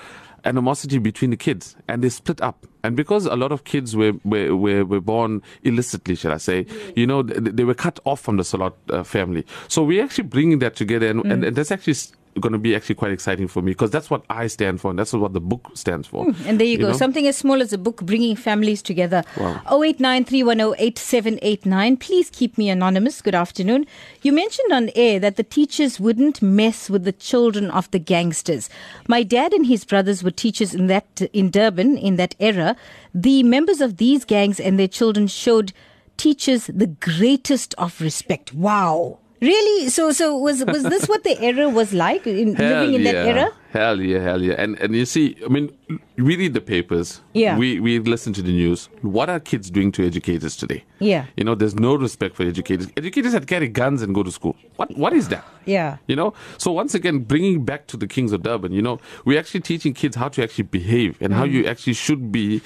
animosity 0.45 0.97
between 0.97 1.31
the 1.31 1.37
kids 1.37 1.75
and 1.87 2.03
they 2.03 2.09
split 2.09 2.41
up. 2.41 2.65
And 2.83 2.95
because 2.95 3.25
a 3.25 3.35
lot 3.35 3.51
of 3.51 3.65
kids 3.65 3.95
were, 3.95 4.13
were, 4.23 4.55
were, 4.55 4.85
were 4.85 5.01
born 5.01 5.41
illicitly, 5.63 6.15
shall 6.15 6.31
I 6.31 6.37
say, 6.37 6.65
you 6.95 7.05
know, 7.05 7.21
they, 7.21 7.51
they 7.51 7.63
were 7.63 7.73
cut 7.73 7.99
off 8.05 8.21
from 8.21 8.37
the 8.37 8.43
Salot 8.43 8.73
uh, 8.89 9.03
family. 9.03 9.45
So 9.67 9.83
we're 9.83 10.03
actually 10.03 10.25
bringing 10.25 10.59
that 10.59 10.75
together 10.75 11.07
and, 11.07 11.25
and, 11.25 11.43
and 11.43 11.55
that's 11.55 11.71
actually 11.71 11.95
going 12.39 12.53
to 12.53 12.59
be 12.59 12.75
actually 12.75 12.95
quite 12.95 13.11
exciting 13.11 13.47
for 13.47 13.61
me 13.61 13.71
because 13.71 13.91
that's 13.91 14.09
what 14.09 14.23
I 14.29 14.47
stand 14.47 14.79
for 14.81 14.89
and 14.91 14.99
that's 14.99 15.13
what 15.13 15.33
the 15.33 15.41
book 15.41 15.69
stands 15.73 16.07
for. 16.07 16.25
Hmm, 16.25 16.47
And 16.47 16.59
there 16.59 16.67
you, 16.67 16.73
You 16.73 16.77
go. 16.79 16.91
know? 16.91 16.97
Something 16.97 17.27
as 17.27 17.37
small 17.37 17.61
as 17.61 17.73
a 17.73 17.77
book 17.77 18.01
bringing 18.03 18.35
families 18.35 18.81
together. 18.81 19.23
Wow. 19.37 19.61
0893108789. 19.65 21.99
Please 21.99 22.29
keep 22.29 22.57
me 22.57 22.69
anonymous. 22.69 23.21
Good 23.21 23.35
afternoon. 23.35 23.85
You 24.21 24.31
mentioned 24.33 24.71
on 24.71 24.89
air 24.95 25.19
that 25.19 25.35
the 25.35 25.43
teachers 25.43 25.99
wouldn't 25.99 26.41
mess 26.41 26.89
with 26.89 27.03
the 27.03 27.11
children 27.11 27.69
of 27.71 27.89
the 27.91 27.99
gangsters. 27.99 28.69
My 29.07 29.23
dad 29.23 29.53
and 29.53 29.65
his 29.65 29.85
brothers 29.85 30.23
were 30.23 30.31
teachers 30.31 30.73
in 30.73 30.87
that 30.87 31.21
in 31.33 31.49
Durban 31.49 31.97
in 31.97 32.15
that 32.17 32.35
era. 32.39 32.75
The 33.13 33.43
members 33.43 33.81
of 33.81 33.97
these 33.97 34.25
gangs 34.25 34.59
and 34.59 34.79
their 34.79 34.87
children 34.87 35.27
showed 35.27 35.73
teachers 36.17 36.67
the 36.67 36.87
greatest 36.87 37.73
of 37.77 37.99
respect. 38.01 38.53
Wow. 38.53 39.19
Really? 39.39 39.89
So 39.89 40.11
so 40.11 40.35
was 40.35 40.65
was 40.65 40.83
this 40.83 41.07
what 41.07 41.23
the 41.23 41.39
era 41.39 41.69
was 41.69 41.93
like 41.93 42.25
in 42.25 42.55
living 42.55 42.93
in 42.95 43.03
that 43.03 43.15
era? 43.15 43.51
Hell 43.71 44.01
yeah, 44.01 44.19
hell 44.19 44.41
yeah. 44.41 44.55
And 44.57 44.79
and 44.79 44.95
you 44.95 45.05
see, 45.05 45.37
I 45.45 45.47
mean, 45.49 45.69
we 46.17 46.35
read 46.37 46.55
the 46.55 46.61
papers. 46.61 47.21
Yeah. 47.33 47.55
We 47.55 47.79
we 47.79 47.99
listen 47.99 48.33
to 48.33 48.41
the 48.41 48.51
news. 48.51 48.89
What 49.03 49.29
are 49.29 49.39
kids 49.39 49.69
doing 49.69 49.91
to 49.91 50.05
educators 50.07 50.55
today? 50.55 50.83
Yeah. 50.97 51.25
You 51.35 51.43
know, 51.43 51.53
there's 51.53 51.75
no 51.75 51.93
respect 51.95 52.35
for 52.35 52.43
educators. 52.43 52.87
Educators 52.97 53.33
that 53.33 53.45
carry 53.45 53.67
guns 53.67 54.01
and 54.01 54.15
go 54.15 54.23
to 54.23 54.31
school. 54.31 54.55
What 54.77 54.97
what 54.97 55.13
is 55.13 55.27
that? 55.29 55.45
Yeah. 55.65 55.97
You 56.07 56.15
know, 56.15 56.33
so 56.57 56.71
once 56.71 56.95
again, 56.95 57.19
bringing 57.19 57.63
back 57.63 57.85
to 57.87 57.97
the 57.97 58.07
Kings 58.07 58.31
of 58.31 58.41
Durban, 58.41 58.71
you 58.73 58.81
know, 58.81 58.99
we're 59.25 59.37
actually 59.37 59.61
teaching 59.61 59.93
kids 59.93 60.15
how 60.15 60.29
to 60.29 60.41
actually 60.41 60.63
behave 60.63 61.17
and 61.21 61.31
how 61.33 61.45
Mm. 61.45 61.51
you 61.51 61.65
actually 61.67 61.93
should 61.93 62.31
be, 62.31 62.61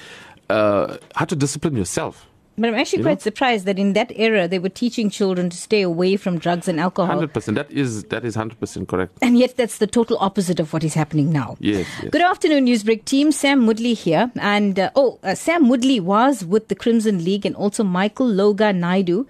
uh, 0.50 0.96
how 1.16 1.26
to 1.26 1.36
discipline 1.36 1.76
yourself. 1.76 2.28
But 2.58 2.70
I'm 2.70 2.76
actually 2.76 3.00
You 3.00 3.06
quite 3.06 3.20
know? 3.20 3.30
surprised 3.30 3.66
that 3.66 3.80
in 3.80 3.94
that 3.94 4.12
era 4.16 4.48
they 4.48 4.60
were 4.60 4.70
teaching 4.70 5.10
children 5.10 5.50
to 5.50 5.58
stay 5.58 5.82
away 5.82 6.18
from 6.18 6.38
drugs 6.38 6.68
and 6.68 6.80
alcohol. 6.80 7.16
Hundred 7.16 7.34
percent. 7.34 7.56
That 7.56 7.72
is 7.72 8.04
that 8.06 8.24
is 8.26 8.36
hundred 8.36 8.60
percent 8.60 8.88
correct. 8.88 9.18
And 9.22 9.38
yet 9.38 9.56
that's 9.58 9.78
the 9.78 9.88
total 9.88 10.18
opposite 10.20 10.60
of 10.60 10.74
what 10.74 10.84
is 10.84 10.94
happening 10.94 11.32
now. 11.32 11.56
Yes. 11.60 11.88
yes. 12.02 12.12
Good 12.12 12.22
afternoon, 12.22 12.66
Newsbreak 12.66 13.06
team. 13.06 13.32
Sam 13.32 13.66
Woodley 13.66 13.94
here. 13.94 14.32
And, 14.40 14.80
uh, 14.80 14.92
oh, 14.96 15.18
uh, 15.24 15.34
Sam 15.36 15.70
Woodley 15.70 16.00
was 16.00 16.44
with 16.46 16.68
the 16.68 16.76
Crimson 16.76 17.24
League 17.24 17.46
and 17.46 17.56
also 17.56 17.84
Michael 17.84 18.28
Loga 18.28 18.76
Naidu. 18.76 19.26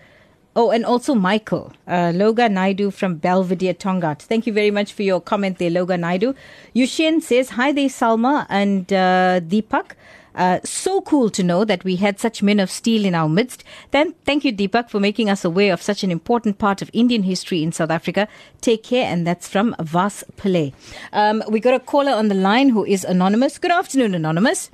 Oh, 0.53 0.69
and 0.71 0.83
also 0.85 1.15
Michael 1.15 1.71
uh, 1.87 2.11
Loga 2.11 2.51
Naidu 2.51 2.91
from 2.91 3.15
Belvedere 3.15 3.73
Tongaat. 3.73 4.21
Thank 4.23 4.45
you 4.45 4.51
very 4.51 4.69
much 4.71 4.91
for 4.91 5.03
your 5.03 5.21
comment 5.21 5.59
there, 5.59 5.69
Loga 5.71 5.97
Naidu. 5.97 6.33
Yushin 6.75 7.21
says, 7.21 7.51
Hi 7.51 7.71
there, 7.71 7.87
Salma 7.87 8.45
and 8.49 8.91
uh, 8.91 9.39
Deepak. 9.39 9.91
Uh, 10.35 10.59
so 10.63 11.01
cool 11.01 11.29
to 11.29 11.43
know 11.43 11.65
that 11.65 11.83
we 11.83 11.97
had 11.97 12.19
such 12.19 12.41
men 12.43 12.59
of 12.59 12.69
steel 12.69 13.05
in 13.05 13.15
our 13.15 13.29
midst. 13.29 13.63
Then, 13.91 14.13
thank 14.25 14.45
you, 14.45 14.53
Deepak, 14.53 14.89
for 14.89 14.99
making 14.99 15.29
us 15.29 15.43
aware 15.43 15.73
of 15.73 15.81
such 15.81 16.03
an 16.03 16.11
important 16.11 16.57
part 16.57 16.81
of 16.81 16.89
Indian 16.93 17.23
history 17.23 17.63
in 17.63 17.71
South 17.71 17.91
Africa. 17.91 18.27
Take 18.61 18.83
care, 18.83 19.05
and 19.05 19.25
that's 19.25 19.47
from 19.47 19.75
Vas 19.79 20.23
Pillay. 20.37 20.73
Um, 21.13 21.43
we 21.49 21.59
got 21.59 21.73
a 21.73 21.79
caller 21.79 22.11
on 22.11 22.27
the 22.27 22.35
line 22.35 22.69
who 22.69 22.85
is 22.85 23.03
anonymous. 23.03 23.57
Good 23.57 23.71
afternoon, 23.71 24.15
anonymous. 24.15 24.69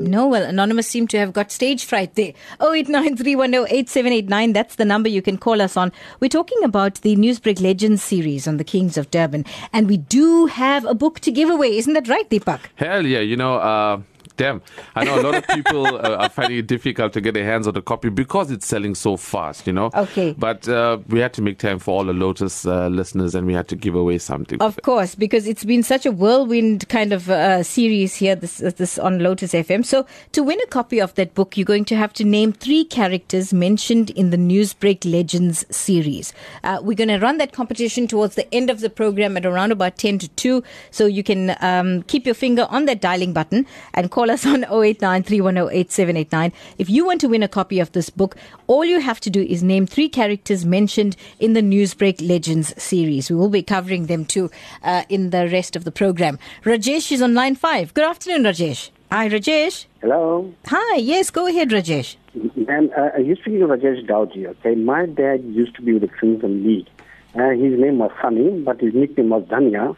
No, 0.00 0.28
well, 0.28 0.44
Anonymous 0.44 0.86
seemed 0.86 1.10
to 1.10 1.18
have 1.18 1.32
got 1.32 1.50
stage 1.50 1.84
fright 1.84 2.14
there. 2.14 2.32
0893108789, 2.60 4.54
that's 4.54 4.76
the 4.76 4.84
number 4.84 5.08
you 5.08 5.20
can 5.20 5.36
call 5.36 5.60
us 5.60 5.76
on. 5.76 5.90
We're 6.20 6.28
talking 6.28 6.62
about 6.62 7.00
the 7.00 7.16
Newsbreak 7.16 7.60
Legends 7.60 8.00
series 8.00 8.46
on 8.46 8.58
the 8.58 8.64
Kings 8.64 8.96
of 8.96 9.10
Durban, 9.10 9.44
and 9.72 9.88
we 9.88 9.96
do 9.96 10.46
have 10.46 10.84
a 10.84 10.94
book 10.94 11.18
to 11.20 11.32
give 11.32 11.50
away. 11.50 11.76
Isn't 11.76 11.94
that 11.94 12.06
right, 12.06 12.30
Deepak? 12.30 12.60
Hell 12.76 13.04
yeah, 13.04 13.18
you 13.18 13.36
know, 13.36 13.56
uh, 13.56 14.00
damn. 14.38 14.62
I 14.94 15.04
know 15.04 15.20
a 15.20 15.22
lot 15.22 15.34
of 15.34 15.46
people 15.48 15.86
uh, 15.86 16.16
are 16.16 16.28
finding 16.30 16.60
it 16.60 16.66
difficult 16.66 17.12
to 17.12 17.20
get 17.20 17.34
their 17.34 17.44
hands 17.44 17.66
on 17.66 17.74
the 17.74 17.82
copy 17.82 18.08
because 18.08 18.50
it's 18.50 18.66
selling 18.66 18.94
so 18.94 19.18
fast, 19.18 19.66
you 19.66 19.72
know. 19.74 19.90
Okay. 19.94 20.34
But 20.38 20.66
uh, 20.66 20.98
we 21.08 21.18
had 21.18 21.34
to 21.34 21.42
make 21.42 21.58
time 21.58 21.78
for 21.78 21.98
all 21.98 22.04
the 22.04 22.14
Lotus 22.14 22.64
uh, 22.64 22.88
listeners 22.88 23.34
and 23.34 23.46
we 23.46 23.52
had 23.52 23.68
to 23.68 23.76
give 23.76 23.94
away 23.94 24.16
something. 24.18 24.62
Of 24.62 24.80
course, 24.82 25.14
because 25.14 25.46
it's 25.46 25.64
been 25.64 25.82
such 25.82 26.06
a 26.06 26.12
whirlwind 26.12 26.88
kind 26.88 27.12
of 27.12 27.28
uh, 27.28 27.62
series 27.62 28.14
here, 28.14 28.34
this 28.34 28.62
uh, 28.62 28.70
this 28.76 28.98
on 28.98 29.18
Lotus 29.18 29.52
FM. 29.52 29.84
So 29.84 30.06
to 30.32 30.42
win 30.42 30.58
a 30.62 30.66
copy 30.66 31.00
of 31.00 31.14
that 31.16 31.34
book, 31.34 31.56
you're 31.56 31.64
going 31.64 31.84
to 31.86 31.96
have 31.96 32.12
to 32.14 32.24
name 32.24 32.52
three 32.52 32.84
characters 32.84 33.52
mentioned 33.52 34.10
in 34.10 34.30
the 34.30 34.36
Newsbreak 34.36 35.10
Legends 35.10 35.64
series. 35.70 36.32
Uh, 36.62 36.78
we're 36.80 36.96
going 36.96 37.08
to 37.08 37.18
run 37.18 37.38
that 37.38 37.52
competition 37.52 38.06
towards 38.06 38.36
the 38.36 38.52
end 38.54 38.70
of 38.70 38.80
the 38.80 38.88
program 38.88 39.36
at 39.36 39.44
around 39.44 39.72
about 39.72 39.98
10 39.98 40.20
to 40.20 40.28
2. 40.28 40.62
So 40.92 41.06
you 41.06 41.24
can 41.24 41.56
um, 41.60 42.02
keep 42.04 42.24
your 42.24 42.34
finger 42.34 42.66
on 42.70 42.84
that 42.84 43.00
dialing 43.00 43.32
button 43.32 43.66
and 43.94 44.10
call 44.10 44.27
us 44.30 44.46
on 44.46 44.62
0893108789. 44.64 46.52
If 46.78 46.88
you 46.90 47.04
want 47.04 47.20
to 47.20 47.28
win 47.28 47.42
a 47.42 47.48
copy 47.48 47.80
of 47.80 47.92
this 47.92 48.10
book, 48.10 48.36
all 48.66 48.84
you 48.84 49.00
have 49.00 49.20
to 49.20 49.30
do 49.30 49.42
is 49.42 49.62
name 49.62 49.86
three 49.86 50.08
characters 50.08 50.64
mentioned 50.64 51.16
in 51.38 51.52
the 51.52 51.62
Newsbreak 51.62 52.26
Legends 52.26 52.80
series. 52.82 53.30
We 53.30 53.36
will 53.36 53.48
be 53.48 53.62
covering 53.62 54.06
them 54.06 54.24
too 54.24 54.50
uh, 54.82 55.04
in 55.08 55.30
the 55.30 55.48
rest 55.48 55.76
of 55.76 55.84
the 55.84 55.92
program. 55.92 56.38
Rajesh 56.64 57.12
is 57.12 57.22
on 57.22 57.34
line 57.34 57.54
five. 57.54 57.94
Good 57.94 58.04
afternoon, 58.04 58.44
Rajesh. 58.44 58.90
Hi, 59.10 59.28
Rajesh. 59.28 59.86
Hello. 60.02 60.52
Hi. 60.66 60.96
Yes, 60.96 61.30
go 61.30 61.46
ahead, 61.46 61.70
Rajesh. 61.70 62.16
Ma'am, 62.56 62.90
uh, 62.96 63.08
I 63.16 63.18
used 63.20 63.42
to 63.44 63.50
be 63.50 63.56
Rajesh 63.56 64.06
Dowji, 64.06 64.46
okay? 64.46 64.74
My 64.74 65.06
dad 65.06 65.42
used 65.44 65.74
to 65.76 65.82
be 65.82 65.94
with 65.94 66.02
the 66.02 66.08
Crimson 66.08 66.62
League. 66.66 66.88
Uh, 67.34 67.50
his 67.50 67.78
name 67.78 67.98
was 67.98 68.10
Sunny, 68.20 68.50
but 68.60 68.80
his 68.80 68.94
nickname 68.94 69.30
was 69.30 69.44
Dania. 69.44 69.96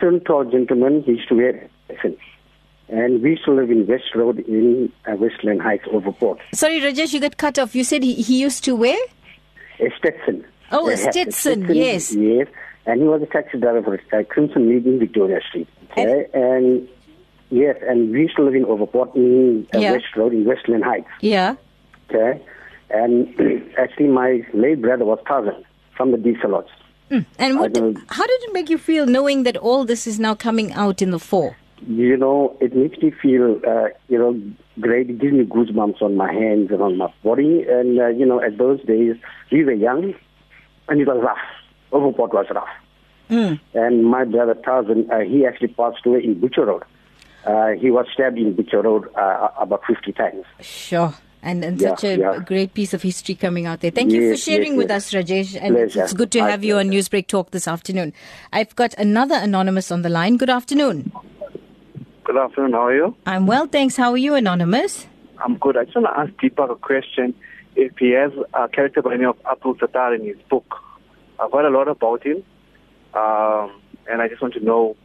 Thin, 0.00 0.20
tall 0.20 0.44
gentleman, 0.44 1.02
he 1.02 1.12
used 1.12 1.28
to 1.28 1.34
wear 1.34 1.68
Stetson. 1.86 2.16
And 2.88 3.22
we 3.22 3.30
used 3.30 3.44
to 3.46 3.52
live 3.52 3.70
in 3.70 3.86
West 3.86 4.14
Road 4.14 4.38
in 4.40 4.92
uh, 5.06 5.16
Westland 5.16 5.62
Heights, 5.62 5.84
Overport. 5.88 6.38
Sorry, 6.52 6.80
Rajesh, 6.80 7.12
you 7.14 7.20
got 7.20 7.36
cut 7.38 7.58
off. 7.58 7.74
You 7.74 7.82
said 7.84 8.02
he, 8.02 8.14
he 8.14 8.40
used 8.40 8.62
to 8.64 8.76
wear? 8.76 8.98
A 9.80 9.90
Stetson. 9.98 10.44
Oh, 10.70 10.86
a 10.88 10.90
Yeah, 10.90 11.10
Stetson, 11.10 11.74
yes. 11.74 12.14
Yes. 12.14 12.46
And 12.86 13.00
he 13.00 13.08
was 13.08 13.22
a 13.22 13.26
taxi 13.26 13.58
driver 13.58 13.82
for 13.82 14.18
uh, 14.18 14.22
Crimson 14.24 14.68
League 14.68 14.86
in 14.86 14.98
Victoria 14.98 15.40
Street. 15.48 15.66
Okay? 15.92 16.26
And, 16.34 16.86
yes, 17.50 17.76
and 17.88 18.10
we 18.10 18.20
used 18.22 18.36
to 18.36 18.42
live 18.44 18.54
in 18.54 18.64
Overport 18.66 19.14
in 19.16 19.66
uh, 19.74 19.78
Yeah. 19.78 19.92
West 19.92 20.14
Road 20.16 20.34
in 20.34 20.44
Westland 20.44 20.84
Heights. 20.84 21.08
Yeah. 21.20 21.56
Okay. 22.10 22.42
And 22.90 23.34
actually, 23.78 24.08
my 24.08 24.46
late 24.52 24.82
brother 24.82 25.06
was 25.06 25.18
Tarzan 25.26 25.64
from 25.96 26.10
the 26.10 26.18
diesel 26.18 26.50
lots. 26.50 26.70
And 27.38 27.60
what, 27.60 27.76
how 28.08 28.26
did 28.26 28.42
it 28.44 28.52
make 28.52 28.68
you 28.68 28.76
feel 28.78 29.06
knowing 29.06 29.44
that 29.44 29.56
all 29.56 29.84
this 29.84 30.06
is 30.06 30.18
now 30.18 30.34
coming 30.34 30.72
out 30.72 31.00
in 31.00 31.10
the 31.10 31.18
fall? 31.20 31.54
You 31.86 32.16
know, 32.16 32.56
it 32.60 32.74
makes 32.74 32.98
me 32.98 33.10
feel, 33.10 33.60
uh, 33.66 33.88
you 34.08 34.18
know, 34.18 34.40
great. 34.80 35.10
It 35.10 35.18
gives 35.18 35.32
me 35.34 35.44
goosebumps 35.44 36.00
on 36.02 36.16
my 36.16 36.32
hands 36.32 36.70
and 36.70 36.80
on 36.80 36.96
my 36.96 37.12
body. 37.22 37.64
And, 37.68 38.00
uh, 38.00 38.08
you 38.08 38.24
know, 38.24 38.40
at 38.42 38.58
those 38.58 38.82
days, 38.84 39.16
we 39.52 39.64
were 39.64 39.72
young 39.72 40.14
and 40.88 41.00
it 41.00 41.06
was 41.06 41.20
rough. 41.22 41.38
Overport 41.92 42.32
was 42.32 42.46
rough. 42.54 42.68
And 43.74 44.04
my 44.06 44.24
brother 44.24 44.54
Tarzan, 44.54 45.10
uh, 45.10 45.20
he 45.20 45.46
actually 45.46 45.68
passed 45.68 46.04
away 46.06 46.22
in 46.24 46.40
Butcher 46.40 46.64
Road. 46.66 46.82
Uh, 47.46 47.70
he 47.72 47.90
was 47.90 48.06
stabbed 48.12 48.38
in 48.38 48.54
Butcher 48.54 48.82
Road 48.82 49.08
uh, 49.16 49.48
about 49.58 49.82
50 49.86 50.12
times. 50.12 50.44
Sure. 50.60 51.14
And, 51.42 51.62
and 51.62 51.78
Yeah, 51.78 51.90
such 51.90 52.04
a 52.04 52.18
yeah. 52.18 52.38
great 52.38 52.72
piece 52.72 52.94
of 52.94 53.02
history 53.02 53.34
coming 53.34 53.66
out 53.66 53.80
there. 53.80 53.90
Thank 53.90 54.12
you 54.12 54.30
for 54.32 54.36
sharing 54.36 54.72
yes, 54.72 54.78
with 54.78 54.88
yes. 54.88 55.06
us, 55.06 55.12
Rajesh. 55.12 55.58
And 55.60 55.76
it's, 55.76 55.92
Pleasure. 55.92 56.04
it's 56.04 56.12
good 56.14 56.30
to 56.32 56.40
have 56.40 56.64
you 56.64 56.78
on 56.78 56.88
Newsbreak 56.88 57.26
Talk 57.26 57.50
this 57.50 57.68
afternoon. 57.68 58.14
I've 58.52 58.74
got 58.76 58.94
another 58.94 59.34
anonymous 59.34 59.90
on 59.90 60.00
the 60.02 60.08
line. 60.08 60.38
Good 60.38 60.48
afternoon. 60.48 61.12
Good 62.24 62.38
afternoon. 62.38 62.72
How 62.72 62.86
are 62.86 62.94
you? 62.94 63.16
I'm 63.26 63.46
well, 63.46 63.66
thanks. 63.66 63.96
How 63.96 64.10
are 64.12 64.16
you, 64.16 64.34
anonymous? 64.34 65.06
I'm 65.44 65.58
good. 65.58 65.76
I 65.76 65.84
just 65.84 65.94
want 65.94 66.06
to 66.06 66.18
ask 66.18 66.32
Deepak 66.40 66.70
a 66.70 66.76
question. 66.76 67.34
If 67.76 67.98
he 67.98 68.12
has 68.12 68.32
a 68.54 68.66
character 68.66 69.02
by 69.02 69.10
the 69.10 69.18
name 69.18 69.28
of 69.28 69.36
Abdul 69.44 69.74
Sattar 69.74 70.18
in 70.18 70.24
his 70.24 70.36
book, 70.48 70.64
I've 71.38 71.52
heard 71.52 71.66
a 71.66 71.76
lot 71.76 71.86
about 71.86 72.24
him, 72.24 72.42
um, 73.12 73.78
and 74.10 74.22
I 74.22 74.28
just 74.28 74.40
want 74.40 74.54
to 74.54 74.60
know 74.60 74.96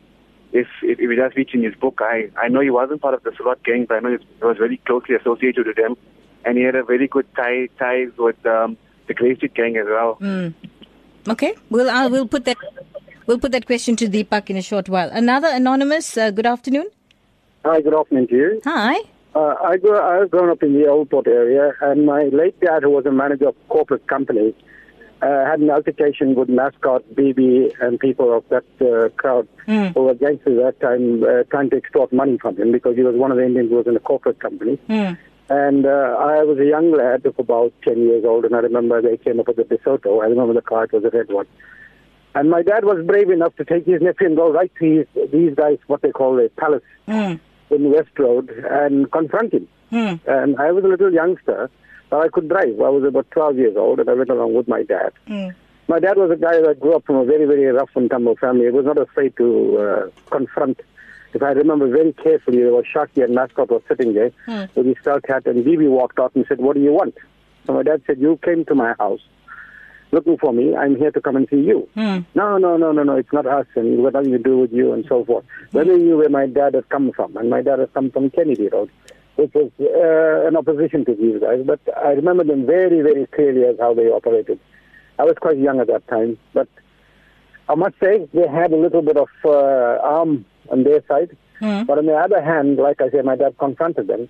if, 0.54 0.68
if, 0.82 0.98
if 1.00 1.10
he 1.10 1.16
does 1.18 1.34
feature 1.34 1.58
in 1.58 1.64
his 1.64 1.76
book. 1.76 2.00
I, 2.00 2.32
I 2.42 2.48
know 2.48 2.62
he 2.62 2.70
wasn't 2.70 3.02
part 3.02 3.16
of 3.16 3.24
the 3.24 3.32
Salot 3.32 3.62
gang, 3.66 3.86
but 3.86 3.98
I 3.98 4.00
know 4.00 4.18
he 4.18 4.46
was 4.46 4.58
very 4.58 4.78
closely 4.78 5.16
associated 5.16 5.68
with 5.68 5.76
them, 5.76 5.98
and 6.46 6.58
he 6.58 6.64
had 6.64 6.76
a 6.76 6.84
very 6.84 7.10
good 7.10 7.28
tie, 7.36 7.68
ties 7.78 8.10
with 8.18 8.46
um, 8.46 8.78
the 9.08 9.14
Street 9.14 9.54
gang 9.56 9.76
as 9.76 9.88
well. 9.88 10.18
Mm. 10.22 10.54
Okay, 11.28 11.54
we'll 11.70 11.90
uh, 11.90 12.08
we'll 12.08 12.28
put 12.28 12.46
that 12.46 12.56
we'll 13.26 13.40
put 13.40 13.52
that 13.52 13.66
question 13.66 13.98
to 13.98 14.08
Deepak 14.08 14.50
in 14.50 14.56
a 14.56 14.62
short 14.62 14.88
while. 14.88 15.10
Another 15.12 15.50
anonymous. 15.52 16.18
Uh, 16.18 16.32
good 16.32 16.46
afternoon. 16.46 16.88
Hi, 17.66 17.82
good 17.82 17.94
afternoon 17.94 18.28
to 18.28 18.36
you. 18.36 18.62
Hi. 18.64 18.98
Uh, 19.36 19.54
I 19.64 19.78
grew, 19.78 19.98
I've 20.00 20.32
grown 20.32 20.50
up 20.50 20.64
in 20.64 20.74
the 20.74 20.88
Overport 20.88 21.28
area, 21.28 21.74
and 21.82 22.06
my 22.06 22.24
late 22.32 22.60
dad, 22.62 22.84
who 22.84 22.90
was 22.90 23.06
a 23.06 23.12
manager 23.12 23.50
of 23.50 23.56
a 23.56 23.70
corporate 23.72 24.08
company, 24.08 24.56
uh, 25.22 25.46
had 25.46 25.60
an 25.60 25.70
altercation 25.70 26.34
with 26.36 26.50
mascot, 26.50 27.04
BB, 27.14 27.74
and 27.82 28.00
people 28.00 28.36
of 28.36 28.44
that 28.50 28.64
uh, 28.82 29.10
crowd 29.18 29.48
Hmm. 29.66 29.88
who 29.94 30.04
were 30.06 30.16
gangsters 30.16 30.58
at 30.66 30.80
that 30.80 30.88
time, 30.88 31.24
uh, 31.24 31.44
trying 31.52 31.70
to 31.72 31.76
extort 31.78 32.12
money 32.12 32.38
from 32.42 32.56
him 32.58 32.72
because 32.72 32.96
he 32.96 33.04
was 33.04 33.16
one 33.16 33.30
of 33.32 33.38
the 33.38 33.46
Indians 33.46 33.70
who 33.70 33.76
was 33.78 33.86
in 33.88 33.96
a 33.96 34.00
corporate 34.00 34.40
company. 34.40 34.76
Hmm. 34.88 35.14
And 35.50 35.86
uh, 35.86 36.16
I 36.20 36.44
was 36.44 36.58
a 36.60 36.66
young 36.66 36.92
lad 36.92 37.26
of 37.26 37.38
about 37.38 37.74
10 37.84 37.98
years 38.00 38.24
old, 38.26 38.46
and 38.46 38.56
I 38.56 38.60
remember 38.60 39.02
they 39.02 39.18
came 39.18 39.40
up 39.40 39.48
with 39.48 39.60
a 39.60 39.64
DeSoto. 39.64 40.24
I 40.24 40.28
remember 40.28 40.54
the 40.54 40.62
car, 40.62 40.86
it 40.86 40.94
was 40.94 41.04
a 41.04 41.10
red 41.16 41.28
one. 41.30 41.46
And 42.36 42.50
my 42.50 42.62
dad 42.62 42.86
was 42.86 43.04
brave 43.06 43.30
enough 43.30 43.56
to 43.58 43.66
take 43.66 43.86
his 43.86 44.02
nephew 44.02 44.28
and 44.28 44.38
go 44.38 44.52
right 44.52 44.72
to 44.80 44.86
his, 45.16 45.30
these 45.32 45.54
guys, 45.56 45.78
what 45.88 46.02
they 46.02 46.12
call 46.12 46.40
a 46.40 46.50
palace 46.50 46.84
Hmm. 47.08 47.34
In 47.72 47.92
West 47.92 48.18
Road, 48.18 48.50
and 48.70 49.12
confront 49.12 49.54
him. 49.54 49.68
Hmm. 49.90 50.16
And 50.28 50.60
I 50.60 50.72
was 50.72 50.84
a 50.84 50.88
little 50.88 51.12
youngster, 51.14 51.70
but 52.10 52.18
I 52.22 52.28
could 52.30 52.48
drive. 52.50 52.80
I 52.80 52.90
was 52.90 53.04
about 53.04 53.30
12 53.32 53.58
years 53.58 53.78
old, 53.78 54.00
and 54.00 54.10
I 54.10 54.14
went 54.14 54.30
along 54.30 54.54
with 54.54 54.68
my 54.68 54.84
dad. 54.84 55.12
Hmm. 55.28 55.48
My 55.88 56.00
dad 56.00 56.18
was 56.18 56.30
a 56.30 56.36
guy 56.36 56.62
that 56.62 56.80
grew 56.80 56.96
up 56.96 57.06
from 57.06 57.16
a 57.16 57.26
very, 57.26 57.46
very 57.46 57.66
rough 57.66 57.90
and 57.96 58.10
tumble 58.10 58.36
family. 58.36 58.66
He 58.66 58.72
was 58.72 58.86
not 58.86 59.00
afraid 59.00 59.36
to 59.38 59.78
uh, 59.78 60.10
confront. 60.30 60.80
If 61.34 61.42
I 61.44 61.52
remember 61.52 61.88
very 61.88 62.14
carefully, 62.14 62.60
there 62.60 62.72
was 62.72 62.86
Shaki 62.94 63.24
and 63.24 63.34
Mascot 63.36 63.70
was 63.70 63.82
sitting 63.88 64.14
there 64.14 64.32
Hmm. 64.46 64.66
with 64.76 64.86
his 64.88 64.98
felt 65.04 65.26
hat, 65.28 65.46
and 65.48 65.64
Bibi 65.66 65.88
walked 65.88 66.20
out 66.20 66.34
and 66.36 66.46
said, 66.48 66.60
What 66.60 66.76
do 66.76 66.82
you 66.82 66.92
want? 66.94 67.16
So 67.66 67.74
my 67.74 67.84
dad 67.84 68.02
said, 68.08 68.20
You 68.20 68.38
came 68.44 68.66
to 68.66 68.76
my 68.76 68.94
house 69.00 69.22
looking 70.12 70.38
for 70.38 70.54
me. 70.54 70.76
I'm 70.76 70.96
here 70.96 71.12
to 71.12 71.22
come 71.22 71.36
and 71.36 71.48
see 71.50 71.62
you. 71.62 71.88
Hmm. 71.94 72.20
No, 72.36 72.58
no, 72.58 72.78
no, 72.78 72.92
no, 72.92 73.04
no, 73.04 73.18
it's 73.18 73.32
not 73.34 73.46
us, 73.46 73.68
and 73.76 74.04
got 74.04 74.14
nothing 74.14 74.32
to 74.32 74.40
do 74.40 74.58
with 74.58 74.72
you, 74.72 74.94
and 74.94 75.06
so 75.08 75.26
forth. 75.26 75.46
Then 75.72 75.88
they 75.88 75.98
knew 75.98 76.18
where 76.18 76.30
my 76.30 76.48
dad 76.48 76.74
had 76.74 76.90
come 76.90 77.12
from, 77.12 77.36
and 77.38 77.50
my 77.50 77.62
dad 77.62 77.80
had 77.80 77.94
come 77.94 78.12
from 78.12 78.30
Kennedy 78.32 78.70
Road, 78.70 78.90
which 79.36 79.54
was 79.54 79.72
uh, 79.80 80.48
an 80.48 80.56
opposition 80.56 81.06
to 81.06 81.16
these 81.16 81.40
guys. 81.42 81.62
But 81.66 81.80
I 81.98 82.12
remember 82.12 82.44
them 82.44 82.66
very, 82.66 83.02
very 83.02 83.26
clearly 83.28 83.66
as 83.66 83.76
how 83.80 83.94
they 83.94 84.08
operated. 84.08 84.60
I 85.18 85.24
was 85.24 85.36
quite 85.40 85.58
young 85.58 85.80
at 85.80 85.88
that 85.88 86.08
time, 86.08 86.38
but 86.54 86.68
I 87.68 87.76
must 87.76 87.96
say 88.02 88.28
they 88.34 88.48
had 88.48 88.72
a 88.72 88.78
little 88.78 89.02
bit 89.02 89.18
of 89.18 89.30
uh, 89.46 89.50
arm 90.02 90.46
on 90.72 90.84
their 90.84 91.04
side. 91.08 91.36
Hmm. 91.60 91.84
But 91.84 91.98
on 91.98 92.06
the 92.06 92.16
other 92.16 92.42
hand, 92.42 92.78
like 92.78 93.02
I 93.02 93.10
said, 93.10 93.26
my 93.26 93.36
dad 93.36 93.58
confronted 93.60 94.08
them, 94.08 94.30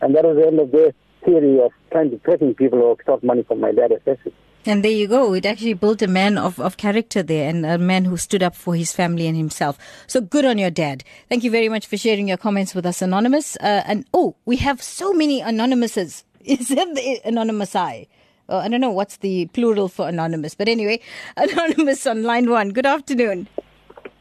and 0.00 0.14
that 0.14 0.24
was 0.24 0.36
the 0.36 0.46
end 0.46 0.60
of 0.60 0.70
their 0.70 0.92
theory 1.24 1.58
of 1.60 1.72
trying 1.90 2.10
to 2.10 2.18
threaten 2.18 2.54
people 2.54 2.80
or 2.80 2.92
extort 2.92 3.24
money 3.24 3.42
from 3.42 3.60
my 3.60 3.72
dad, 3.72 3.90
especially. 3.90 4.34
And 4.68 4.84
there 4.84 4.92
you 4.92 5.08
go. 5.08 5.32
It 5.32 5.46
actually 5.46 5.72
built 5.72 6.02
a 6.02 6.06
man 6.06 6.36
of, 6.36 6.60
of 6.60 6.76
character 6.76 7.22
there 7.22 7.48
and 7.48 7.64
a 7.64 7.78
man 7.78 8.04
who 8.04 8.18
stood 8.18 8.42
up 8.42 8.54
for 8.54 8.74
his 8.74 8.92
family 8.92 9.26
and 9.26 9.34
himself. 9.34 9.78
So 10.06 10.20
good 10.20 10.44
on 10.44 10.58
your 10.58 10.68
dad. 10.68 11.04
Thank 11.30 11.42
you 11.42 11.50
very 11.50 11.70
much 11.70 11.86
for 11.86 11.96
sharing 11.96 12.28
your 12.28 12.36
comments 12.36 12.74
with 12.74 12.84
us, 12.84 13.00
Anonymous. 13.00 13.56
Uh, 13.56 13.82
and 13.86 14.04
oh, 14.12 14.36
we 14.44 14.56
have 14.56 14.82
so 14.82 15.14
many 15.14 15.40
Anonymouses. 15.40 16.24
Is 16.44 16.68
that 16.68 16.94
the 16.94 17.18
Anonymous 17.24 17.74
I? 17.74 18.08
Oh, 18.50 18.58
I 18.58 18.68
don't 18.68 18.82
know 18.82 18.90
what's 18.90 19.16
the 19.16 19.46
plural 19.54 19.88
for 19.88 20.06
Anonymous. 20.06 20.54
But 20.54 20.68
anyway, 20.68 21.00
Anonymous 21.38 22.06
on 22.06 22.24
line 22.24 22.50
one. 22.50 22.68
Good 22.68 22.84
afternoon. 22.84 23.48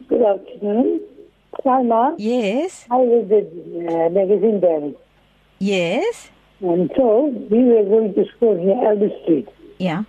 Good 0.08 0.22
afternoon. 0.22 1.02
Salma. 1.66 2.16
Yes. 2.18 2.86
I 2.89 2.95
was 2.95 3.28
the 3.28 3.39
uh, 3.39 4.10
magazine 4.12 4.62
diary. 4.62 4.95
Yes. 5.60 6.30
And 6.62 6.89
so 6.95 7.26
we 7.52 7.66
were 7.66 7.84
going 7.84 8.14
to 8.14 8.24
school 8.38 8.56
near 8.56 8.89
Elder 8.89 9.10
Street. 9.24 9.50
Yeah. 9.78 10.06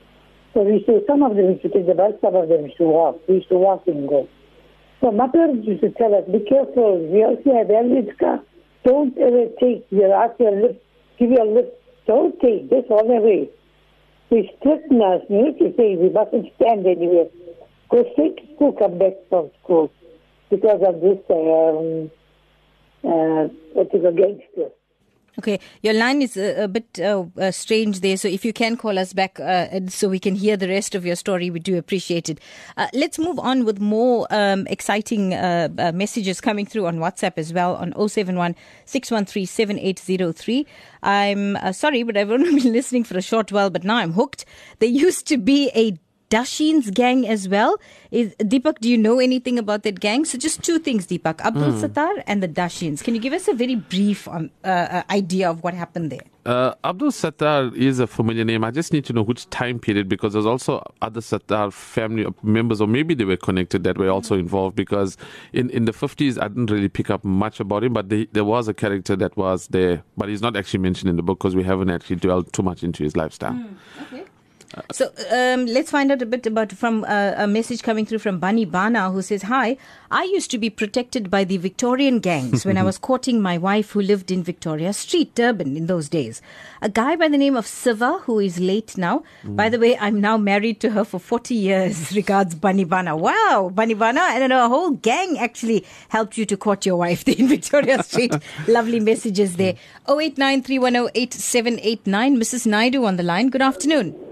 So 0.55 0.62
we 0.62 0.82
to, 0.84 1.03
some 1.07 1.22
of 1.22 1.36
them 1.36 1.59
to 1.61 1.68
take 1.68 1.86
the 1.86 1.94
bus, 1.94 2.12
some 2.20 2.34
of 2.34 2.49
them 2.49 2.70
to 2.78 2.84
walk. 2.84 3.20
We 3.28 3.44
to 3.49 3.57
walk 3.57 3.86
and 3.86 4.09
go. 4.09 4.28
So 5.01 5.12
my 5.12 5.28
parents 5.28 5.66
used 5.66 5.82
to 5.82 5.90
tell 5.90 6.14
us, 6.14 6.24
be 6.26 6.40
careful. 6.49 6.99
We 7.07 7.22
also 7.22 7.55
have 7.55 7.70
elderly 7.70 8.11
car. 8.18 8.42
Don't 8.84 9.16
ever 9.18 9.46
take 9.61 9.86
your, 9.90 10.12
ask 10.12 10.38
your 10.40 10.53
lift, 10.53 10.80
give 11.18 11.30
your 11.30 11.46
lift. 11.46 11.70
Don't 12.07 12.38
take 12.40 12.70
this 12.70 12.84
all 12.90 13.07
the 13.07 13.20
way. 13.20 13.51
They 14.30 14.51
threaten 14.62 15.01
us. 15.03 15.22
We 15.28 15.36
used 15.36 15.59
to 15.59 15.74
say 15.76 15.96
we 15.96 16.11
mustn't 16.11 16.53
stand 16.57 16.86
anywhere. 16.86 17.28
Go 17.90 18.05
straight 18.12 18.36
to 18.38 18.55
school, 18.55 18.72
come 18.72 18.99
back 18.99 19.14
from 19.28 19.51
school 19.62 19.90
because 20.51 20.80
of 20.86 21.01
this, 21.01 21.18
um, 21.30 22.11
uh, 23.05 23.49
what 23.72 23.94
is 23.94 24.05
a 24.05 24.12
gangster. 24.12 24.72
Okay, 25.39 25.61
your 25.82 25.95
line 25.95 26.20
is 26.20 26.36
a, 26.36 26.64
a 26.64 26.68
bit 26.68 26.99
uh, 26.99 27.24
uh, 27.41 27.53
strange 27.53 28.01
there, 28.01 28.16
so 28.16 28.26
if 28.26 28.45
you 28.45 28.53
can 28.53 28.76
call 28.76 28.99
us 28.99 29.12
back 29.12 29.39
uh, 29.39 29.68
so 29.86 30.09
we 30.09 30.18
can 30.18 30.34
hear 30.34 30.57
the 30.57 30.66
rest 30.66 30.97
of 30.97 31.07
your 31.07 31.14
story, 31.14 31.49
we 31.49 31.61
do 31.61 31.78
appreciate 31.78 32.28
it. 32.28 32.41
Uh, 32.76 32.89
let's 32.93 33.20
move 33.20 33.39
on 33.39 33.64
with 33.64 33.78
more 33.78 34.26
um, 34.30 34.66
exciting 34.66 35.34
uh, 35.34 35.68
messages 35.95 36.41
coming 36.41 36.66
through 36.66 36.86
on 36.86 36.99
WhatsApp 36.99 37.34
as 37.36 37.53
well 37.53 37.76
on 37.76 37.93
071 37.93 38.57
613 38.84 39.47
7803. 39.47 40.66
I'm 41.05 41.72
sorry, 41.72 42.03
but 42.03 42.16
I've 42.16 42.32
only 42.32 42.53
been 42.61 42.72
listening 42.72 43.05
for 43.05 43.16
a 43.16 43.22
short 43.22 43.53
while, 43.53 43.70
but 43.70 43.84
now 43.84 43.99
I'm 43.99 44.14
hooked. 44.14 44.45
There 44.80 44.89
used 44.89 45.28
to 45.28 45.39
be 45.39 45.70
a 45.72 45.97
Dashin's 46.30 46.90
gang 46.90 47.26
as 47.26 47.48
well. 47.48 47.78
Is 48.10 48.34
Deepak, 48.36 48.80
do 48.80 48.88
you 48.88 48.98
know 48.98 49.18
anything 49.18 49.58
about 49.58 49.82
that 49.84 49.98
gang? 50.00 50.24
So 50.24 50.36
just 50.38 50.62
two 50.62 50.78
things, 50.78 51.06
Deepak: 51.06 51.40
Abdul 51.40 51.72
Hmm. 51.72 51.84
Sattar 51.84 52.22
and 52.26 52.42
the 52.42 52.48
Dashins. 52.48 53.02
Can 53.02 53.14
you 53.14 53.20
give 53.20 53.32
us 53.32 53.48
a 53.48 53.54
very 53.54 53.76
brief 53.76 54.28
um, 54.28 54.50
uh, 54.64 54.68
uh, 54.68 55.02
idea 55.10 55.48
of 55.50 55.62
what 55.62 55.72
happened 55.74 56.10
there? 56.12 56.20
Uh, 56.44 56.74
Abdul 56.84 57.10
Sattar 57.10 57.74
is 57.76 57.98
a 57.98 58.06
familiar 58.06 58.44
name. 58.44 58.64
I 58.64 58.70
just 58.70 58.92
need 58.92 59.04
to 59.06 59.12
know 59.12 59.22
which 59.22 59.48
time 59.50 59.78
period 59.78 60.08
because 60.08 60.32
there's 60.32 60.46
also 60.46 60.82
other 61.02 61.20
Sattar 61.20 61.72
family 61.72 62.26
members, 62.42 62.80
or 62.80 62.86
maybe 62.86 63.14
they 63.14 63.24
were 63.26 63.36
connected 63.36 63.84
that 63.84 63.98
were 63.98 64.08
also 64.08 64.34
involved. 64.34 64.74
Because 64.76 65.16
in, 65.52 65.68
in 65.70 65.84
the 65.84 65.92
50s, 65.92 66.40
I 66.40 66.48
didn't 66.48 66.70
really 66.70 66.88
pick 66.88 67.10
up 67.10 67.22
much 67.24 67.60
about 67.60 67.84
him, 67.84 67.92
but 67.92 68.08
they, 68.08 68.26
there 68.32 68.44
was 68.44 68.68
a 68.68 68.74
character 68.74 69.14
that 69.16 69.36
was 69.36 69.68
there, 69.68 70.02
but 70.16 70.28
he's 70.28 70.40
not 70.42 70.56
actually 70.56 70.80
mentioned 70.80 71.10
in 71.10 71.16
the 71.16 71.22
book 71.22 71.38
because 71.38 71.54
we 71.56 71.64
haven't 71.64 71.90
actually 71.90 72.16
dwelled 72.16 72.50
too 72.52 72.62
much 72.62 72.82
into 72.82 73.02
his 73.02 73.14
lifestyle. 73.16 73.58
So 74.92 75.12
um, 75.30 75.66
let's 75.66 75.90
find 75.90 76.12
out 76.12 76.22
a 76.22 76.26
bit 76.26 76.46
about 76.46 76.72
from 76.72 77.04
uh, 77.04 77.34
a 77.36 77.46
message 77.46 77.82
coming 77.82 78.06
through 78.06 78.18
from 78.18 78.38
Bunny 78.38 78.64
Bana 78.64 79.10
who 79.10 79.22
says, 79.22 79.42
"Hi, 79.42 79.76
I 80.10 80.24
used 80.24 80.50
to 80.50 80.58
be 80.58 80.70
protected 80.70 81.30
by 81.30 81.44
the 81.44 81.56
Victorian 81.56 82.20
gangs 82.20 82.64
when 82.64 82.78
I 82.78 82.82
was 82.82 82.98
courting 83.08 83.42
my 83.42 83.58
wife 83.58 83.92
who 83.92 84.00
lived 84.00 84.30
in 84.30 84.42
Victoria 84.42 84.92
Street, 84.92 85.34
Durban, 85.34 85.76
in 85.76 85.86
those 85.86 86.08
days. 86.08 86.40
A 86.82 86.88
guy 86.88 87.16
by 87.16 87.28
the 87.28 87.38
name 87.38 87.56
of 87.56 87.66
Siva 87.66 88.20
who 88.24 88.38
is 88.38 88.58
late 88.58 88.96
now. 88.96 89.22
By 89.44 89.68
the 89.68 89.78
way, 89.78 89.96
I'm 89.98 90.20
now 90.20 90.36
married 90.36 90.80
to 90.80 90.90
her 90.90 91.04
for 91.04 91.18
40 91.18 91.54
years. 91.54 92.12
Regards, 92.16 92.54
Bunny 92.54 92.84
Bana. 92.84 93.16
Wow, 93.16 93.70
Bunny 93.74 93.94
Bana, 93.94 94.20
I 94.20 94.38
don't 94.38 94.50
know, 94.50 94.64
a 94.64 94.68
whole 94.68 94.92
gang 94.92 95.38
actually 95.38 95.84
helped 96.08 96.38
you 96.38 96.46
to 96.46 96.56
court 96.56 96.86
your 96.86 96.96
wife 96.96 97.24
there 97.24 97.34
in 97.38 97.48
Victoria 97.48 98.02
Street. 98.02 98.34
Lovely 98.66 99.00
messages 99.00 99.56
there. 99.56 99.74
0893108789. 100.06 102.38
Mrs. 102.38 102.66
Naidu 102.66 103.04
on 103.04 103.16
the 103.16 103.22
line. 103.22 103.48
Good 103.48 103.62
afternoon. 103.62 104.27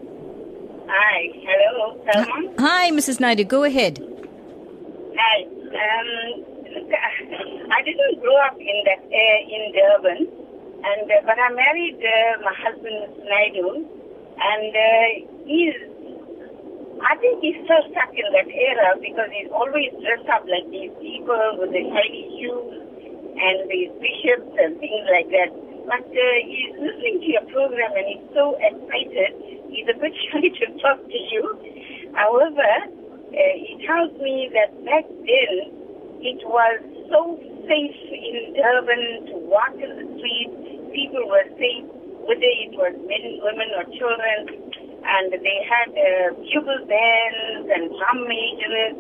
Hi, 0.89 1.31
hello, 1.43 1.99
Salman. 2.07 2.55
Hi, 2.59 2.91
Mrs. 2.91 3.19
Naidu. 3.19 3.45
Go 3.45 3.65
ahead. 3.65 3.99
Hi. 5.19 5.37
Um, 5.43 6.09
look, 6.71 6.91
I 7.75 7.83
didn't 7.83 8.21
grow 8.23 8.37
up 8.47 8.55
in 8.55 8.79
that 8.87 9.03
uh, 9.03 9.41
in 9.51 9.63
Durban, 9.75 10.21
and 10.87 11.11
uh, 11.11 11.15
but 11.27 11.39
I 11.39 11.51
married 11.51 11.99
uh, 11.99 12.43
my 12.47 12.55
husband 12.55 13.19
Naidu, 13.27 13.83
and 14.39 14.71
uh, 14.71 15.07
he's. 15.47 15.75
I 16.97 17.15
think 17.21 17.43
he's 17.43 17.59
still 17.67 17.85
stuck 17.93 18.09
in 18.17 18.25
that 18.33 18.49
era 18.49 18.97
because 18.97 19.29
he's 19.29 19.51
always 19.53 19.93
dressed 20.01 20.31
up 20.33 20.49
like 20.49 20.65
these 20.71 20.95
people 21.03 21.37
with 21.61 21.71
the 21.75 21.85
shiny 21.93 22.25
shoes 22.41 22.73
and 23.37 23.69
these 23.69 23.93
bishops 24.01 24.49
and 24.57 24.81
things 24.81 25.05
like 25.13 25.29
that. 25.29 25.53
But 25.87 26.03
uh, 26.03 26.23
he's 26.43 26.75
listening 26.83 27.23
to 27.23 27.29
your 27.31 27.47
program 27.55 27.95
and 27.95 28.07
he's 28.11 28.27
so 28.35 28.59
excited. 28.59 29.39
He's 29.71 29.87
a 29.87 29.95
bit 29.95 30.13
shy 30.29 30.51
to 30.59 30.67
talk 30.83 30.99
to 30.99 31.21
you. 31.31 31.45
However, 32.15 32.71
uh, 33.31 33.55
he 33.55 33.79
tells 33.87 34.11
me 34.19 34.51
that 34.51 34.75
back 34.83 35.07
then 35.07 35.87
it 36.27 36.43
was 36.43 36.83
so 37.07 37.39
safe 37.71 38.01
in 38.11 38.57
Durban 38.59 39.31
to 39.31 39.35
walk 39.47 39.79
in 39.79 39.91
the 39.95 40.07
street. 40.19 40.51
People 40.91 41.23
were 41.29 41.47
safe, 41.55 41.87
whether 42.27 42.51
it 42.67 42.75
was 42.75 42.95
men, 43.07 43.25
women, 43.47 43.69
or 43.79 43.85
children. 43.95 44.73
And 45.07 45.31
they 45.31 45.59
had 45.71 45.95
uh, 45.95 46.35
bugle 46.51 46.83
bands 46.91 47.67
and 47.71 47.95
drum 47.95 48.27
majors. 48.27 48.97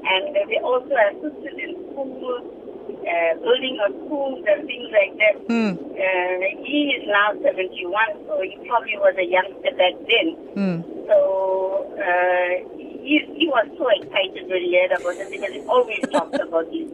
And 0.00 0.32
they 0.48 0.58
also 0.64 0.96
assisted 1.12 1.60
in 1.60 1.76
schools, 1.92 2.61
uh, 2.88 3.32
building 3.40 3.78
a 3.80 3.88
school 4.04 4.42
and 4.46 4.66
things 4.66 4.88
like 4.92 5.14
that. 5.18 5.36
Hmm. 5.46 5.72
Uh, 5.92 6.38
he 6.64 6.94
is 6.96 7.08
now 7.08 7.32
71, 7.42 8.26
so 8.26 8.40
he 8.42 8.56
probably 8.66 8.96
was 8.98 9.14
a 9.18 9.26
youngster 9.26 9.72
back 9.76 9.94
then. 10.06 10.26
Hmm. 10.54 10.78
So 11.06 11.92
uh, 11.98 12.52
he, 12.78 13.20
he 13.36 13.46
was 13.48 13.66
so 13.78 13.88
excited 13.88 14.48
when 14.48 14.62
he 14.62 14.78
heard 14.78 14.92
about 14.98 15.16
it 15.16 15.30
because 15.30 15.52
he 15.52 15.60
always 15.66 16.00
talked 16.10 16.34
about 16.34 16.70
these 16.70 16.90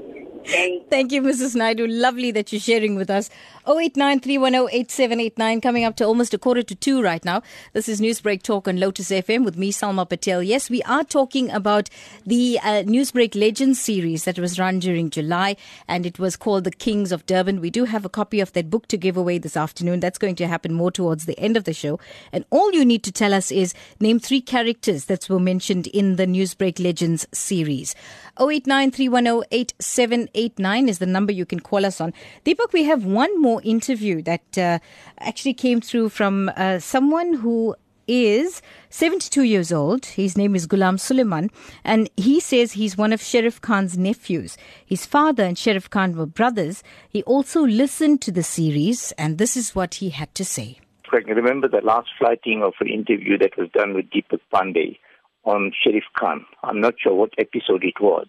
Thank 0.89 1.13
you, 1.13 1.21
Mrs. 1.21 1.55
Naidu. 1.55 1.87
Lovely 1.87 2.31
that 2.31 2.53
you're 2.53 2.61
sharing 2.61 2.95
with 2.95 3.11
us. 3.11 3.29
0893108789 3.69 5.63
coming 5.63 5.85
up 5.85 5.95
to 5.97 6.05
almost 6.05 6.33
a 6.33 6.39
quarter 6.39 6.63
to 6.63 6.75
two 6.75 7.03
right 7.03 7.23
now. 7.23 7.43
This 7.75 7.87
is 7.87 8.01
Newsbreak 8.01 8.43
Talk 8.43 8.67
on 8.67 8.81
Lotus 8.81 9.11
FM 9.11 9.45
with 9.45 9.59
me, 9.59 9.71
Salma 9.71 10.09
Patel. 10.09 10.43
Yes, 10.43 10.71
we 10.71 10.83
are 10.85 11.05
talking 11.05 11.51
about 11.51 11.91
the 12.25 12.59
uh, 12.63 12.83
Newsbreak 12.85 13.35
Legends 13.35 13.79
series 13.79 14.25
that 14.25 14.39
was 14.39 14.59
run 14.59 14.79
during 14.79 15.11
July 15.11 15.55
and 15.87 16.07
it 16.07 16.19
was 16.19 16.35
called 16.35 16.65
The 16.65 16.71
Kings 16.71 17.13
of 17.13 17.27
Durban. 17.27 17.61
We 17.61 17.69
do 17.69 17.85
have 17.85 18.07
a 18.07 18.09
copy 18.09 18.41
of 18.41 18.55
that 18.55 18.71
book 18.71 18.89
to 18.89 18.97
give 18.97 19.19
away 19.19 19.37
this 19.37 19.55
afternoon. 19.55 20.01
That's 20.01 20.17
going 20.17 20.37
to 20.37 20.47
happen 20.47 20.73
more 20.73 20.91
towards 20.91 21.27
the 21.27 21.39
end 21.39 21.59
of 21.59 21.65
the 21.65 21.75
show. 21.75 22.01
And 22.33 22.47
all 22.49 22.73
you 22.73 22.87
need 22.87 23.05
to 23.05 23.13
tell 23.13 23.35
us 23.35 23.53
is 23.53 23.75
name 24.01 24.19
three 24.19 24.41
characters 24.41 25.05
that 25.07 25.29
were 25.29 25.39
mentioned 25.39 25.89
in 25.89 26.17
the 26.17 26.27
Newsbreak 26.27 26.83
Legends 26.83 27.27
series. 27.33 27.95
0893108789 28.39 30.89
is 30.89 31.01
the 31.01 31.07
number 31.07 31.33
you 31.33 31.45
can 31.45 31.61
call 31.61 31.85
us 31.85 32.01
on. 32.01 32.15
Deepak, 32.47 32.73
we 32.73 32.85
have 32.85 33.05
one 33.05 33.39
more 33.43 33.58
interview 33.65 34.23
that 34.23 34.59
uh, 34.59 34.79
actually 35.19 35.55
came 35.55 35.81
through 35.81 36.11
from 36.11 36.51
uh, 36.57 36.79
someone 36.79 37.35
who 37.35 37.75
is 38.09 38.63
72 38.89 39.43
years 39.43 39.71
old. 39.71 40.07
His 40.07 40.37
name 40.37 40.57
is 40.57 40.67
Ghulam 40.67 40.99
Suleiman, 40.99 41.51
and 41.85 42.09
he 42.17 42.41
says 42.41 42.73
he's 42.73 42.97
one 42.97 43.13
of 43.13 43.21
Sharif 43.21 43.61
Khan's 43.61 43.99
nephews. 43.99 44.57
His 44.85 45.05
father 45.05 45.45
and 45.45 45.59
Sharif 45.59 45.91
Khan 45.91 46.17
were 46.17 46.27
brothers. 46.27 46.83
He 47.09 47.23
also 47.25 47.61
listened 47.67 48.23
to 48.23 48.33
the 48.33 48.43
series, 48.43 49.13
and 49.13 49.39
this 49.39 49.57
is 49.57 49.75
what 49.75 49.97
he 49.97 50.11
had 50.11 50.35
to 50.37 50.45
say. 50.45 50.79
I 51.13 51.21
can 51.21 51.37
remember 51.37 51.69
the 51.69 51.81
last 51.83 52.09
flighting 52.19 52.63
of 52.63 52.75
an 52.81 52.89
interview 52.89 53.39
that 53.39 53.57
was 53.57 53.69
done 53.71 53.95
with 53.95 54.11
Deepak 54.11 54.41
Panday 54.53 54.99
on 55.45 55.73
Sharif 55.83 56.05
Khan. 56.19 56.45
I'm 56.63 56.81
not 56.81 56.95
sure 56.99 57.15
what 57.15 57.31
episode 57.39 57.85
it 57.85 58.01
was. 58.01 58.27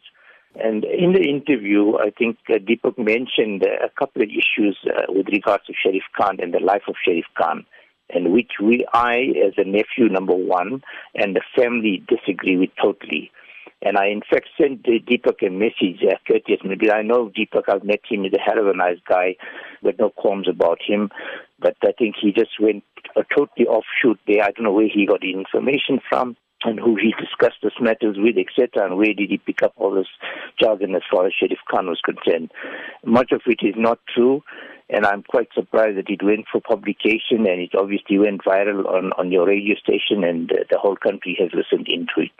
And 0.61 0.83
in 0.83 1.13
the 1.13 1.21
interview, 1.21 1.97
I 1.97 2.09
think 2.09 2.37
uh, 2.49 2.55
Deepak 2.55 2.97
mentioned 2.97 3.63
uh, 3.63 3.85
a 3.85 3.89
couple 3.97 4.21
of 4.21 4.29
issues 4.29 4.77
uh, 4.85 5.03
with 5.07 5.27
regards 5.27 5.65
to 5.67 5.73
Sharif 5.73 6.03
Khan 6.17 6.37
and 6.41 6.53
the 6.53 6.59
life 6.59 6.83
of 6.87 6.95
Sharif 7.03 7.25
Khan, 7.37 7.65
and 8.09 8.33
which 8.33 8.53
we, 8.61 8.85
I, 8.93 9.19
as 9.45 9.53
a 9.57 9.63
nephew, 9.63 10.09
number 10.09 10.35
one, 10.35 10.81
and 11.15 11.35
the 11.35 11.41
family 11.55 12.03
disagree 12.07 12.57
with 12.57 12.71
totally. 12.81 13.31
And 13.81 13.97
I, 13.97 14.07
in 14.07 14.21
fact, 14.29 14.47
sent 14.59 14.83
Deepak 14.83 15.45
a 15.47 15.49
message, 15.49 16.03
uh, 16.03 16.15
courteous. 16.27 16.59
Maybe 16.65 16.91
I 16.91 17.03
know 17.03 17.29
Deepak, 17.29 17.63
I've 17.69 17.85
met 17.85 18.01
him, 18.09 18.23
he's 18.23 18.33
a 18.33 18.41
hell 18.41 18.59
of 18.59 18.67
a 18.67 18.75
nice 18.75 18.99
guy, 19.07 19.37
but 19.81 19.97
no 19.97 20.09
qualms 20.09 20.49
about 20.49 20.79
him. 20.85 21.09
But 21.59 21.77
I 21.83 21.93
think 21.97 22.15
he 22.21 22.33
just 22.33 22.59
went 22.59 22.83
a 23.15 23.21
totally 23.23 23.67
offshoot 23.67 24.19
there. 24.27 24.43
I 24.43 24.51
don't 24.51 24.65
know 24.65 24.73
where 24.73 24.89
he 24.93 25.05
got 25.05 25.21
the 25.21 25.31
information 25.31 25.99
from 26.09 26.35
and 26.63 26.79
who 26.79 26.95
he 26.95 27.13
discussed 27.19 27.59
this 27.63 27.73
matters 27.79 28.17
with, 28.17 28.35
etc., 28.37 28.85
and 28.85 28.97
where 28.97 29.13
did 29.13 29.29
he 29.29 29.37
pick 29.37 29.63
up 29.63 29.73
all 29.77 29.93
this 29.95 30.07
jargon 30.59 30.95
as 30.95 31.01
far 31.09 31.25
as 31.25 31.33
Sharif 31.39 31.59
Khan 31.69 31.87
was 31.87 32.01
concerned. 32.03 32.51
Much 33.05 33.31
of 33.31 33.41
it 33.45 33.59
is 33.61 33.75
not 33.77 33.99
true, 34.13 34.41
and 34.89 35.05
I'm 35.05 35.23
quite 35.23 35.49
surprised 35.53 35.97
that 35.97 36.09
it 36.09 36.23
went 36.23 36.45
for 36.51 36.61
publication, 36.61 37.47
and 37.47 37.61
it 37.61 37.75
obviously 37.75 38.19
went 38.19 38.43
viral 38.43 38.85
on, 38.85 39.11
on 39.17 39.31
your 39.31 39.47
radio 39.47 39.75
station, 39.75 40.23
and 40.23 40.51
uh, 40.51 40.63
the 40.69 40.77
whole 40.77 40.95
country 40.95 41.37
has 41.39 41.49
listened 41.53 41.87
into 41.87 42.27
it. 42.27 42.31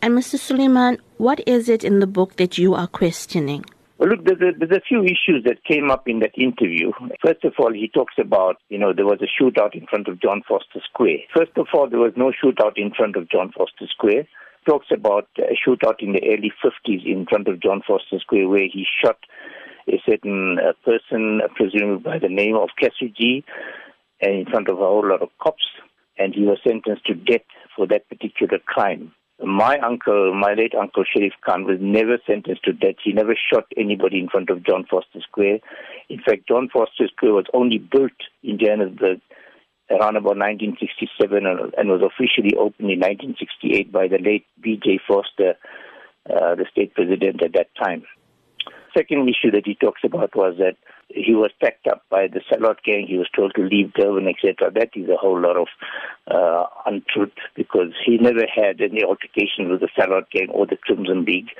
And 0.00 0.16
Mr. 0.16 0.38
Suleiman, 0.38 0.98
what 1.18 1.40
is 1.46 1.68
it 1.68 1.84
in 1.84 2.00
the 2.00 2.06
book 2.06 2.36
that 2.36 2.58
you 2.58 2.74
are 2.74 2.86
questioning? 2.86 3.64
Well, 3.98 4.10
look, 4.10 4.24
there's 4.24 4.40
a, 4.42 4.58
there's 4.58 4.76
a 4.76 4.84
few 4.86 5.02
issues 5.04 5.44
that 5.44 5.64
came 5.64 5.90
up 5.90 6.06
in 6.06 6.20
that 6.20 6.36
interview. 6.36 6.92
First 7.24 7.44
of 7.44 7.54
all, 7.58 7.72
he 7.72 7.88
talks 7.88 8.14
about, 8.18 8.56
you 8.68 8.78
know, 8.78 8.92
there 8.92 9.06
was 9.06 9.20
a 9.22 9.42
shootout 9.42 9.74
in 9.74 9.86
front 9.86 10.06
of 10.08 10.20
John 10.20 10.42
Vorster 10.48 10.82
Square. 10.84 11.24
First 11.34 11.52
of 11.56 11.68
all, 11.72 11.88
there 11.88 12.00
was 12.00 12.12
no 12.14 12.30
shootout 12.30 12.76
in 12.76 12.92
front 12.92 13.16
of 13.16 13.30
John 13.30 13.52
Vorster 13.56 13.88
Square. 13.88 14.28
Talks 14.68 14.88
about 14.92 15.28
a 15.38 15.56
shootout 15.66 16.00
in 16.00 16.12
the 16.12 16.20
early 16.28 16.52
50s 16.62 17.06
in 17.06 17.24
front 17.26 17.48
of 17.48 17.62
John 17.62 17.80
Vorster 17.88 18.20
Square 18.20 18.48
where 18.48 18.68
he 18.70 18.84
shot 19.02 19.18
a 19.88 20.02
certain 20.04 20.58
uh, 20.58 20.72
person, 20.84 21.40
uh, 21.42 21.48
presumably 21.54 22.02
by 22.02 22.18
the 22.18 22.28
name 22.28 22.56
of 22.56 22.70
Kassuji, 22.80 23.44
in 24.20 24.44
front 24.50 24.68
of 24.68 24.76
a 24.76 24.84
whole 24.84 25.08
lot 25.08 25.22
of 25.22 25.28
cops, 25.40 25.64
and 26.18 26.34
he 26.34 26.42
was 26.42 26.58
sentenced 26.66 27.06
to 27.06 27.14
death 27.14 27.46
for 27.74 27.86
that 27.86 28.08
particular 28.08 28.58
crime. 28.58 29.12
My 29.44 29.78
uncle, 29.78 30.34
my 30.34 30.54
late 30.54 30.74
uncle 30.74 31.04
Sharif 31.04 31.34
Khan, 31.44 31.64
was 31.64 31.76
never 31.80 32.18
sentenced 32.26 32.64
to 32.64 32.72
death. 32.72 32.94
He 33.04 33.12
never 33.12 33.34
shot 33.52 33.64
anybody 33.76 34.18
in 34.18 34.28
front 34.28 34.48
of 34.48 34.64
John 34.64 34.86
Vorster 34.90 35.22
Square. 35.22 35.58
In 36.08 36.20
fact, 36.22 36.48
John 36.48 36.68
Vorster 36.74 37.08
Square 37.08 37.34
was 37.34 37.46
only 37.52 37.78
built 37.78 38.16
in 38.42 38.58
Johannesburg 38.58 39.20
around 39.90 40.16
about 40.16 40.38
1967 40.38 41.46
and 41.46 41.88
was 41.88 42.02
officially 42.02 42.56
opened 42.56 42.90
in 42.90 43.00
1968 43.00 43.92
by 43.92 44.08
the 44.08 44.18
late 44.18 44.46
B.J. 44.60 45.00
Vorster, 45.08 45.54
uh, 46.28 46.54
the 46.54 46.66
state 46.72 46.94
president 46.94 47.42
at 47.42 47.52
that 47.52 47.68
time. 47.76 48.04
Second 48.96 49.28
issue 49.28 49.50
that 49.52 49.66
he 49.66 49.74
talks 49.74 50.00
about 50.04 50.34
was 50.34 50.54
that 50.58 50.76
he 51.08 51.34
was 51.34 51.50
packed 51.60 51.86
up 51.86 52.02
by 52.10 52.28
the 52.28 52.40
Salot 52.50 52.82
gang. 52.82 53.06
He 53.06 53.18
was 53.18 53.28
told 53.36 53.52
to 53.54 53.62
leave 53.62 53.92
Durban, 53.92 54.26
etc. 54.26 54.72
That 54.72 54.90
is 54.94 55.08
a 55.08 55.16
whole 55.16 55.40
lot 55.40 55.56
of 55.56 55.68
uh, 56.30 56.64
untruth 56.86 57.36
because 57.54 57.92
he 58.04 58.16
never 58.16 58.46
had 58.46 58.80
any 58.80 59.04
altercation 59.04 59.70
with 59.70 59.80
the 59.80 59.88
Salot 59.98 60.30
gang 60.32 60.48
or 60.50 60.66
the 60.66 60.76
Crimson 60.76 61.24
League. 61.24 61.50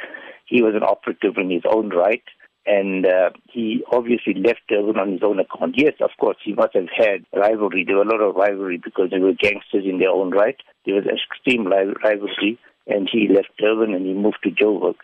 He 0.46 0.62
was 0.62 0.74
an 0.74 0.82
operative 0.82 1.36
in 1.36 1.50
his 1.50 1.62
own 1.68 1.90
right. 1.90 2.22
And 2.64 3.06
uh, 3.06 3.30
he 3.52 3.84
obviously 3.92 4.34
left 4.34 4.60
Durban 4.68 4.98
on 4.98 5.12
his 5.12 5.22
own 5.22 5.38
account. 5.38 5.74
Yes, 5.76 5.94
of 6.00 6.10
course, 6.18 6.36
he 6.42 6.52
must 6.52 6.74
have 6.74 6.88
had 6.96 7.24
rivalry. 7.32 7.84
There 7.84 7.96
were 7.96 8.02
a 8.02 8.10
lot 8.10 8.20
of 8.20 8.34
rivalry 8.34 8.80
because 8.82 9.10
they 9.10 9.20
were 9.20 9.34
gangsters 9.34 9.84
in 9.84 9.98
their 9.98 10.10
own 10.10 10.30
right. 10.30 10.56
There 10.84 10.96
was 10.96 11.04
extreme 11.06 11.66
rivalry, 11.66 12.58
and 12.88 13.08
he 13.10 13.28
left 13.28 13.50
Durban 13.58 13.94
and 13.94 14.04
he 14.04 14.14
moved 14.14 14.38
to 14.42 14.50
Joburg. 14.50 14.96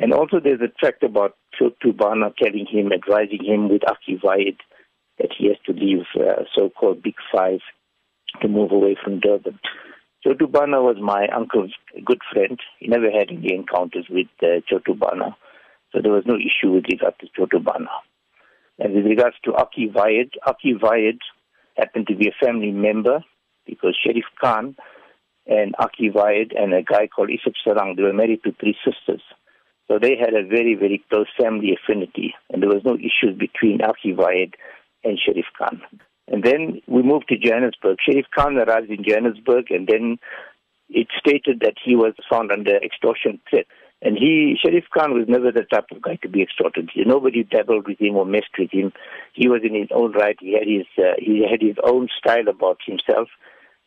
And 0.00 0.14
also 0.14 0.40
there's 0.42 0.62
a 0.62 0.72
tract 0.80 1.02
about 1.02 1.36
Chotu 1.60 1.94
Bana 1.94 2.32
telling 2.42 2.66
him, 2.66 2.90
advising 2.90 3.44
him 3.44 3.68
with 3.68 3.82
Aki 3.86 4.20
Vaid 4.24 4.56
that 5.18 5.28
he 5.36 5.48
has 5.48 5.58
to 5.66 5.72
leave 5.72 6.06
uh, 6.16 6.44
so-called 6.56 7.02
Big 7.02 7.16
Five 7.30 7.60
to 8.40 8.48
move 8.48 8.72
away 8.72 8.96
from 9.02 9.20
Durban. 9.20 9.60
Chotu 10.24 10.50
Bana 10.50 10.80
was 10.80 10.96
my 10.98 11.28
uncle's 11.28 11.74
good 12.02 12.20
friend. 12.32 12.58
He 12.78 12.88
never 12.88 13.10
had 13.10 13.28
any 13.30 13.54
encounters 13.54 14.06
with 14.08 14.28
uh, 14.42 14.64
Chotu 14.72 14.98
Bana, 14.98 15.36
so 15.92 16.00
there 16.02 16.12
was 16.12 16.24
no 16.24 16.36
issue 16.36 16.72
with 16.72 16.84
regard 16.90 17.14
to 17.20 17.26
Chotu 17.38 17.62
Bana. 17.62 17.90
And 18.78 18.94
with 18.94 19.04
regards 19.04 19.36
to 19.44 19.54
Aki 19.54 19.92
Vaid, 19.94 20.30
Aki 20.46 20.78
Vaid 20.80 21.18
happened 21.76 22.06
to 22.08 22.16
be 22.16 22.28
a 22.28 22.44
family 22.44 22.70
member 22.70 23.22
because 23.66 23.98
Sharif 24.02 24.24
Khan 24.40 24.76
and 25.46 25.74
Aki 25.78 26.08
Vaid 26.08 26.52
and 26.56 26.72
a 26.72 26.82
guy 26.82 27.06
called 27.06 27.28
Isip 27.28 27.52
Sarang, 27.66 27.96
they 27.96 28.02
were 28.02 28.14
married 28.14 28.42
to 28.44 28.52
three 28.58 28.76
sisters. 28.82 29.20
So 29.90 29.98
they 29.98 30.16
had 30.16 30.34
a 30.34 30.46
very, 30.46 30.76
very 30.76 31.02
close 31.10 31.26
family 31.36 31.74
affinity, 31.74 32.32
and 32.48 32.62
there 32.62 32.68
was 32.68 32.84
no 32.84 32.94
issues 32.94 33.36
between 33.36 33.82
Aki 33.82 34.12
Vaid 34.12 34.54
and 35.02 35.18
Sharif 35.18 35.46
Khan. 35.58 35.82
And 36.28 36.44
then 36.44 36.80
we 36.86 37.02
moved 37.02 37.26
to 37.30 37.36
Johannesburg. 37.36 37.96
Sharif 38.06 38.26
Khan 38.32 38.56
arrived 38.56 38.88
in 38.88 39.02
Johannesburg, 39.02 39.66
and 39.70 39.88
then 39.88 40.18
it 40.90 41.08
stated 41.18 41.58
that 41.62 41.74
he 41.84 41.96
was 41.96 42.14
found 42.30 42.52
under 42.52 42.76
extortion 42.76 43.40
threat. 43.50 43.66
And 44.00 44.16
he, 44.16 44.56
Sharif 44.64 44.84
Khan, 44.96 45.12
was 45.12 45.26
never 45.26 45.50
the 45.50 45.64
type 45.64 45.86
of 45.90 46.02
guy 46.02 46.18
to 46.22 46.28
be 46.28 46.42
extorted. 46.42 46.88
Nobody 46.94 47.42
dabbled 47.42 47.88
with 47.88 48.00
him 48.00 48.14
or 48.14 48.24
messed 48.24 48.56
with 48.56 48.70
him. 48.70 48.92
He 49.34 49.48
was 49.48 49.62
in 49.64 49.74
his 49.74 49.88
own 49.92 50.12
right. 50.12 50.36
He 50.38 50.52
had 50.52 50.68
his, 50.68 50.86
uh, 50.96 51.18
he 51.18 51.44
had 51.50 51.60
his 51.60 51.76
own 51.82 52.08
style 52.16 52.46
about 52.48 52.78
himself. 52.86 53.28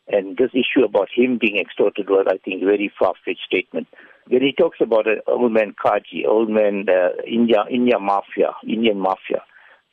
And 0.09 0.35
this 0.35 0.51
issue 0.51 0.83
about 0.83 1.07
him 1.15 1.39
being 1.39 1.57
extorted 1.57 2.09
was, 2.09 2.27
I 2.29 2.37
think, 2.43 2.61
a 2.61 2.65
very 2.65 2.91
far-fetched 2.99 3.45
statement. 3.47 3.87
When 4.27 4.41
he 4.41 4.53
talks 4.53 4.77
about 4.81 5.07
an 5.07 5.19
old 5.27 5.51
man 5.51 5.73
Kaji, 5.83 6.25
old 6.27 6.49
man 6.49 6.85
uh, 6.89 7.21
India, 7.27 7.65
India 7.69 7.99
mafia, 7.99 8.51
Indian 8.67 8.99
mafia, 8.99 9.43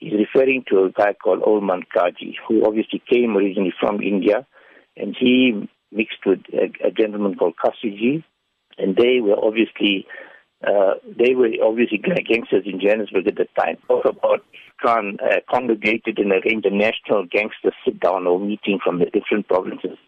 he's 0.01 0.13
referring 0.13 0.65
to 0.69 0.85
a 0.85 0.91
guy 0.91 1.15
called 1.15 1.43
Old 1.45 1.63
Man 1.63 1.83
Kaji, 1.95 2.35
who 2.47 2.67
obviously 2.67 3.03
came 3.11 3.37
originally 3.37 3.73
from 3.79 4.01
India, 4.01 4.47
and 4.97 5.17
he 5.19 5.69
mixed 5.93 6.25
with 6.25 6.41
a, 6.53 6.89
a 6.89 6.91
gentleman 6.91 7.35
called 7.35 7.55
Kassuji, 7.63 8.25
and 8.79 8.97
they 8.97 9.21
were 9.21 9.37
obviously 9.37 10.07
uh, 10.67 10.95
they 11.07 11.35
were 11.35 11.49
obviously 11.63 11.99
gangsters 11.99 12.65
in 12.67 12.81
Johannesburg 12.81 13.27
at 13.29 13.37
the 13.37 13.47
time. 13.59 13.79
Talk 13.89 14.05
about 14.05 14.45
Khan 14.83 15.17
uh, 15.23 15.41
congregated 15.51 16.19
and 16.19 16.33
arranged 16.33 16.67
a 16.67 16.71
national 16.71 17.27
gangster 17.31 17.73
sit 17.85 17.99
down 17.99 18.27
or 18.27 18.39
meeting 18.39 18.79
from 18.83 18.99
the 18.99 19.07
different 19.07 19.49
provinces 19.49 19.99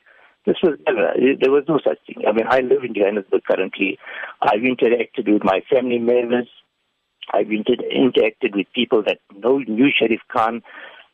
this 0.46 0.56
was 0.62 0.78
never, 0.86 1.14
there 1.40 1.50
was 1.50 1.64
no 1.68 1.78
such 1.82 1.98
thing. 2.06 2.24
I 2.26 2.32
mean, 2.32 2.46
I 2.48 2.60
live 2.60 2.84
in 2.84 2.94
Johannesburg 2.94 3.42
currently. 3.44 3.98
I've 4.40 4.60
interacted 4.60 5.32
with 5.32 5.44
my 5.44 5.60
family 5.70 5.98
members. 5.98 6.48
I've 7.32 7.50
inter- 7.50 7.84
interacted 7.94 8.56
with 8.56 8.66
people 8.74 9.02
that 9.06 9.18
know, 9.36 9.58
knew 9.58 9.88
Sharif 9.96 10.20
Khan 10.32 10.62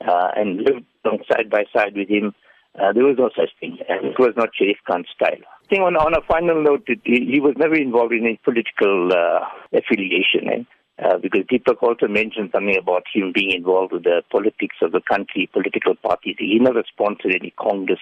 uh, 0.01 0.29
and 0.35 0.59
lived 0.59 0.87
side 1.31 1.51
by 1.51 1.64
side 1.74 1.95
with 1.95 2.09
him. 2.09 2.35
Uh, 2.79 2.93
there 2.93 3.05
was 3.05 3.16
no 3.18 3.31
such 3.37 3.51
thing. 3.61 3.79
And 3.89 4.07
it 4.07 4.18
was 4.18 4.33
not 4.37 4.51
Sharif 4.55 4.79
Khan's 4.87 5.09
style. 5.14 5.43
I 5.45 5.66
think 5.68 5.83
on, 5.83 5.97
on 5.97 6.14
a 6.14 6.22
final 6.26 6.62
note, 6.62 6.89
he, 7.05 7.26
he 7.33 7.41
was 7.41 7.55
never 7.59 7.74
involved 7.74 8.12
in 8.12 8.24
any 8.24 8.41
political 8.43 9.11
uh, 9.12 9.41
affiliation. 9.76 10.49
Eh? 10.49 10.62
Uh, 11.03 11.17
because 11.17 11.43
Deepak 11.43 11.81
also 11.81 12.09
mentioned 12.09 12.51
something 12.53 12.77
about 12.77 13.05
him 13.15 13.31
being 13.33 13.53
involved 13.53 13.93
with 13.93 14.03
the 14.03 14.21
politics 14.33 14.77
of 14.83 14.91
the 14.91 15.01
country, 15.01 15.49
political 15.53 15.95
parties. 15.95 16.35
He 16.39 16.59
never 16.59 16.83
sponsored 16.91 17.37
any 17.37 17.55
Congress. 17.59 18.01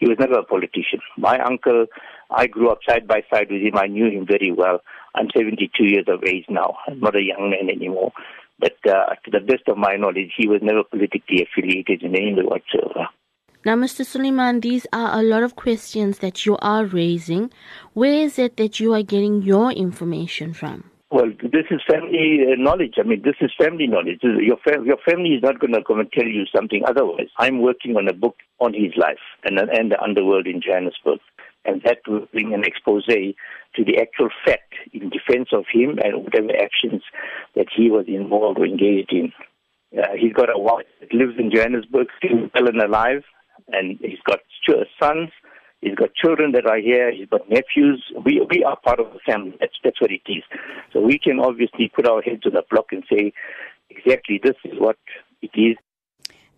He 0.00 0.08
was 0.08 0.16
never 0.18 0.38
a 0.38 0.44
politician. 0.44 1.00
My 1.18 1.38
uncle, 1.40 1.86
I 2.30 2.46
grew 2.46 2.70
up 2.70 2.78
side 2.88 3.06
by 3.06 3.22
side 3.30 3.50
with 3.50 3.60
him. 3.60 3.76
I 3.76 3.86
knew 3.86 4.06
him 4.06 4.26
very 4.26 4.50
well. 4.50 4.80
I'm 5.14 5.28
72 5.36 5.84
years 5.84 6.06
of 6.08 6.24
age 6.24 6.46
now. 6.48 6.76
I'm 6.86 7.00
not 7.00 7.16
a 7.16 7.22
young 7.22 7.50
man 7.50 7.68
anymore. 7.68 8.12
But 8.58 8.76
uh, 8.86 9.14
to 9.24 9.30
the 9.30 9.40
best 9.40 9.68
of 9.68 9.76
my 9.76 9.96
knowledge, 9.96 10.32
he 10.36 10.48
was 10.48 10.60
never 10.62 10.84
politically 10.84 11.42
affiliated 11.46 12.02
in 12.02 12.16
any 12.16 12.32
way 12.32 12.44
whatsoever. 12.44 13.08
Now, 13.66 13.74
Mr. 13.74 14.06
Suleiman, 14.06 14.60
these 14.60 14.86
are 14.92 15.18
a 15.18 15.22
lot 15.22 15.42
of 15.42 15.54
questions 15.54 16.20
that 16.20 16.46
you 16.46 16.56
are 16.62 16.86
raising. 16.86 17.50
Where 17.92 18.14
is 18.14 18.38
it 18.38 18.56
that 18.56 18.80
you 18.80 18.94
are 18.94 19.02
getting 19.02 19.42
your 19.42 19.70
information 19.70 20.54
from? 20.54 20.90
Well, 21.10 21.32
this 21.40 21.64
is 21.70 21.80
family 21.90 22.40
uh, 22.52 22.60
knowledge. 22.60 22.94
I 22.98 23.02
mean, 23.02 23.22
this 23.24 23.36
is 23.40 23.50
family 23.58 23.86
knowledge. 23.86 24.20
Your, 24.22 24.58
fa- 24.62 24.84
your 24.84 24.98
family 25.08 25.30
is 25.30 25.42
not 25.42 25.58
going 25.58 25.72
to 25.72 25.82
come 25.82 26.00
and 26.00 26.12
tell 26.12 26.26
you 26.26 26.44
something 26.54 26.82
otherwise. 26.86 27.28
I'm 27.38 27.62
working 27.62 27.96
on 27.96 28.08
a 28.08 28.12
book 28.12 28.36
on 28.60 28.74
his 28.74 28.92
life 28.96 29.24
and, 29.42 29.58
and 29.58 29.90
the 29.90 30.02
underworld 30.02 30.46
in 30.46 30.60
Johannesburg. 30.60 31.20
And 31.64 31.82
that 31.84 31.98
will 32.06 32.26
bring 32.32 32.52
an 32.52 32.62
expose 32.64 33.06
to 33.06 33.84
the 33.84 33.98
actual 33.98 34.28
fact 34.44 34.74
in 34.92 35.08
defense 35.10 35.48
of 35.52 35.64
him 35.72 35.98
and 36.02 36.24
whatever 36.24 36.52
actions 36.54 37.02
that 37.56 37.66
he 37.74 37.90
was 37.90 38.04
involved 38.06 38.58
or 38.58 38.66
engaged 38.66 39.12
in. 39.12 39.32
Uh, 39.96 40.12
he's 40.18 40.34
got 40.34 40.54
a 40.54 40.58
wife 40.58 40.86
that 41.00 41.12
lives 41.14 41.34
in 41.38 41.50
Johannesburg, 41.50 42.08
still 42.18 42.50
well 42.54 42.68
and 42.68 42.82
alive, 42.82 43.22
and 43.68 43.98
he's 44.00 44.20
got 44.26 44.40
two 44.66 44.82
sons. 45.02 45.30
He's 45.80 45.94
got 45.94 46.14
children 46.14 46.52
that 46.52 46.66
are 46.66 46.78
here. 46.78 47.12
He's 47.12 47.28
got 47.28 47.48
nephews. 47.48 48.02
We 48.24 48.44
we 48.50 48.64
are 48.64 48.76
part 48.76 48.98
of 48.98 49.12
the 49.12 49.20
family. 49.24 49.56
That's 49.60 49.74
that's 49.84 50.00
what 50.00 50.10
it 50.10 50.22
is. 50.26 50.42
So 50.92 51.00
we 51.00 51.18
can 51.18 51.38
obviously 51.38 51.90
put 51.94 52.06
our 52.06 52.20
heads 52.20 52.42
on 52.46 52.54
the 52.54 52.64
block 52.68 52.86
and 52.90 53.04
say, 53.10 53.32
exactly 53.88 54.40
this 54.42 54.56
is 54.64 54.78
what 54.78 54.98
it 55.40 55.50
is. 55.54 55.76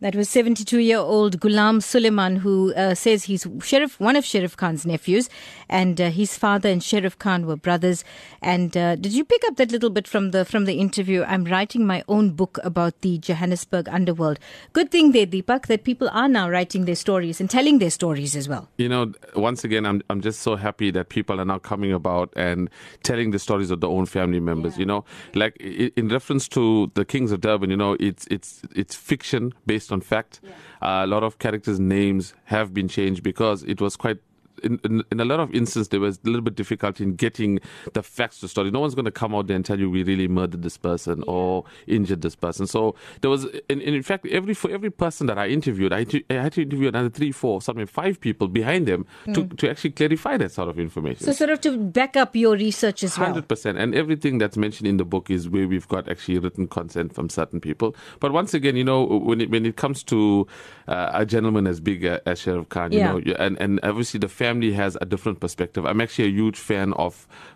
That 0.03 0.17
was 0.17 0.31
72 0.31 0.79
year 0.79 0.97
old 0.97 1.41
Ghulam 1.41 1.83
Suleiman, 1.83 2.37
who 2.37 2.73
uh, 2.73 2.95
says 2.95 3.25
he's 3.25 3.47
Sharif, 3.63 4.01
one 4.01 4.17
of 4.17 4.25
Sharif 4.25 4.57
Khan's 4.57 4.87
nephews, 4.87 5.29
and 5.69 6.01
uh, 6.01 6.09
his 6.09 6.39
father 6.39 6.71
and 6.71 6.83
Sharif 6.83 7.19
Khan 7.19 7.45
were 7.47 7.57
brothers. 7.57 8.03
And 8.41 8.75
uh, 8.79 8.97
did 8.97 9.13
you 9.13 9.27
pick 9.27 9.45
up 9.45 9.57
that 9.57 9.71
little 9.71 9.91
bit 9.91 10.09
from 10.09 10.31
the 10.31 10.47
from 10.47 10.65
the 10.65 10.81
interview? 10.81 11.23
I'm 11.25 11.45
writing 11.45 11.87
my 11.87 12.03
own 12.09 12.31
book 12.31 12.59
about 12.65 12.99
the 13.03 13.19
Johannesburg 13.19 13.91
underworld. 13.91 14.39
Good 14.73 14.91
thing 14.91 15.13
there, 15.13 15.27
Deepak, 15.27 15.67
that 15.67 15.85
people 15.85 16.09
are 16.15 16.29
now 16.29 16.49
writing 16.49 16.87
their 16.87 16.97
stories 16.97 17.39
and 17.39 17.51
telling 17.51 17.79
their 17.79 17.91
stories 17.91 18.35
as 18.35 18.49
well. 18.49 18.71
You 18.79 18.89
know, 18.89 19.13
once 19.37 19.65
again, 19.65 19.85
I'm 19.85 20.01
I'm 20.09 20.23
just 20.23 20.41
so 20.41 20.57
happy 20.57 20.91
that 20.93 21.11
people 21.11 21.39
are 21.39 21.45
now 21.45 21.59
coming 21.59 21.93
about 21.93 22.33
and 22.37 22.71
telling 23.03 23.33
the 23.33 23.39
stories 23.39 23.71
of 23.71 23.83
their 23.83 23.91
own 23.91 24.07
family 24.07 24.41
members. 24.41 24.79
You 24.79 24.87
know, 24.87 25.05
like 25.35 25.59
in 25.59 26.09
reference 26.09 26.49
to 26.49 26.91
the 26.95 27.05
Kings 27.05 27.33
of 27.33 27.43
Durban, 27.43 27.69
you 27.69 27.77
know, 27.77 27.99
it's 28.01 28.27
it's 28.31 28.63
it's 28.75 28.95
fiction 28.95 29.53
based 29.67 29.90
on 29.93 30.01
fact. 30.01 30.41
Uh, 30.83 31.03
a 31.05 31.07
lot 31.07 31.23
of 31.23 31.39
characters' 31.39 31.79
names 31.81 32.35
have 32.45 32.73
been 32.73 32.89
changed 32.89 33.23
because 33.23 33.63
it 33.65 33.81
was 33.81 33.97
quite. 33.97 34.19
In, 34.63 34.81
in, 34.85 35.03
in 35.11 35.21
a 35.21 35.25
lot 35.25 35.41
of 35.41 35.55
instances, 35.55 35.89
there 35.89 36.01
was 36.01 36.19
a 36.25 36.27
little 36.27 36.41
bit 36.43 36.55
difficulty 36.55 37.05
in 37.05 37.15
getting 37.17 37.61
the 37.93 38.03
facts 38.03 38.41
to 38.41 38.49
story. 38.49 38.71
No 38.71 38.81
one's 38.81 38.95
going 38.95 39.05
to 39.07 39.11
come 39.11 39.35
out 39.35 39.47
there 39.47 39.57
and 39.57 39.65
tell 39.65 39.79
you 39.79 39.91
we 39.91 40.03
really 40.03 40.29
murdered 40.29 40.63
this 40.63 40.77
person 40.77 41.23
or 41.27 41.65
injured 41.87 42.23
this 42.23 42.35
person. 42.37 42.67
So 42.67 42.95
there 43.21 43.31
was, 43.31 43.45
in, 43.69 43.81
in 43.81 44.03
fact, 44.03 44.27
every 44.27 44.55
for 44.55 44.71
every 44.71 44.91
person 44.91 45.27
that 45.27 45.39
I 45.39 45.49
interviewed, 45.49 45.93
I, 45.93 46.07
I 46.31 46.35
had 46.35 46.53
to 46.55 46.63
interview 46.63 46.89
another 46.89 47.11
three, 47.11 47.33
four, 47.33 47.61
something 47.63 47.87
five 47.87 48.21
people 48.21 48.49
behind 48.49 48.87
them 48.87 49.07
to, 49.35 49.41
Mm. 49.45 49.57
to 49.59 49.71
actually 49.71 49.91
clarify 49.91 50.37
that 50.37 50.53
sort 50.53 50.69
of 50.69 50.79
information. 50.79 51.25
So, 51.25 51.33
sort 51.33 51.51
of 51.51 51.61
to 51.63 51.77
back 51.79 52.17
up 52.17 52.37
your 52.37 52.55
research 52.55 53.03
as 53.05 53.19
well. 53.19 53.29
Hundred 53.29 53.49
percent, 53.49 53.79
and 53.79 53.95
everything 53.95 54.39
that's 54.39 54.57
mentioned 54.57 54.87
in 54.87 54.97
the 54.99 55.05
book 55.05 55.31
is 55.31 55.49
where 55.49 55.67
we've 55.67 55.89
got 55.89 56.09
actually 56.09 56.39
written 56.39 56.67
consent 56.69 57.15
from 57.15 57.29
certain 57.31 57.61
people. 57.61 57.95
But 58.21 58.33
once 58.33 58.53
again, 58.55 58.77
you 58.77 58.85
know, 58.85 59.05
when 59.05 59.41
it 59.41 59.51
when 59.51 59.65
it 59.67 59.77
comes 59.77 60.03
to 60.05 60.47
uh, 60.89 61.11
a 61.15 61.25
gentleman 61.25 61.67
as 61.67 61.81
big 61.81 62.05
as 62.05 62.41
Sharif 62.41 62.69
Khan, 62.69 62.93
you 62.93 62.99
Yeah. 62.99 63.13
know, 63.13 63.23
and 63.39 63.57
and 63.61 63.81
obviously 63.83 64.19
the 64.19 64.29
family 64.51 64.73
has 64.73 64.97
a 65.01 65.07
different 65.07 65.39
perspective. 65.39 65.87
I'm 65.87 66.01
actually 66.01 66.29
a 66.29 66.35
huge 66.43 66.59
fan 66.59 66.93
of 66.95 67.13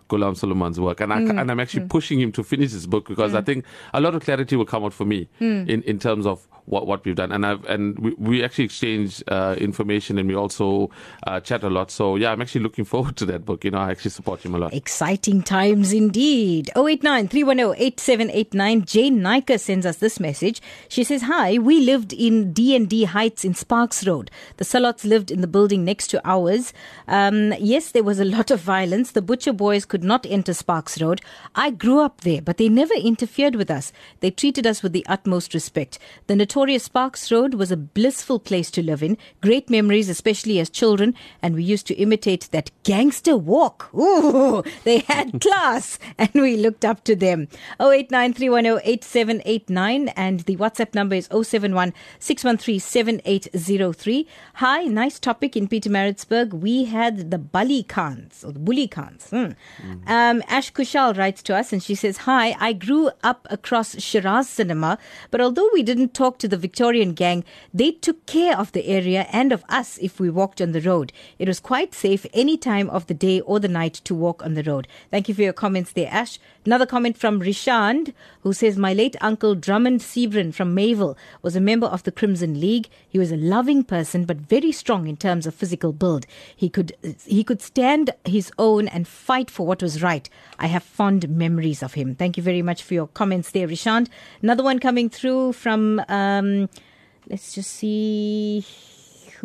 Ghulam 0.09 0.37
Suleiman's 0.37 0.79
work, 0.79 1.01
and 1.01 1.11
I, 1.13 1.19
Mm, 1.21 1.39
and 1.41 1.51
I'm 1.51 1.59
actually 1.59 1.85
mm. 1.85 1.89
pushing 1.89 2.19
him 2.19 2.31
to 2.33 2.43
finish 2.43 2.71
his 2.71 2.85
book 2.87 3.07
because 3.07 3.33
I 3.33 3.41
Mm. 3.41 3.45
think 3.45 3.65
a 3.93 3.99
lot 4.01 4.13
of 4.15 4.23
clarity 4.23 4.55
will 4.55 4.65
come 4.65 4.83
out 4.83 4.93
for 4.93 5.05
me 5.05 5.27
Mm. 5.41 5.67
in 5.67 5.81
in 5.83 5.99
terms 5.99 6.25
of 6.27 6.47
what 6.67 6.87
what 6.87 7.05
we've 7.05 7.15
done, 7.15 7.31
and 7.31 7.45
I've 7.45 7.63
and 7.65 7.97
we, 7.99 8.11
we 8.17 8.43
actually 8.43 8.65
exchange 8.65 9.23
uh, 9.27 9.55
information 9.59 10.17
and 10.17 10.27
we 10.27 10.35
also 10.35 10.89
uh, 11.27 11.39
chat 11.39 11.63
a 11.63 11.69
lot. 11.69 11.91
So 11.91 12.15
yeah, 12.15 12.31
I'm 12.31 12.41
actually 12.41 12.61
looking 12.61 12.85
forward 12.93 13.15
to 13.17 13.25
that 13.27 13.45
book. 13.45 13.63
You 13.63 13.71
know, 13.71 13.77
I 13.79 13.91
actually 13.91 14.11
support 14.11 14.43
him 14.45 14.55
a 14.55 14.57
lot. 14.57 14.73
Exciting 14.73 15.43
times 15.43 15.93
indeed. 15.93 16.69
089 16.75 17.27
310 17.27 17.75
8789. 17.81 18.85
Jane 18.85 19.21
Nika 19.23 19.57
sends 19.59 19.85
us 19.85 19.97
this 19.97 20.19
message. 20.19 20.61
She 20.89 21.03
says, 21.03 21.23
Hi, 21.23 21.57
we 21.57 21.79
lived 21.81 22.13
in 22.13 22.51
D&D 22.53 23.03
Heights 23.05 23.45
in 23.45 23.53
Sparks 23.53 24.05
Road. 24.07 24.31
The 24.57 24.63
Salots 24.65 25.05
lived 25.05 25.29
in 25.31 25.41
the 25.41 25.47
building 25.47 25.85
next 25.85 26.07
to 26.07 26.21
ours. 26.25 26.73
Um, 27.07 27.53
yes, 27.59 27.91
there 27.91 28.03
was 28.03 28.19
a 28.19 28.25
lot 28.25 28.49
of 28.51 28.59
violence. 28.59 29.11
The 29.11 29.21
Butcher 29.21 29.53
Boys 29.53 29.85
could 29.85 29.94
not 30.03 30.25
enter 30.25 30.53
Sparks 30.53 31.01
Road. 31.01 31.21
I 31.55 31.71
grew 31.71 32.01
up 32.01 32.21
there, 32.21 32.41
but 32.41 32.57
they 32.57 32.69
never 32.69 32.93
interfered 32.93 33.55
with 33.55 33.71
us. 33.71 33.91
They 34.19 34.29
treated 34.31 34.67
us 34.67 34.83
with 34.83 34.91
the 34.93 35.05
utmost 35.07 35.53
respect. 35.53 35.99
The 36.27 36.35
notorious 36.35 36.83
Sparks 36.83 37.31
Road 37.31 37.53
was 37.53 37.71
a 37.71 37.77
blissful 37.77 38.39
place 38.39 38.69
to 38.71 38.83
live 38.83 39.03
in. 39.03 39.17
Great 39.41 39.69
memories, 39.69 40.09
especially 40.09 40.59
as 40.59 40.69
children, 40.69 41.15
and 41.41 41.55
we 41.55 41.63
used 41.63 41.87
to 41.87 41.95
imitate 41.95 42.49
that 42.51 42.71
gangster 42.83 43.37
walk. 43.37 43.89
Ooh, 43.93 44.63
they 44.83 44.97
had 44.99 45.39
class, 45.41 45.97
and 46.17 46.29
we 46.33 46.57
looked 46.57 46.85
up 46.85 47.03
to 47.05 47.15
them. 47.15 47.47
0893108789, 47.79 50.11
and 50.15 50.41
the 50.41 50.57
WhatsApp 50.57 50.93
number 50.93 51.15
is 51.15 51.29
071 51.31 51.93
613 52.19 54.25
Hi, 54.55 54.83
nice 54.85 55.19
topic 55.19 55.55
in 55.55 55.67
Pietermaritzburg. 55.67 56.53
We 56.53 56.85
had 56.85 57.29
the 57.31 57.37
Bali 57.37 57.83
Khans, 57.83 58.43
or 58.43 58.51
the 58.51 58.59
Bully 58.59 58.87
Khans. 58.87 59.29
Hmm. 59.29 59.51
Um, 60.07 60.43
Ash 60.47 60.71
Kushal 60.71 61.17
writes 61.17 61.41
to 61.43 61.55
us 61.55 61.73
and 61.73 61.81
she 61.81 61.95
says, 61.95 62.17
Hi, 62.17 62.55
I 62.59 62.73
grew 62.73 63.11
up 63.23 63.47
across 63.49 63.99
Shiraz 64.01 64.49
Cinema, 64.49 64.97
but 65.31 65.41
although 65.41 65.69
we 65.73 65.83
didn't 65.83 66.13
talk 66.13 66.37
to 66.39 66.47
the 66.47 66.57
Victorian 66.57 67.13
gang, 67.13 67.43
they 67.73 67.91
took 67.91 68.25
care 68.25 68.57
of 68.57 68.71
the 68.71 68.85
area 68.87 69.27
and 69.31 69.51
of 69.51 69.63
us 69.69 69.97
if 69.99 70.19
we 70.19 70.29
walked 70.29 70.61
on 70.61 70.71
the 70.71 70.81
road. 70.81 71.11
It 71.39 71.47
was 71.47 71.59
quite 71.59 71.93
safe 71.93 72.25
any 72.33 72.57
time 72.57 72.89
of 72.89 73.07
the 73.07 73.13
day 73.13 73.41
or 73.41 73.59
the 73.59 73.67
night 73.67 73.95
to 74.05 74.15
walk 74.15 74.43
on 74.43 74.53
the 74.53 74.63
road. 74.63 74.87
Thank 75.11 75.27
you 75.27 75.35
for 75.35 75.41
your 75.41 75.53
comments 75.53 75.91
there, 75.91 76.09
Ash. 76.11 76.39
Another 76.65 76.87
comment 76.87 77.15
from 77.17 77.41
Rishand, 77.41 78.13
who 78.41 78.51
says, 78.51 78.77
My 78.77 78.93
late 78.93 79.15
uncle 79.21 79.53
Drummond 79.53 80.01
Sebrin 80.01 80.53
from 80.53 80.73
Mayville 80.73 81.15
was 81.41 81.55
a 81.55 81.61
member 81.61 81.85
of 81.85 82.03
the 82.03 82.11
Crimson 82.11 82.59
League. 82.59 82.89
He 83.07 83.19
was 83.19 83.31
a 83.31 83.37
loving 83.37 83.83
person, 83.83 84.25
but 84.25 84.37
very 84.37 84.71
strong 84.71 85.07
in 85.07 85.15
terms 85.15 85.45
of 85.45 85.53
physical 85.53 85.93
build. 85.93 86.25
He 86.55 86.69
could 86.69 86.95
he 87.25 87.43
could 87.43 87.61
stand 87.61 88.11
his 88.25 88.51
own 88.57 88.87
and 88.87 89.07
fight 89.07 89.51
for 89.51 89.67
what 89.67 89.74
was 89.81 90.01
right. 90.01 90.29
I 90.59 90.67
have 90.67 90.83
fond 90.83 91.29
memories 91.29 91.83
of 91.83 91.93
him. 91.93 92.15
Thank 92.15 92.37
you 92.37 92.43
very 92.43 92.61
much 92.61 92.83
for 92.83 92.93
your 92.93 93.07
comments 93.07 93.51
there, 93.51 93.67
Rishand. 93.67 94.07
Another 94.41 94.63
one 94.63 94.79
coming 94.79 95.09
through 95.09 95.53
from 95.53 96.01
um, 96.07 96.69
let's 97.29 97.53
just 97.53 97.71
see 97.71 98.65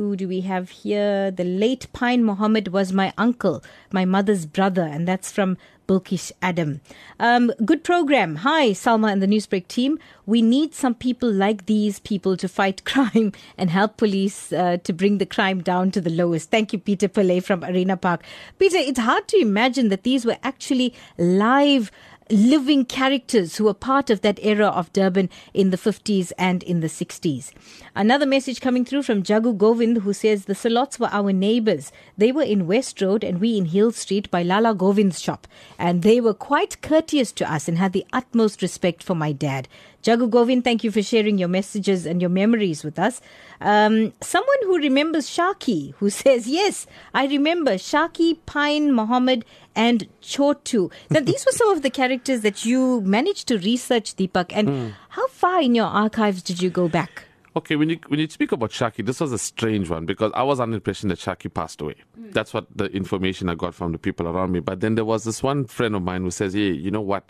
who 0.01 0.17
do 0.17 0.27
we 0.27 0.41
have 0.41 0.71
here? 0.71 1.31
The 1.31 1.45
late 1.45 1.87
Pine 1.93 2.25
Mohammed 2.25 2.69
was 2.69 2.91
my 2.91 3.13
uncle, 3.19 3.63
my 3.93 4.07
mother's 4.07 4.47
brother, 4.47 4.81
and 4.81 5.07
that's 5.07 5.31
from 5.31 5.59
Bulkish 5.87 6.33
Adam. 6.41 6.81
Um, 7.19 7.53
good 7.67 7.85
program. 7.85 8.37
Hi, 8.37 8.71
Salma 8.71 9.13
and 9.13 9.21
the 9.23 9.27
Newsbreak 9.27 9.69
team. 9.69 9.99
We 10.25 10.41
need 10.41 10.73
some 10.73 10.95
people 10.95 11.31
like 11.31 11.67
these 11.67 12.01
people 12.01 12.39
to 12.39 12.49
fight 12.49 12.83
crime 12.93 13.33
and 13.59 13.69
help 13.69 13.99
police 13.99 14.55
uh, 14.55 14.79
to 14.85 14.93
bring 14.95 15.19
the 15.19 15.27
crime 15.27 15.63
down 15.63 15.91
to 15.91 16.01
the 16.01 16.09
lowest. 16.09 16.51
Thank 16.51 16.73
you, 16.73 16.79
Peter 16.79 17.09
Pillay 17.09 17.43
from 17.43 17.63
Arena 17.63 17.99
Park. 17.99 18.23
Peter, 18.59 18.79
it's 18.79 19.01
hard 19.01 19.29
to 19.29 19.37
imagine 19.39 19.91
that 19.91 20.05
these 20.05 20.25
were 20.25 20.39
actually 20.43 20.95
live 21.19 21.91
living 22.31 22.85
characters 22.85 23.57
who 23.57 23.65
were 23.65 23.75
part 23.75 24.11
of 24.11 24.21
that 24.21 24.39
era 24.43 24.67
of 24.67 24.93
Durban 24.93 25.29
in 25.53 25.71
the 25.71 25.77
50s 25.77 26.33
and 26.39 26.63
in 26.63 26.81
the 26.81 26.87
60s. 26.87 27.53
Another 27.95 28.27
message 28.27 28.61
coming 28.61 28.85
through 28.85 29.03
from 29.03 29.23
Jagu 29.23 29.57
Govind 29.57 29.99
who 29.99 30.13
says 30.13 30.45
the 30.45 30.55
Salots 30.55 30.99
were 30.99 31.09
our 31.11 31.33
neighbors. 31.33 31.93
They 32.17 32.33
were 32.33 32.43
in 32.43 32.67
West 32.67 33.01
Road 33.03 33.25
and 33.25 33.41
we 33.41 33.57
in 33.57 33.67
Hill 33.67 33.93
Street 33.93 34.31
by 34.31 34.43
Lala 34.43 34.75
Govind's 34.75 35.21
shop. 35.21 35.47
And 35.79 36.03
they 36.03 36.21
were 36.21 36.35
quite 36.35 36.81
courteous 36.83 37.33
to 37.33 37.53
us 37.53 37.69
and 37.69 37.79
had 37.79 37.93
the 37.93 38.07
utmost 38.13 38.63
respect 38.63 39.03
for 39.03 39.15
my 39.15 39.33
dad. 39.33 39.69
Jagu 40.03 40.31
Govind, 40.31 40.65
thank 40.65 40.83
you 40.83 40.91
for 40.91 41.03
sharing 41.03 41.37
your 41.37 41.49
messages 41.49 42.07
and 42.07 42.23
your 42.23 42.31
memories 42.31 42.83
with 42.83 42.99
us. 42.99 43.21
Um, 43.61 44.15
someone 44.23 44.57
who 44.63 44.79
remembers 44.79 45.27
Shaki, 45.29 45.93
who 45.97 46.09
says, 46.23 46.47
Yes, 46.47 46.87
I 47.13 47.27
remember 47.27 47.73
Shaki, 47.73 48.39
Pine, 48.47 48.93
Mohammed, 48.93 49.45
and 49.81 50.07
Chotu. 50.21 50.93
Now, 51.09 51.21
these 51.21 51.45
were 51.47 51.53
some 51.53 51.71
of 51.71 51.81
the 51.83 51.91
characters 51.91 52.43
that 52.43 52.65
you 52.67 53.01
managed 53.01 53.49
to 53.49 53.59
research, 53.59 54.15
Deepak. 54.17 54.53
And 54.53 54.69
Hmm. 54.69 54.89
how 55.09 55.27
far 55.29 55.63
in 55.63 55.75
your 55.75 55.87
archives 55.87 56.43
did 56.43 56.61
you 56.63 56.71
go 56.71 56.87
back? 56.89 57.25
Okay, 57.57 57.77
when 57.77 57.89
you 57.91 57.99
when 58.09 58.21
you 58.21 58.29
speak 58.29 58.53
about 58.53 58.71
Shaki, 58.71 59.05
this 59.05 59.21
was 59.21 59.33
a 59.33 59.39
strange 59.39 59.91
one 59.91 60.05
because 60.07 60.31
I 60.35 60.45
was 60.45 60.61
under 60.61 60.75
the 60.75 60.81
impression 60.83 61.09
that 61.09 61.19
Shaki 61.19 61.53
passed 61.53 61.81
away. 61.81 61.97
That's 62.37 62.55
what 62.55 62.67
the 62.77 62.87
information 63.01 63.49
I 63.49 63.57
got 63.57 63.75
from 63.75 63.91
the 63.93 63.99
people 63.99 64.29
around 64.29 64.53
me. 64.53 64.61
But 64.61 64.81
then 64.81 64.95
there 64.95 65.05
was 65.05 65.25
this 65.25 65.43
one 65.43 65.65
friend 65.67 65.97
of 65.97 66.03
mine 66.03 66.23
who 66.23 66.31
says, 66.31 66.53
"Hey, 66.55 66.71
you 66.71 66.91
know 66.91 67.01
what? 67.01 67.25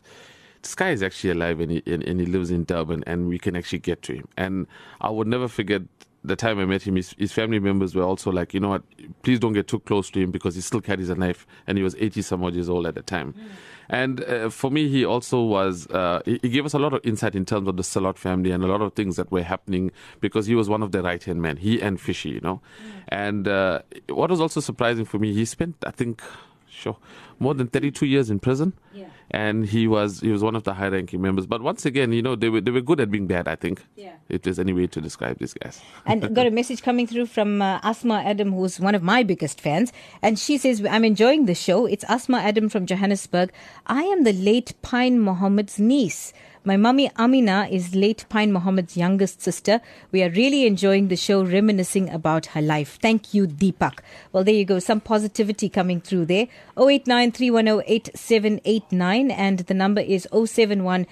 this 0.63 0.75
guy 0.75 0.91
is 0.91 1.03
actually 1.03 1.31
alive 1.31 1.59
and 1.59 1.71
he, 1.73 1.83
and, 1.87 2.03
and 2.03 2.21
he 2.21 2.27
lives 2.27 2.51
in 2.51 2.65
Durban 2.65 3.03
and 3.07 3.29
we 3.29 3.39
can 3.39 3.57
actually 3.57 3.79
get 3.79 4.03
to 4.03 4.13
him. 4.13 4.29
And 4.37 4.67
I 5.01 5.09
would 5.09 5.27
never 5.27 5.49
forget 5.49 5.81
the 6.23 6.37
time 6.37 6.59
I 6.59 6.67
met 6.67 6.83
him, 6.83 6.97
his, 6.97 7.15
his, 7.19 7.33
family 7.33 7.59
members 7.59 7.95
were 7.95 8.03
also 8.03 8.31
like, 8.31 8.53
you 8.53 8.61
know 8.61 8.69
what, 8.71 8.83
please 9.23 9.39
don't 9.39 9.55
get 9.55 9.69
too 9.69 9.81
close 9.81 10.11
to 10.11 10.21
him 10.21 10.31
because 10.31 10.55
he 10.55 10.61
still 10.61 10.81
carries 10.81 11.09
a 11.09 11.15
knife 11.15 11.47
and 11.67 11.79
he 11.79 11.85
was 11.85 11.95
80 11.99 12.23
some 12.23 12.45
odd 12.45 12.55
years 12.55 12.69
old 12.69 12.87
at 12.87 12.95
the 12.95 13.03
time. 13.03 13.33
Mm. 13.33 13.47
And 13.89 14.25
uh, 14.25 14.51
for 14.51 14.71
me, 14.71 14.89
he 14.89 15.05
also 15.05 15.43
was, 15.43 15.87
uh, 15.89 16.21
he, 16.25 16.39
he, 16.43 16.49
gave 16.51 16.67
us 16.67 16.75
a 16.75 16.79
lot 16.79 16.93
of 16.93 17.01
insight 17.05 17.35
in 17.35 17.45
terms 17.45 17.67
of 17.69 17.77
the 17.77 17.83
Salot 17.83 18.19
family 18.19 18.51
and 18.51 18.63
a 18.63 18.67
lot 18.67 18.83
of 18.83 18.93
things 18.93 19.17
that 19.17 19.33
were 19.33 19.43
happening 19.43 19.91
because 20.21 20.47
he 20.47 20.55
was 20.55 20.69
one 20.69 20.83
of 20.83 20.93
the 20.93 21.03
right 21.03 21.23
hand 21.25 21.41
men, 21.41 21.57
he 21.57 21.81
and 21.81 22.01
Fishy, 22.01 22.31
you 22.31 22.41
know. 22.41 22.57
Mm. 22.57 23.05
And 23.09 23.49
uh, 23.49 23.81
what 24.11 24.31
was 24.31 24.41
also 24.41 24.61
surprising 24.61 25.07
for 25.07 25.19
me, 25.19 25.33
he 25.33 25.45
spent, 25.47 25.77
I 25.87 25.91
think, 25.91 26.23
sure, 26.71 26.97
more 27.39 27.55
than 27.55 27.67
32 27.67 28.07
years 28.07 28.31
in 28.31 28.39
prison. 28.39 28.73
Yeah 28.93 29.07
and 29.31 29.67
he 29.67 29.87
was 29.87 30.21
he 30.21 30.31
was 30.31 30.43
one 30.43 30.57
of 30.57 30.65
the 30.65 30.75
high 30.75 30.89
ranking 30.89 31.23
members. 31.23 31.47
But 31.47 31.63
once 31.63 31.87
again, 31.87 32.13
you 32.13 32.23
know, 32.23 32.35
they 32.35 32.49
were 32.49 32.61
they 32.61 32.71
were 32.71 32.81
good 32.81 33.01
at 33.01 33.11
being 33.11 33.27
bad. 33.27 33.47
I 33.47 33.55
think. 33.55 33.85
Yeah. 33.95 34.15
If 34.29 34.43
there's 34.43 34.59
any 34.59 34.73
way 34.73 34.87
to 34.89 35.01
describe 35.01 35.39
these 35.39 35.55
guys. 35.55 35.81
and 36.07 36.35
got 36.35 36.47
a 36.47 36.51
message 36.51 36.83
coming 36.83 37.07
through 37.07 37.27
from 37.27 37.63
uh, 37.63 37.81
Asma 37.83 38.23
Adam, 38.25 38.53
who's 38.53 38.81
one 38.81 38.95
of 38.95 39.03
my 39.03 39.23
biggest 39.23 39.61
fans, 39.61 39.93
and 40.23 40.39
she 40.39 40.59
says, 40.59 40.85
"I'm 40.85 41.05
enjoying 41.05 41.47
the 41.47 41.55
show. 41.55 41.87
It's 41.87 42.05
Asma 42.05 42.39
Adam 42.39 42.69
from 42.69 42.87
Johannesburg. 42.87 43.53
I 43.87 44.03
am 44.03 44.25
the 44.25 44.33
late 44.33 44.75
Pine 44.83 45.21
Mohammed's 45.21 45.79
niece." 45.79 46.33
My 46.63 46.77
mummy 46.77 47.11
Amina 47.19 47.69
is 47.71 47.95
late 47.95 48.27
Pine 48.29 48.53
Mohammed's 48.53 48.95
youngest 48.95 49.41
sister. 49.41 49.81
We 50.13 50.23
are 50.23 50.29
really 50.29 50.67
enjoying 50.67 51.09
the 51.09 51.17
show, 51.17 51.43
reminiscing 51.43 52.11
about 52.11 52.45
her 52.47 52.61
life. 52.61 52.99
Thank 53.01 53.33
you, 53.33 53.47
Deepak. 53.47 54.01
Well, 54.31 54.45
there 54.45 54.53
you 54.53 54.67
go. 54.67 54.79
Some 54.79 55.01
positivity 55.01 55.71
coming 55.71 56.03
through 56.03 56.27
there. 56.27 56.49
089 56.77 59.31
and 59.31 59.59
the 59.61 59.75
number 59.75 60.03
is 60.03 60.29
071 60.31 61.07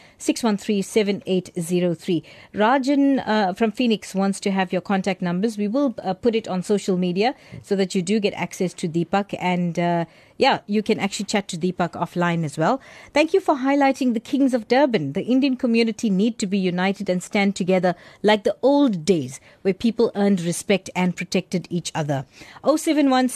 Rajan 2.54 3.22
uh, 3.26 3.52
from 3.54 3.72
Phoenix 3.72 4.14
wants 4.14 4.40
to 4.40 4.50
have 4.50 4.70
your 4.70 4.82
contact 4.82 5.22
numbers. 5.22 5.56
We 5.56 5.68
will 5.68 5.94
uh, 6.04 6.12
put 6.12 6.34
it 6.34 6.46
on 6.46 6.62
social 6.62 6.98
media 6.98 7.34
so 7.62 7.74
that 7.74 7.94
you 7.94 8.02
do 8.02 8.20
get 8.20 8.34
access 8.34 8.74
to 8.74 8.86
Deepak 8.86 9.34
and 9.40 9.78
uh, 9.78 10.04
yeah, 10.38 10.60
you 10.66 10.84
can 10.84 11.00
actually 11.00 11.26
chat 11.26 11.48
to 11.48 11.58
Deepak 11.58 11.90
offline 11.90 12.44
as 12.44 12.56
well. 12.56 12.80
Thank 13.12 13.34
you 13.34 13.40
for 13.40 13.56
highlighting 13.56 14.14
the 14.14 14.20
Kings 14.20 14.54
of 14.54 14.68
Durban. 14.68 15.12
The 15.14 15.24
Indian 15.24 15.56
community 15.56 16.08
need 16.08 16.38
to 16.38 16.46
be 16.46 16.58
united 16.58 17.10
and 17.10 17.20
stand 17.20 17.56
together 17.56 17.96
like 18.22 18.44
the 18.44 18.56
old 18.62 19.04
days 19.04 19.40
where 19.62 19.74
people 19.74 20.12
earned 20.14 20.40
respect 20.40 20.90
and 20.94 21.16
protected 21.16 21.66
each 21.70 21.90
other. 21.92 22.24
071 22.64 23.28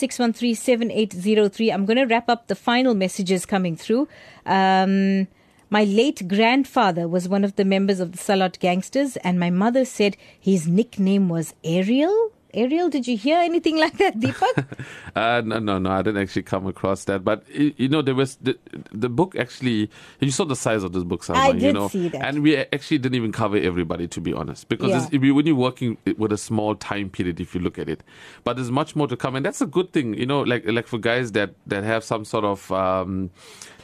I'm 1.73 1.85
going 1.85 1.97
to 1.97 2.05
wrap 2.05 2.29
up 2.29 2.47
the 2.47 2.55
final 2.55 2.93
messages 2.95 3.45
coming 3.45 3.75
through. 3.75 4.07
Um, 4.45 5.27
my 5.69 5.83
late 5.83 6.27
grandfather 6.29 7.07
was 7.07 7.27
one 7.27 7.43
of 7.43 7.57
the 7.57 7.65
members 7.65 7.99
of 7.99 8.13
the 8.13 8.17
Salot 8.17 8.59
gangsters, 8.59 9.17
and 9.17 9.39
my 9.39 9.49
mother 9.49 9.83
said 9.83 10.15
his 10.39 10.67
nickname 10.67 11.27
was 11.27 11.53
Ariel. 11.63 12.31
Ariel, 12.53 12.89
did 12.89 13.07
you 13.07 13.17
hear 13.17 13.39
anything 13.39 13.77
like 13.77 13.97
that, 13.97 14.19
Deepak? 14.19 14.85
uh, 15.15 15.41
no, 15.43 15.59
no, 15.59 15.79
no. 15.79 15.91
I 15.91 16.01
didn't 16.01 16.21
actually 16.21 16.43
come 16.43 16.67
across 16.67 17.05
that. 17.05 17.23
But 17.23 17.43
you 17.49 17.89
know, 17.89 18.01
there 18.01 18.15
was 18.15 18.35
the, 18.35 18.57
the 18.91 19.09
book 19.09 19.35
actually. 19.35 19.89
You 20.19 20.31
saw 20.31 20.45
the 20.45 20.55
size 20.55 20.83
of 20.83 20.93
this 20.93 21.03
book, 21.03 21.23
Salma, 21.23 21.35
I 21.37 21.51
did 21.53 21.61
you 21.61 21.73
know, 21.73 21.87
see 21.87 22.09
that. 22.09 22.23
and 22.23 22.43
we 22.43 22.57
actually 22.57 22.99
didn't 22.99 23.15
even 23.15 23.31
cover 23.31 23.57
everybody, 23.57 24.07
to 24.09 24.21
be 24.21 24.33
honest, 24.33 24.69
because 24.69 25.11
yeah. 25.11 25.31
when 25.31 25.47
you're 25.47 25.55
working 25.55 25.97
with 26.17 26.31
a 26.31 26.37
small 26.37 26.75
time 26.75 27.09
period, 27.09 27.39
if 27.39 27.55
you 27.55 27.61
look 27.61 27.79
at 27.79 27.89
it, 27.89 28.03
but 28.43 28.55
there's 28.55 28.71
much 28.71 28.95
more 28.95 29.07
to 29.07 29.17
come, 29.17 29.35
and 29.35 29.45
that's 29.45 29.61
a 29.61 29.67
good 29.67 29.91
thing, 29.91 30.13
you 30.13 30.25
know. 30.25 30.41
Like 30.41 30.63
like 30.67 30.87
for 30.87 30.99
guys 30.99 31.31
that 31.31 31.55
that 31.67 31.83
have 31.83 32.03
some 32.03 32.23
sort 32.23 32.45
of 32.45 32.71
um, 32.71 33.31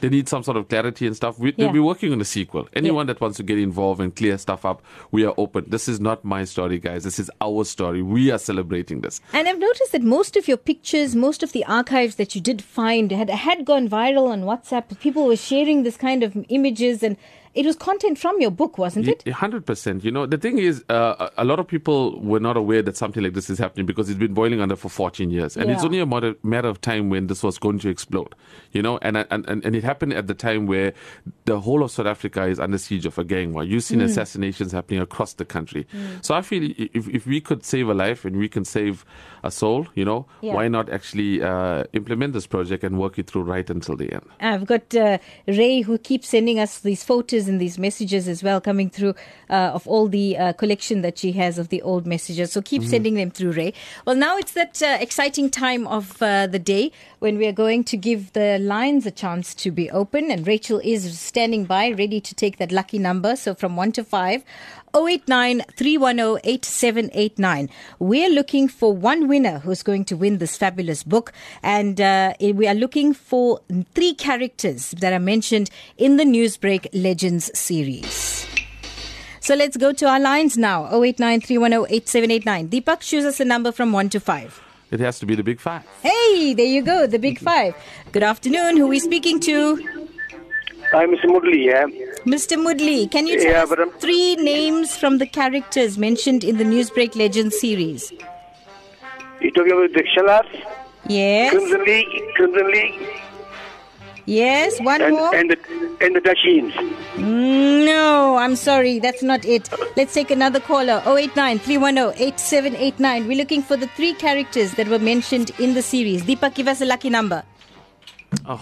they 0.00 0.08
need 0.08 0.28
some 0.28 0.42
sort 0.42 0.56
of 0.56 0.68
clarity 0.68 1.06
and 1.06 1.16
stuff. 1.16 1.38
We, 1.38 1.48
yeah. 1.50 1.54
They'll 1.58 1.72
be 1.72 1.80
working 1.80 2.12
on 2.12 2.20
a 2.20 2.24
sequel. 2.24 2.68
Anyone 2.74 3.06
yeah. 3.06 3.14
that 3.14 3.20
wants 3.20 3.36
to 3.38 3.42
get 3.42 3.58
involved 3.58 4.00
and 4.00 4.14
clear 4.14 4.38
stuff 4.38 4.64
up, 4.64 4.82
we 5.10 5.24
are 5.24 5.34
open. 5.36 5.64
This 5.68 5.88
is 5.88 6.00
not 6.00 6.24
my 6.24 6.44
story, 6.44 6.78
guys. 6.78 7.04
This 7.04 7.18
is 7.18 7.30
our 7.40 7.64
story. 7.64 8.02
We 8.02 8.30
are 8.30 8.38
celebrating 8.38 8.59
this. 9.00 9.20
And 9.32 9.48
I've 9.48 9.58
noticed 9.58 9.92
that 9.92 10.02
most 10.02 10.36
of 10.36 10.48
your 10.48 10.56
pictures, 10.56 11.16
most 11.16 11.42
of 11.42 11.52
the 11.52 11.64
archives 11.64 12.16
that 12.16 12.34
you 12.34 12.40
did 12.40 12.62
find 12.62 13.10
had 13.10 13.30
had 13.30 13.64
gone 13.64 13.88
viral 13.88 14.28
on 14.28 14.42
WhatsApp. 14.42 14.98
People 15.00 15.26
were 15.26 15.36
sharing 15.36 15.82
this 15.82 15.96
kind 15.96 16.22
of 16.22 16.36
images 16.48 17.02
and 17.02 17.16
it 17.52 17.66
was 17.66 17.76
content 17.76 18.18
from 18.18 18.40
your 18.40 18.50
book, 18.50 18.78
wasn't 18.78 19.08
it? 19.08 19.26
Hundred 19.28 19.66
percent. 19.66 20.04
You 20.04 20.12
know, 20.12 20.24
the 20.24 20.38
thing 20.38 20.58
is, 20.58 20.84
uh, 20.88 21.30
a 21.36 21.44
lot 21.44 21.58
of 21.58 21.66
people 21.66 22.20
were 22.20 22.38
not 22.38 22.56
aware 22.56 22.80
that 22.82 22.96
something 22.96 23.22
like 23.22 23.34
this 23.34 23.50
is 23.50 23.58
happening 23.58 23.86
because 23.86 24.08
it's 24.08 24.18
been 24.18 24.34
boiling 24.34 24.60
under 24.60 24.76
for 24.76 24.88
14 24.88 25.30
years, 25.30 25.56
and 25.56 25.68
yeah. 25.68 25.74
it's 25.74 25.84
only 25.84 25.98
a 25.98 26.06
matter, 26.06 26.34
matter 26.42 26.68
of 26.68 26.80
time 26.80 27.10
when 27.10 27.26
this 27.26 27.42
was 27.42 27.58
going 27.58 27.80
to 27.80 27.88
explode. 27.88 28.34
You 28.72 28.82
know, 28.82 28.98
and, 29.02 29.16
and 29.16 29.26
and 29.30 29.64
and 29.64 29.74
it 29.74 29.82
happened 29.82 30.12
at 30.12 30.28
the 30.28 30.34
time 30.34 30.66
where 30.66 30.92
the 31.46 31.60
whole 31.60 31.82
of 31.82 31.90
South 31.90 32.06
Africa 32.06 32.44
is 32.46 32.60
under 32.60 32.78
siege 32.78 33.04
of 33.04 33.18
a 33.18 33.24
gang 33.24 33.52
war. 33.52 33.64
You've 33.64 33.82
seen 33.82 33.98
mm. 33.98 34.04
assassinations 34.04 34.70
happening 34.70 35.00
across 35.00 35.34
the 35.34 35.44
country. 35.44 35.86
Mm. 35.92 36.24
So 36.24 36.34
I 36.34 36.42
feel 36.42 36.72
if 36.78 37.08
if 37.08 37.26
we 37.26 37.40
could 37.40 37.64
save 37.64 37.88
a 37.88 37.94
life 37.94 38.24
and 38.24 38.36
we 38.36 38.48
can 38.48 38.64
save 38.64 39.04
a 39.42 39.50
soul, 39.50 39.88
you 39.94 40.04
know, 40.04 40.26
yeah. 40.40 40.54
why 40.54 40.68
not 40.68 40.88
actually 40.88 41.42
uh, 41.42 41.84
implement 41.94 42.32
this 42.32 42.46
project 42.46 42.84
and 42.84 42.98
work 42.98 43.18
it 43.18 43.26
through 43.26 43.42
right 43.42 43.68
until 43.68 43.96
the 43.96 44.12
end? 44.12 44.24
I've 44.40 44.66
got 44.66 44.94
uh, 44.94 45.18
Ray 45.48 45.80
who 45.80 45.98
keeps 45.98 46.28
sending 46.28 46.60
us 46.60 46.78
these 46.80 47.02
photos 47.02 47.39
pictures 47.40 47.48
and 47.48 47.60
these 47.60 47.78
messages 47.78 48.28
as 48.28 48.42
well 48.42 48.60
coming 48.60 48.90
through 48.90 49.14
uh, 49.48 49.74
of 49.74 49.86
all 49.86 50.08
the 50.08 50.36
uh, 50.36 50.52
collection 50.54 51.02
that 51.02 51.18
she 51.18 51.32
has 51.32 51.58
of 51.58 51.68
the 51.68 51.82
old 51.82 52.06
messages. 52.06 52.52
So 52.52 52.62
keep 52.62 52.82
mm-hmm. 52.82 52.90
sending 52.90 53.14
them 53.14 53.30
through, 53.30 53.52
Ray. 53.52 53.72
Well, 54.06 54.16
now 54.16 54.36
it's 54.38 54.52
that 54.52 54.82
uh, 54.82 54.98
exciting 55.00 55.50
time 55.50 55.86
of 55.86 56.20
uh, 56.22 56.46
the 56.46 56.58
day 56.58 56.92
when 57.20 57.38
we 57.38 57.46
are 57.46 57.52
going 57.52 57.84
to 57.84 57.96
give 57.96 58.32
the 58.32 58.58
lines 58.58 59.06
a 59.06 59.10
chance 59.10 59.54
to 59.54 59.70
be 59.70 59.90
open. 59.90 60.30
And 60.30 60.46
Rachel 60.46 60.80
is 60.82 61.18
standing 61.18 61.66
by, 61.66 61.92
ready 61.92 62.20
to 62.20 62.34
take 62.34 62.58
that 62.58 62.72
lucky 62.72 62.98
number. 62.98 63.36
So 63.36 63.54
from 63.54 63.76
1 63.76 63.92
to 63.92 64.04
5. 64.04 64.44
089 64.94 65.62
We're 67.98 68.30
looking 68.30 68.68
for 68.68 68.92
one 68.92 69.28
winner 69.28 69.58
who's 69.60 69.82
going 69.82 70.04
to 70.06 70.16
win 70.16 70.38
this 70.38 70.56
fabulous 70.56 71.02
book. 71.02 71.32
And 71.62 72.00
uh, 72.00 72.34
we 72.40 72.66
are 72.66 72.74
looking 72.74 73.14
for 73.14 73.60
three 73.94 74.14
characters 74.14 74.92
that 74.92 75.12
are 75.12 75.20
mentioned 75.20 75.70
in 75.96 76.16
the 76.16 76.24
Newsbreak 76.24 76.88
Legends 76.92 77.50
series. 77.58 78.46
So 79.40 79.54
let's 79.54 79.76
go 79.76 79.92
to 79.92 80.06
our 80.06 80.20
lines 80.20 80.58
now 80.58 80.86
089 80.92 81.40
Deepak, 81.40 83.00
choose 83.00 83.24
us 83.24 83.40
a 83.40 83.44
number 83.44 83.72
from 83.72 83.92
1 83.92 84.10
to 84.10 84.20
5. 84.20 84.62
It 84.90 85.00
has 85.00 85.20
to 85.20 85.26
be 85.26 85.36
the 85.36 85.44
big 85.44 85.60
five. 85.60 85.86
Hey, 86.02 86.52
there 86.52 86.66
you 86.66 86.82
go, 86.82 87.06
the 87.06 87.18
big 87.18 87.38
five. 87.38 87.76
Good 88.10 88.24
afternoon. 88.24 88.76
Who 88.76 88.86
are 88.86 88.88
we 88.88 88.98
speaking 88.98 89.38
to? 89.40 89.99
I'm 90.92 91.14
Mr. 91.14 91.26
Moodley, 91.26 91.66
yeah. 91.66 91.84
Mr. 92.24 92.56
Moodley, 92.58 93.08
can 93.08 93.26
you 93.26 93.40
tell 93.40 93.68
yeah, 93.68 93.84
us 93.84 93.92
three 94.00 94.34
names 94.36 94.96
from 94.96 95.18
the 95.18 95.26
characters 95.26 95.96
mentioned 95.96 96.42
in 96.42 96.58
the 96.58 96.64
Newsbreak 96.64 97.14
Legends 97.14 97.60
series? 97.60 98.12
You 99.40 99.52
talking 99.52 99.72
about 99.72 99.92
the 99.92 100.04
Shalars? 100.14 100.48
Yes. 101.06 101.52
Crimson 101.52 101.84
League, 101.84 102.34
Crimson 102.34 102.66
League. 102.72 103.08
Yes, 104.26 104.80
one 104.80 105.00
and, 105.00 105.14
more. 105.14 105.34
And 105.34 105.50
the, 105.50 105.58
and 106.00 106.16
the 106.16 106.20
Dashins. 106.20 106.74
No, 107.18 108.36
I'm 108.36 108.56
sorry, 108.56 108.98
that's 108.98 109.22
not 109.22 109.44
it. 109.44 109.68
Let's 109.96 110.12
take 110.12 110.30
another 110.30 110.60
caller. 110.60 111.02
089 111.06 111.58
310 111.60 112.20
8789. 112.20 113.28
We're 113.28 113.36
looking 113.36 113.62
for 113.62 113.76
the 113.76 113.86
three 113.88 114.14
characters 114.14 114.72
that 114.74 114.88
were 114.88 114.98
mentioned 114.98 115.52
in 115.60 115.74
the 115.74 115.82
series. 115.82 116.22
Deepak, 116.22 116.54
give 116.54 116.68
us 116.68 116.80
a 116.80 116.86
lucky 116.86 117.10
number. 117.10 117.44
Oh, 118.46 118.60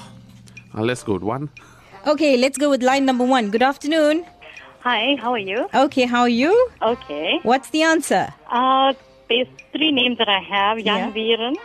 uh, 0.74 0.82
let's 0.82 1.02
go 1.02 1.14
with 1.14 1.22
one. 1.22 1.50
Okay, 2.08 2.36
let's 2.38 2.56
go 2.56 2.70
with 2.70 2.82
line 2.82 3.04
number 3.04 3.22
one. 3.22 3.50
Good 3.50 3.62
afternoon. 3.62 4.24
Hi, 4.80 5.16
how 5.20 5.32
are 5.32 5.38
you? 5.38 5.68
Okay, 5.74 6.06
how 6.06 6.22
are 6.22 6.28
you? 6.30 6.70
Okay. 6.80 7.38
What's 7.42 7.68
the 7.68 7.82
answer? 7.82 8.32
Uh, 8.50 8.94
there's 9.28 9.46
three 9.72 9.92
names 9.92 10.16
that 10.16 10.26
I 10.26 10.40
have. 10.40 10.78
Young 10.78 11.00
yeah. 11.00 11.12
Viren, 11.12 11.56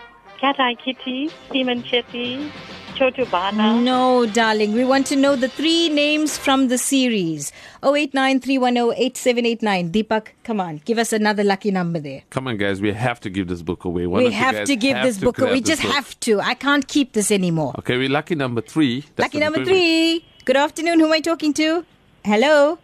Cat 0.42 0.60
Eye 0.60 0.76
Kitty, 0.76 1.32
Seaman 1.50 1.84
Chetty, 1.84 2.52
Chotu 2.96 3.32
Bana. 3.32 3.80
No, 3.80 4.26
darling. 4.26 4.74
We 4.74 4.84
want 4.84 5.08
to 5.08 5.16
know 5.16 5.38
the 5.38 5.48
three 5.48 5.88
names 5.88 6.38
from 6.38 6.68
the 6.68 6.78
series. 6.78 7.54
0893108789. 7.82 9.92
Deepak, 9.92 10.28
come 10.44 10.60
on. 10.60 10.82
Give 10.84 10.98
us 10.98 11.14
another 11.14 11.46
lucky 11.46 11.72
number 11.72 12.02
there. 12.02 12.24
Come 12.32 12.50
on, 12.50 12.58
guys. 12.58 12.82
We 12.82 12.92
have 12.92 13.22
to 13.22 13.30
give 13.30 13.48
this 13.48 13.62
book 13.62 13.86
away. 13.86 14.08
we 14.08 14.30
have 14.34 14.66
to 14.66 14.76
give 14.76 15.02
this 15.04 15.20
book 15.20 15.40
away. 15.40 15.54
We 15.54 15.62
just 15.62 15.84
book. 15.84 15.94
have 15.94 16.20
to. 16.20 16.42
I 16.42 16.54
can't 16.54 16.86
keep 16.86 17.14
this 17.14 17.32
anymore. 17.32 17.76
Okay, 17.80 17.98
we're 17.98 18.10
lucky 18.10 18.36
number 18.36 18.60
three. 18.60 19.06
That's 19.16 19.34
lucky 19.34 19.40
number 19.40 19.64
three. 19.64 20.26
Good 20.46 20.58
afternoon. 20.58 21.00
Who 21.00 21.06
am 21.06 21.14
I 21.14 21.22
talking 21.22 21.54
to? 21.54 21.86
Hello. 22.26 22.78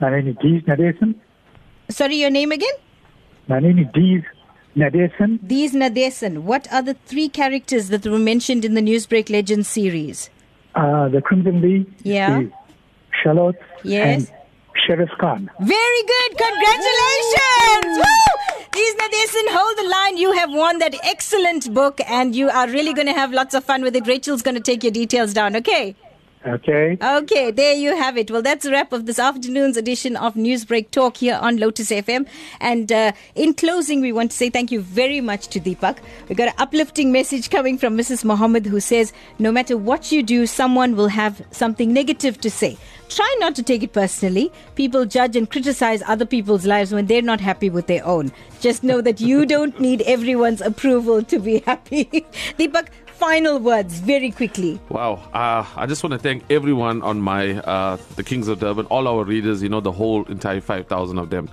My 0.00 0.10
name 0.10 0.26
is 0.26 0.36
Dees 0.42 0.62
Nadesan. 0.64 1.14
Sorry, 1.88 2.16
your 2.16 2.30
name 2.30 2.50
again? 2.50 2.74
My 3.46 3.60
name 3.60 3.78
is 3.78 3.86
Dees 3.94 4.24
Nadesan. 4.76 5.46
Dees 5.46 5.72
Nadesan. 5.72 6.38
What 6.38 6.66
are 6.72 6.82
the 6.82 6.94
three 6.94 7.28
characters 7.28 7.90
that 7.90 8.04
were 8.08 8.18
mentioned 8.18 8.64
in 8.64 8.74
the 8.74 8.80
Newsbreak 8.80 9.30
Legends 9.30 9.68
series? 9.68 10.30
Uh, 10.74 11.08
the 11.08 11.22
Crimson 11.22 11.60
League. 11.60 11.86
Yeah. 12.02 12.42
Charlotte. 13.22 13.54
Yes. 13.84 14.28
And 14.28 14.38
Sharif 14.84 15.10
Khan. 15.20 15.48
Very 15.60 16.02
good. 16.02 16.38
Congratulations. 16.38 17.98
Woo! 17.98 18.64
Dees 18.72 18.94
Nadesan, 18.96 19.46
hold 19.56 19.78
the 19.78 19.88
line. 19.88 20.16
You 20.16 20.32
have 20.32 20.52
won 20.52 20.80
that 20.80 20.96
excellent 21.04 21.72
book 21.72 22.00
and 22.08 22.34
you 22.34 22.50
are 22.50 22.66
really 22.68 22.92
going 22.92 23.06
to 23.06 23.14
have 23.14 23.32
lots 23.32 23.54
of 23.54 23.62
fun 23.64 23.82
with 23.82 23.94
it. 23.94 24.08
Rachel's 24.08 24.42
going 24.42 24.56
to 24.56 24.60
take 24.60 24.82
your 24.82 24.92
details 24.92 25.32
down, 25.32 25.54
okay? 25.54 25.94
Okay. 26.46 26.96
Okay, 27.02 27.50
there 27.50 27.74
you 27.74 27.96
have 27.96 28.16
it. 28.16 28.30
Well, 28.30 28.42
that's 28.42 28.64
a 28.64 28.70
wrap 28.70 28.92
of 28.92 29.06
this 29.06 29.18
afternoon's 29.18 29.76
edition 29.76 30.16
of 30.16 30.34
Newsbreak 30.34 30.92
Talk 30.92 31.16
here 31.16 31.38
on 31.42 31.56
Lotus 31.56 31.90
FM. 31.90 32.28
And 32.60 32.92
uh, 32.92 33.12
in 33.34 33.52
closing, 33.52 34.00
we 34.00 34.12
want 34.12 34.30
to 34.30 34.36
say 34.36 34.48
thank 34.48 34.70
you 34.70 34.80
very 34.80 35.20
much 35.20 35.48
to 35.48 35.60
Deepak. 35.60 35.98
We 36.28 36.36
got 36.36 36.48
an 36.48 36.54
uplifting 36.58 37.10
message 37.10 37.50
coming 37.50 37.78
from 37.78 37.98
Mrs. 37.98 38.24
Mohammed 38.24 38.66
who 38.66 38.78
says, 38.78 39.12
no 39.40 39.50
matter 39.50 39.76
what 39.76 40.12
you 40.12 40.22
do, 40.22 40.46
someone 40.46 40.94
will 40.94 41.08
have 41.08 41.44
something 41.50 41.92
negative 41.92 42.40
to 42.42 42.50
say. 42.50 42.78
Try 43.08 43.36
not 43.40 43.54
to 43.56 43.62
take 43.62 43.82
it 43.82 43.92
personally. 43.92 44.52
People 44.74 45.04
judge 45.04 45.36
and 45.36 45.50
criticize 45.50 46.02
other 46.06 46.26
people's 46.26 46.66
lives 46.66 46.92
when 46.92 47.06
they're 47.06 47.22
not 47.22 47.40
happy 47.40 47.70
with 47.70 47.86
their 47.86 48.04
own. 48.04 48.30
Just 48.60 48.82
know 48.82 49.00
that 49.00 49.20
you 49.20 49.46
don't 49.46 49.78
need 49.80 50.02
everyone's 50.02 50.60
approval 50.60 51.22
to 51.24 51.38
be 51.38 51.58
happy. 51.66 52.04
Deepak, 52.58 52.88
final 53.18 53.58
words 53.58 53.98
very 54.00 54.30
quickly. 54.30 54.78
Wow. 54.88 55.14
Uh, 55.32 55.64
I 55.76 55.86
just 55.86 56.02
want 56.02 56.12
to 56.12 56.18
thank 56.18 56.44
everyone 56.50 57.02
on 57.02 57.20
my, 57.20 57.58
uh, 57.60 57.96
the 58.16 58.22
Kings 58.22 58.48
of 58.48 58.60
Durban, 58.60 58.86
all 58.86 59.08
our 59.08 59.24
readers, 59.24 59.62
you 59.62 59.68
know, 59.68 59.80
the 59.80 59.92
whole 59.92 60.24
entire 60.26 60.60
5,000 60.60 61.18
of 61.18 61.30
them. 61.30 61.48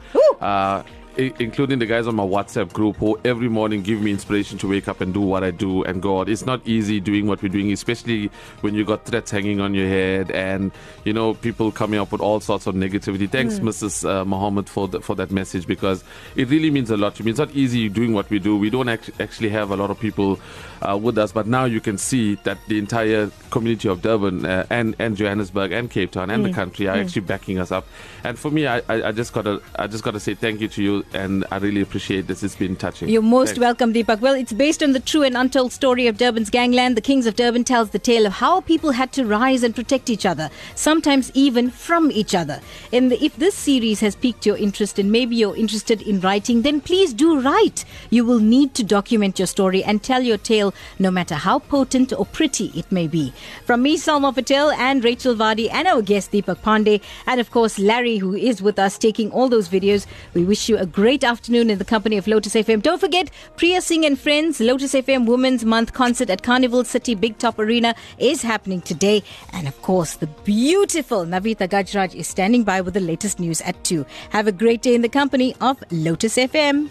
Including 1.18 1.80
the 1.80 1.86
guys 1.86 2.08
on 2.08 2.16
my 2.16 2.24
WhatsApp 2.26 2.74
group 2.74 2.96
who 2.98 3.20
every 3.24 3.48
morning 3.50 3.82
give 3.84 4.02
me 4.02 4.12
inspiration 4.12 4.58
to 4.60 4.68
wake 4.68 4.88
up 4.88 5.00
and 5.00 5.14
do 5.14 5.22
what 5.22 5.44
I 5.44 5.52
do 5.52 5.84
and 5.84 6.02
go 6.02 6.20
out. 6.20 6.28
It's 6.30 6.46
not 6.46 6.62
easy 6.66 7.00
doing 7.00 7.28
what 7.28 7.42
we're 7.42 7.50
doing, 7.50 7.72
especially 7.72 8.32
when 8.62 8.74
you 8.74 8.84
got 8.84 9.06
threats 9.06 9.30
hanging 9.30 9.60
on 9.62 9.74
your 9.74 9.88
head 9.88 10.32
and 10.32 10.72
you 11.06 11.14
know 11.14 11.34
people 11.36 11.72
coming 11.72 12.00
up 12.00 12.12
with 12.12 12.22
all 12.22 12.40
sorts 12.40 12.66
of 12.68 12.76
negativity. 12.76 13.30
Thanks, 13.30 13.60
Mm. 13.60 13.66
Mrs. 13.70 14.10
Uh, 14.10 14.26
Mohammed, 14.26 14.68
for 14.68 14.88
the, 14.88 15.02
for 15.02 15.16
that 15.16 15.30
message 15.32 15.68
because 15.68 16.04
it 16.36 16.50
really 16.50 16.72
means 16.72 16.90
a 16.90 16.98
lot 16.98 17.16
to 17.16 17.24
me. 17.24 17.30
It's 17.32 17.40
not 17.40 17.52
easy 17.52 17.90
doing 17.90 18.14
what 18.14 18.30
we 18.30 18.40
do. 18.40 18.58
We 18.58 18.70
don't 18.70 18.90
act- 18.90 19.12
actually 19.20 19.50
have 19.50 19.70
a 19.72 19.76
lot 19.76 19.92
of 19.92 20.00
people 20.00 20.40
uh, 20.82 20.98
with 20.98 21.18
us, 21.18 21.32
but 21.32 21.46
now 21.48 21.66
you 21.66 21.80
can 21.80 21.98
see 21.98 22.36
that 22.44 22.58
the 22.68 22.78
entire 22.80 23.30
community 23.52 23.88
of 23.88 24.02
Durban 24.02 24.46
uh, 24.46 24.66
and 24.70 24.96
and 25.00 25.16
Johannesburg 25.16 25.72
and 25.72 25.90
Cape 25.92 26.12
Town 26.12 26.30
and 26.30 26.44
Mm. 26.44 26.48
the 26.48 26.54
country 26.54 26.88
are 26.88 26.96
Mm. 26.98 27.02
actually 27.06 27.22
backing 27.22 27.60
us 27.60 27.72
up. 27.72 27.86
And 28.24 28.38
for 28.40 28.50
me, 28.52 28.66
I, 28.68 28.78
I, 28.90 29.10
I 29.10 29.12
just 29.12 29.32
gotta 29.34 29.62
I 29.78 29.88
just 29.88 30.04
gotta 30.04 30.20
say 30.20 30.34
thank 30.34 30.60
you 30.62 30.68
to 30.70 30.84
you, 30.84 31.03
and 31.14 31.46
I 31.52 31.58
really 31.58 31.82
appreciate 31.82 32.28
this. 32.28 32.44
It's 32.44 32.56
been 32.56 32.76
touching. 32.76 33.10
You're 33.10 33.22
most 33.22 33.50
Thanks. 33.50 33.60
welcome, 33.60 33.94
Deepak. 33.94 34.20
Well, 34.20 34.34
it's 34.34 34.54
based 34.54 34.82
on 34.82 34.94
the 34.94 35.00
true 35.00 35.24
and 35.24 35.36
untold 35.36 35.72
story 35.72 36.08
of 36.08 36.18
Durban's 36.18 36.50
gangland. 36.50 36.96
The 36.96 37.02
Kings 37.02 37.26
of 37.26 37.36
Durban 37.36 37.64
tells 37.64 37.90
the 37.90 38.00
tale 38.00 38.26
of 38.26 38.34
how 38.34 38.62
people 38.62 38.92
had 38.92 39.12
to 39.14 39.26
rise 39.26 39.64
and 39.64 39.76
protect 39.76 40.10
each 40.10 40.26
other, 40.26 40.50
sometimes 40.76 41.32
even 41.34 41.70
from 41.70 42.12
each 42.12 42.34
other. 42.34 42.62
And 42.92 43.12
if 43.14 43.36
this 43.38 43.56
series 43.56 44.00
has 44.00 44.16
piqued 44.16 44.46
your 44.46 44.58
interest 44.58 45.00
and 45.00 45.12
maybe 45.12 45.36
you're 45.36 45.56
interested 45.56 46.02
in 46.02 46.20
writing, 46.22 46.62
then 46.62 46.82
please 46.82 47.14
do 47.14 47.40
write. 47.40 47.86
You 48.10 48.26
will 48.26 48.40
need 48.40 48.74
to 48.76 48.84
document 48.84 49.40
your 49.40 49.48
story 49.48 49.84
and 49.84 50.02
tell 50.02 50.22
your 50.22 50.38
tale, 50.38 50.74
no 51.00 51.12
matter 51.12 51.36
how 51.36 51.60
potent 51.60 52.14
or 52.14 52.26
pretty 52.26 52.72
it 52.76 52.92
may 52.92 53.08
be. 53.08 53.34
From 53.66 53.82
me, 53.82 53.98
Salma 53.98 54.34
Patel, 54.34 54.72
and 54.72 55.04
Rachel 55.04 55.36
Vardy, 55.36 55.70
and 55.72 55.88
our 55.88 56.02
guest 56.02 56.32
Deepak 56.32 56.58
Panday, 56.58 57.02
and 57.26 57.40
of 57.40 57.52
course 57.52 57.80
Larry, 57.80 58.18
who 58.18 58.34
is 58.36 58.62
with 58.62 58.80
us 58.80 58.98
taking 58.98 59.32
all 59.32 59.50
those 59.50 59.70
videos. 59.70 60.06
We 60.34 60.44
wish 60.44 60.70
you 60.70 60.78
a 60.78 60.86
great 60.94 61.24
afternoon 61.24 61.70
in 61.72 61.80
the 61.80 61.86
company 61.86 62.18
of 62.18 62.28
Lotus 62.28 62.54
FM. 62.54 62.82
Don't 62.82 63.00
forget, 63.00 63.30
Priya 63.58 63.82
Singh 63.82 64.06
and 64.06 64.18
Friends, 64.18 64.60
Lotus 64.60 64.94
FM 64.94 65.26
Women's 65.26 65.66
Month 65.66 65.92
concert 65.92 66.30
at 66.30 66.44
Carnival 66.44 66.84
City 66.84 67.16
Big 67.16 67.38
Top 67.40 67.60
Arena 67.60 67.96
is 68.20 68.44
happening 68.44 68.80
today. 68.80 69.24
And 69.52 69.68
of 69.68 69.82
course, 69.82 70.14
the 70.14 70.28
beautiful 70.28 71.26
Navita 71.26 71.68
Gajraj 71.68 72.16
is 72.16 72.28
standing 72.28 72.64
by 72.64 72.80
with 72.80 72.94
the 72.94 73.00
latest 73.00 73.40
news 73.40 73.60
at 73.62 73.84
2. 73.84 74.06
Have 74.30 74.48
a 74.48 74.52
great 74.52 74.84
day 74.84 74.94
in 74.94 75.02
the 75.02 75.10
company 75.10 75.56
of 75.60 75.84
Lotus 75.92 76.38
FM. 76.38 76.90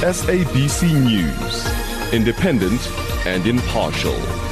SABC 0.00 0.92
News, 1.04 2.12
independent 2.12 2.80
and 3.26 3.46
impartial. 3.46 4.43